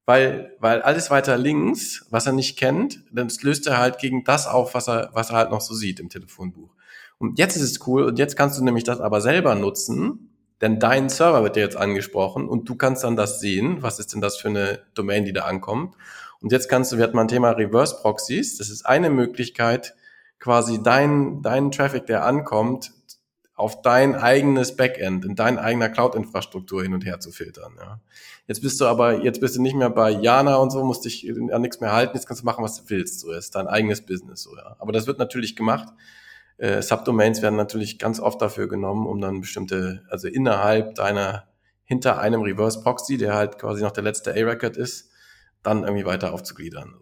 weil, 0.06 0.56
weil 0.60 0.82
alles 0.82 1.12
weiter 1.12 1.38
links, 1.38 2.06
was 2.10 2.26
er 2.26 2.34
nicht 2.34 2.58
kennt, 2.58 3.04
dann 3.12 3.32
löst 3.42 3.68
er 3.68 3.78
halt 3.78 4.00
gegen 4.00 4.24
das 4.24 4.48
auf, 4.48 4.74
was 4.74 4.88
er, 4.88 5.12
was 5.14 5.30
er 5.30 5.38
halt 5.38 5.52
noch 5.52 5.62
so 5.62 5.74
sieht 5.74 6.00
im 6.00 6.10
Telefonbuch. 6.10 6.72
Und 7.20 7.38
jetzt 7.38 7.56
ist 7.56 7.64
es 7.64 7.88
cool 7.88 8.04
und 8.04 8.18
jetzt 8.18 8.36
kannst 8.36 8.58
du 8.58 8.64
nämlich 8.64 8.84
das 8.84 9.00
aber 9.00 9.22
selber 9.22 9.56
nutzen 9.56 10.30
denn 10.64 10.80
dein 10.80 11.10
Server 11.10 11.44
wird 11.44 11.58
dir 11.58 11.60
jetzt 11.60 11.76
angesprochen 11.76 12.48
und 12.48 12.70
du 12.70 12.76
kannst 12.76 13.04
dann 13.04 13.18
das 13.18 13.42
sehen. 13.42 13.84
Was 13.84 14.00
ist 14.00 14.14
denn 14.14 14.22
das 14.22 14.38
für 14.38 14.48
eine 14.48 14.80
Domain, 14.94 15.26
die 15.26 15.34
da 15.34 15.44
ankommt? 15.44 15.94
Und 16.44 16.52
jetzt 16.52 16.70
kannst 16.70 16.92
du, 16.92 16.98
wir 16.98 17.04
hatten 17.06 17.16
mal 17.16 17.24
ein 17.24 17.28
Thema 17.28 17.52
Reverse 17.52 17.96
Proxies. 18.02 18.58
Das 18.58 18.70
ist 18.70 18.86
eine 18.86 19.10
Möglichkeit, 19.10 19.96
quasi 20.40 20.84
deinen 20.84 21.42
dein 21.42 21.72
Traffic, 21.72 22.06
der 22.06 22.26
ankommt, 22.26 22.92
auf 23.56 23.82
dein 23.82 24.16
eigenes 24.16 24.76
Backend, 24.76 25.26
in 25.26 25.36
dein 25.36 25.58
eigener 25.58 25.90
Cloud-Infrastruktur 25.90 26.84
hin 26.84 26.94
und 26.94 27.06
her 27.06 27.20
zu 27.20 27.32
filtern. 27.32 27.74
Ja. 27.80 28.00
Jetzt 28.48 28.62
bist 28.62 28.80
du 28.82 28.86
aber, 28.86 29.24
jetzt 29.24 29.40
bist 29.42 29.56
du 29.56 29.62
nicht 29.62 29.76
mehr 29.76 29.90
bei 29.90 30.12
Jana 30.12 30.58
und 30.58 30.72
so, 30.72 30.84
musst 30.84 31.06
dich 31.06 31.28
an 31.52 31.62
nichts 31.62 31.80
mehr 31.80 31.94
halten, 31.94 32.16
jetzt 32.16 32.28
kannst 32.28 32.42
du 32.42 32.46
machen, 32.46 32.64
was 32.64 32.76
du 32.76 32.90
willst. 32.90 33.22
So, 33.22 33.32
das 33.32 33.46
ist 33.46 33.56
dein 33.56 33.68
eigenes 33.68 34.06
Business. 34.06 34.44
So, 34.44 34.56
ja. 34.56 34.76
Aber 34.80 34.92
das 34.92 35.08
wird 35.08 35.18
natürlich 35.18 35.56
gemacht 35.56 35.90
äh, 36.58 36.82
Subdomains 36.82 37.42
werden 37.42 37.56
natürlich 37.56 38.00
ganz 38.00 38.20
oft 38.20 38.42
dafür 38.42 38.68
genommen, 38.68 39.08
um 39.08 39.20
dann 39.20 39.42
bestimmte, 39.42 40.04
also 40.10 40.28
innerhalb 40.28 40.96
deiner, 40.96 41.48
hinter 41.84 42.20
einem 42.20 42.42
Reverse 42.42 42.82
Proxy, 42.82 43.18
der 43.18 43.34
halt 43.34 43.60
quasi 43.60 43.84
noch 43.84 43.92
der 43.92 44.04
letzte 44.04 44.32
A-Record 44.32 44.78
ist, 44.78 45.10
dann 45.64 45.84
irgendwie 45.84 46.06
weiter 46.06 46.34
aufzugliedern. 46.34 46.96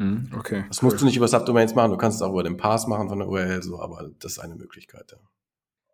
Mhm, 0.00 0.30
okay. 0.34 0.64
Das 0.68 0.80
musst 0.80 1.00
du 1.00 1.04
nicht 1.04 1.16
über 1.16 1.28
Subdomains 1.28 1.74
machen, 1.74 1.90
du 1.90 1.98
kannst 1.98 2.16
es 2.16 2.22
auch 2.22 2.30
über 2.30 2.42
den 2.42 2.56
Pass 2.56 2.86
machen 2.86 3.10
von 3.10 3.18
der 3.18 3.28
URL, 3.28 3.62
so, 3.62 3.80
aber 3.80 4.10
das 4.18 4.32
ist 4.32 4.38
eine 4.38 4.54
Möglichkeit. 4.54 5.12
Ja. 5.12 5.18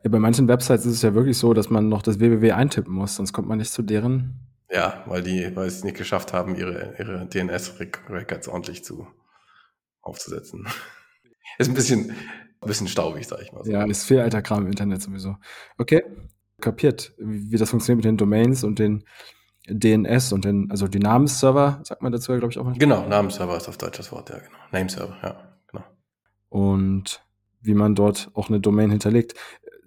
ja, 0.04 0.10
bei 0.10 0.20
manchen 0.20 0.46
Websites 0.46 0.86
ist 0.86 0.94
es 0.94 1.02
ja 1.02 1.14
wirklich 1.14 1.36
so, 1.36 1.54
dass 1.54 1.70
man 1.70 1.88
noch 1.88 2.02
das 2.02 2.20
www 2.20 2.52
eintippen 2.52 2.94
muss, 2.94 3.16
sonst 3.16 3.32
kommt 3.32 3.48
man 3.48 3.58
nicht 3.58 3.72
zu 3.72 3.82
deren. 3.82 4.46
Ja, 4.70 5.02
weil 5.06 5.22
die, 5.22 5.54
weil 5.56 5.68
sie 5.70 5.78
es 5.78 5.84
nicht 5.84 5.96
geschafft 5.96 6.32
haben, 6.32 6.54
ihre, 6.54 6.94
ihre 6.98 7.26
DNS-Records 7.28 8.46
ordentlich 8.48 8.84
zu 8.84 9.08
aufzusetzen. 10.02 10.68
Ist 11.58 11.68
ein 11.68 11.74
bisschen, 11.74 12.10
ein 12.10 12.66
bisschen 12.68 12.88
staubig, 12.88 13.26
sag 13.26 13.40
ich 13.40 13.52
mal. 13.52 13.64
So. 13.64 13.70
Ja, 13.70 13.84
ist 13.84 14.04
viel 14.04 14.20
alter 14.20 14.42
Kram 14.42 14.64
im 14.64 14.68
Internet 14.68 15.00
sowieso. 15.00 15.36
Okay, 15.78 16.04
kapiert, 16.60 17.14
wie 17.18 17.56
das 17.56 17.70
funktioniert 17.70 17.98
mit 17.98 18.04
den 18.04 18.18
Domains 18.18 18.62
und 18.62 18.78
den 18.78 19.04
DNS 19.68 20.32
und 20.32 20.44
den, 20.44 20.70
also 20.70 20.88
die 20.88 20.98
Namensserver, 20.98 21.80
sagt 21.82 22.02
man 22.02 22.12
dazu, 22.12 22.32
glaube 22.32 22.52
ich, 22.52 22.58
auch 22.58 22.64
manchmal. 22.64 22.78
Genau, 22.78 23.08
Namensserver 23.08 23.56
ist 23.56 23.68
auf 23.68 23.78
Deutsch 23.78 23.98
das 23.98 24.12
Wort, 24.12 24.30
ja, 24.30 24.38
genau. 24.38 24.56
Nameserver, 24.72 25.16
ja, 25.22 25.36
genau. 25.68 25.84
Und 26.48 27.22
wie 27.60 27.74
man 27.74 27.94
dort 27.94 28.30
auch 28.34 28.48
eine 28.48 28.60
Domain 28.60 28.90
hinterlegt. 28.90 29.34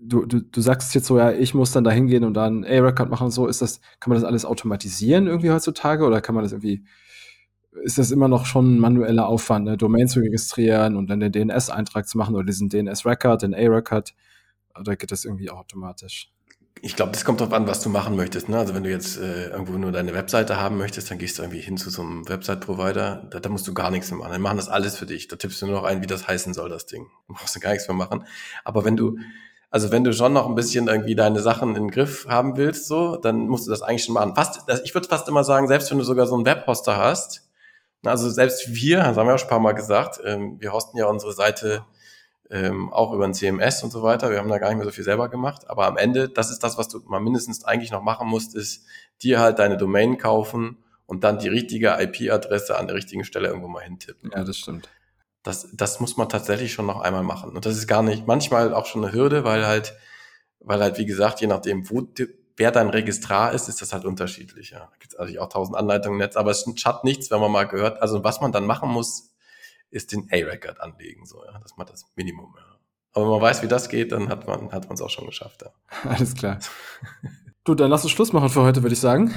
Du, 0.01 0.25
du, 0.25 0.41
du 0.41 0.61
sagst 0.61 0.93
jetzt 0.95 1.07
so, 1.07 1.17
ja, 1.17 1.31
ich 1.31 1.53
muss 1.53 1.71
dann 1.71 1.83
da 1.83 1.91
hingehen 1.91 2.23
und 2.23 2.33
dann 2.33 2.63
A-Record 2.63 3.09
machen 3.09 3.25
und 3.25 3.31
so. 3.31 3.47
Ist 3.47 3.61
das, 3.61 3.81
kann 3.99 4.11
man 4.11 4.19
das 4.19 4.23
alles 4.23 4.45
automatisieren 4.45 5.27
irgendwie 5.27 5.51
heutzutage 5.51 6.05
oder 6.05 6.21
kann 6.21 6.35
man 6.35 6.43
das 6.43 6.51
irgendwie 6.53 6.85
ist 7.83 7.97
das 7.97 8.11
immer 8.11 8.27
noch 8.27 8.45
schon 8.45 8.75
ein 8.75 8.79
manueller 8.79 9.27
Aufwand, 9.27 9.67
eine 9.67 9.77
Domain 9.77 10.07
zu 10.07 10.19
registrieren 10.19 10.95
und 10.95 11.07
dann 11.09 11.19
den 11.19 11.31
DNS-Eintrag 11.31 12.07
zu 12.07 12.17
machen 12.17 12.35
oder 12.35 12.45
diesen 12.45 12.69
DNS-Record, 12.69 13.43
den 13.43 13.53
A-Record. 13.53 14.13
Oder 14.77 14.95
geht 14.95 15.11
das 15.11 15.25
irgendwie 15.25 15.49
automatisch? 15.49 16.31
Ich 16.81 16.95
glaube, 16.95 17.11
das 17.11 17.25
kommt 17.25 17.41
darauf 17.41 17.53
an, 17.53 17.67
was 17.67 17.81
du 17.81 17.89
machen 17.89 18.15
möchtest. 18.15 18.47
Ne? 18.47 18.57
Also 18.57 18.73
wenn 18.73 18.83
du 18.83 18.89
jetzt 18.89 19.17
äh, 19.17 19.49
irgendwo 19.49 19.73
nur 19.73 19.91
deine 19.91 20.13
Webseite 20.13 20.59
haben 20.59 20.77
möchtest, 20.77 21.11
dann 21.11 21.17
gehst 21.17 21.37
du 21.37 21.43
irgendwie 21.43 21.59
hin 21.59 21.77
zu 21.77 21.89
so 21.89 22.01
einem 22.01 22.27
Website-Provider. 22.29 23.27
Da, 23.29 23.39
da 23.39 23.49
musst 23.49 23.67
du 23.67 23.73
gar 23.73 23.91
nichts 23.91 24.09
mehr 24.11 24.19
machen. 24.19 24.31
Dann 24.31 24.41
machen 24.41 24.57
das 24.57 24.69
alles 24.69 24.97
für 24.97 25.05
dich. 25.05 25.27
Da 25.27 25.35
tippst 25.35 25.61
du 25.61 25.65
nur 25.65 25.75
noch 25.75 25.83
ein, 25.83 26.01
wie 26.01 26.07
das 26.07 26.27
heißen 26.27 26.53
soll, 26.53 26.69
das 26.69 26.85
Ding. 26.85 27.07
Da 27.27 27.33
brauchst 27.37 27.55
du 27.55 27.59
gar 27.59 27.71
nichts 27.71 27.87
mehr 27.87 27.97
machen. 27.97 28.25
Aber 28.63 28.85
wenn 28.85 28.95
du, 28.95 29.17
also 29.69 29.91
wenn 29.91 30.03
du 30.03 30.13
schon 30.13 30.33
noch 30.33 30.47
ein 30.47 30.55
bisschen 30.55 30.87
irgendwie 30.87 31.15
deine 31.15 31.41
Sachen 31.41 31.69
in 31.69 31.83
den 31.83 31.91
Griff 31.91 32.25
haben 32.29 32.55
willst, 32.55 32.87
so, 32.87 33.17
dann 33.17 33.47
musst 33.47 33.67
du 33.67 33.71
das 33.71 33.81
eigentlich 33.81 34.05
schon 34.05 34.15
machen. 34.15 34.35
Fast, 34.35 34.61
ich 34.83 34.93
würde 34.93 35.07
fast 35.07 35.27
immer 35.27 35.43
sagen, 35.43 35.67
selbst 35.67 35.91
wenn 35.91 35.97
du 35.97 36.03
sogar 36.05 36.27
so 36.27 36.35
einen 36.35 36.45
Webhoster 36.45 36.97
hast, 36.97 37.49
also 38.05 38.29
selbst 38.29 38.73
wir, 38.73 38.99
das 38.99 39.17
haben 39.17 39.27
wir 39.27 39.35
auch 39.35 39.39
schon 39.39 39.47
ein 39.47 39.49
paar 39.49 39.59
Mal 39.59 39.73
gesagt, 39.73 40.21
ähm, 40.25 40.55
wir 40.59 40.71
hosten 40.71 40.97
ja 40.97 41.07
unsere 41.07 41.33
Seite 41.33 41.85
ähm, 42.49 42.91
auch 42.91 43.13
über 43.13 43.25
ein 43.25 43.33
CMS 43.33 43.83
und 43.83 43.91
so 43.91 44.01
weiter. 44.01 44.31
Wir 44.31 44.39
haben 44.39 44.49
da 44.49 44.57
gar 44.57 44.69
nicht 44.69 44.77
mehr 44.77 44.85
so 44.85 44.91
viel 44.91 45.03
selber 45.03 45.29
gemacht. 45.29 45.69
Aber 45.69 45.85
am 45.85 45.97
Ende, 45.97 46.29
das 46.29 46.49
ist 46.49 46.63
das, 46.63 46.77
was 46.77 46.87
du 46.87 46.99
mal 47.05 47.19
mindestens 47.19 47.63
eigentlich 47.63 47.91
noch 47.91 48.01
machen 48.01 48.27
musst, 48.27 48.55
ist 48.55 48.85
dir 49.21 49.39
halt 49.39 49.59
deine 49.59 49.77
Domain 49.77 50.17
kaufen 50.17 50.77
und 51.05 51.23
dann 51.23 51.39
die 51.39 51.47
richtige 51.47 51.97
IP-Adresse 51.99 52.77
an 52.77 52.87
der 52.87 52.95
richtigen 52.95 53.23
Stelle 53.23 53.47
irgendwo 53.47 53.67
mal 53.67 53.83
hintippen. 53.83 54.31
Ja, 54.33 54.43
das 54.43 54.57
stimmt. 54.57 54.89
Das, 55.43 55.69
das 55.73 55.99
muss 55.99 56.17
man 56.17 56.27
tatsächlich 56.27 56.73
schon 56.73 56.85
noch 56.85 57.01
einmal 57.01 57.23
machen. 57.23 57.55
Und 57.55 57.65
das 57.65 57.77
ist 57.77 57.87
gar 57.87 58.03
nicht, 58.03 58.27
manchmal 58.27 58.73
auch 58.73 58.85
schon 58.85 59.03
eine 59.03 59.13
Hürde, 59.13 59.43
weil 59.43 59.65
halt, 59.65 59.95
weil 60.59 60.81
halt, 60.81 60.97
wie 60.97 61.05
gesagt, 61.05 61.41
je 61.41 61.47
nachdem, 61.47 61.89
wo 61.89 62.07
wer 62.57 62.71
dein 62.71 62.89
Registrar 62.89 63.53
ist, 63.53 63.69
ist 63.69 63.81
das 63.81 63.93
halt 63.93 64.05
unterschiedlich. 64.05 64.71
Ja. 64.71 64.79
Da 64.79 64.91
gibt 64.99 65.13
es 65.13 65.17
natürlich 65.17 65.39
auch 65.39 65.49
tausend 65.49 65.77
Anleitungen 65.77 66.19
im 66.19 66.25
Netz, 66.25 66.35
aber 66.35 66.51
es 66.51 66.65
schadet 66.75 67.05
nichts, 67.05 67.31
wenn 67.31 67.39
man 67.39 67.51
mal 67.51 67.67
gehört. 67.67 68.01
Also 68.01 68.23
was 68.23 68.41
man 68.41 68.51
dann 68.51 68.65
machen 68.65 68.89
muss, 68.89 69.28
ist 69.91 70.11
den 70.11 70.27
A-Record 70.31 70.79
anlegen. 70.81 71.25
So, 71.25 71.43
ja. 71.45 71.59
Das 71.59 71.77
mal 71.77 71.85
das 71.85 72.05
Minimum. 72.15 72.53
Ja. 72.57 72.79
Aber 73.13 73.25
wenn 73.25 73.31
man 73.31 73.41
weiß, 73.41 73.63
wie 73.63 73.67
das 73.67 73.89
geht, 73.89 74.11
dann 74.11 74.29
hat 74.29 74.47
man 74.47 74.71
hat 74.71 74.91
es 74.91 75.01
auch 75.01 75.09
schon 75.09 75.25
geschafft. 75.25 75.63
Ja. 75.63 75.71
Alles 76.09 76.35
klar. 76.35 76.59
du, 77.63 77.75
dann 77.75 77.89
lass 77.89 78.03
uns 78.03 78.11
Schluss 78.11 78.33
machen 78.33 78.49
für 78.49 78.61
heute, 78.61 78.83
würde 78.83 78.93
ich 78.93 78.99
sagen. 78.99 79.33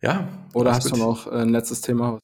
Ja. 0.00 0.28
Oder 0.52 0.74
hast 0.74 0.90
gut. 0.90 0.98
du 0.98 1.04
noch 1.04 1.26
ein 1.26 1.48
letztes 1.48 1.80
Thema? 1.80 2.18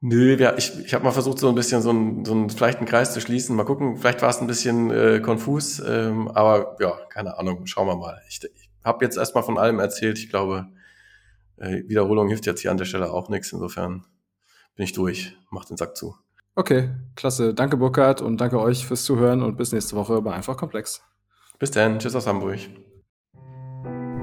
Nö, 0.00 0.36
ja, 0.36 0.54
ich, 0.56 0.78
ich 0.84 0.92
habe 0.92 1.02
mal 1.02 1.12
versucht, 1.12 1.38
so 1.38 1.48
ein 1.48 1.54
bisschen 1.54 1.80
so 1.80 1.88
einen, 1.88 2.26
so 2.26 2.32
einen 2.32 2.50
vielleicht 2.50 2.78
einen 2.78 2.86
Kreis 2.86 3.14
zu 3.14 3.20
schließen. 3.22 3.56
Mal 3.56 3.64
gucken, 3.64 3.96
vielleicht 3.96 4.20
war 4.20 4.28
es 4.28 4.38
ein 4.38 4.46
bisschen 4.46 4.90
äh, 4.90 5.20
konfus, 5.20 5.80
ähm, 5.80 6.28
aber 6.28 6.76
ja, 6.78 6.92
keine 7.08 7.38
Ahnung, 7.38 7.64
schauen 7.66 7.86
wir 7.86 7.96
mal. 7.96 8.20
Ich, 8.28 8.40
ich 8.44 8.70
habe 8.84 9.02
jetzt 9.04 9.16
erstmal 9.16 9.44
von 9.44 9.56
allem 9.56 9.78
erzählt. 9.78 10.18
Ich 10.18 10.28
glaube, 10.28 10.68
äh, 11.56 11.84
Wiederholung 11.88 12.28
hilft 12.28 12.44
jetzt 12.44 12.60
hier 12.60 12.70
an 12.70 12.76
der 12.76 12.84
Stelle 12.84 13.10
auch 13.10 13.30
nichts. 13.30 13.52
Insofern 13.52 14.04
bin 14.74 14.84
ich 14.84 14.92
durch. 14.92 15.36
Mach 15.50 15.64
den 15.64 15.78
Sack 15.78 15.96
zu. 15.96 16.14
Okay, 16.54 16.90
klasse. 17.16 17.54
Danke, 17.54 17.76
Burkhard, 17.76 18.20
und 18.20 18.40
danke 18.40 18.60
euch 18.60 18.86
fürs 18.86 19.04
Zuhören 19.04 19.42
und 19.42 19.56
bis 19.56 19.72
nächste 19.72 19.96
Woche 19.96 20.22
bei 20.22 20.32
Einfach 20.32 20.56
Komplex. 20.56 21.02
Bis 21.58 21.70
dann. 21.70 21.98
Tschüss 21.98 22.14
aus 22.14 22.26
Hamburg. 22.26 22.58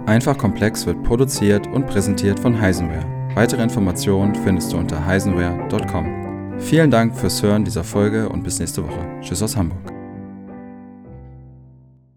Einfach 0.06 0.38
Komplex 0.38 0.86
wird 0.86 1.04
produziert 1.04 1.68
und 1.68 1.88
präsentiert 1.88 2.40
von 2.40 2.60
Heisenware 2.60 3.22
Weitere 3.36 3.64
Informationen 3.64 4.36
findest 4.36 4.74
du 4.74 4.78
unter 4.78 5.06
heisenware.com. 5.06 6.60
Vielen 6.60 6.92
Dank 6.92 7.16
fürs 7.16 7.42
Hören 7.42 7.64
dieser 7.64 7.84
Folge 7.84 8.28
und 8.28 8.44
bis 8.44 8.60
nächste 8.60 8.84
Woche. 8.84 9.22
Tschüss 9.22 9.42
aus 9.42 9.56
Hamburg. 9.56 9.91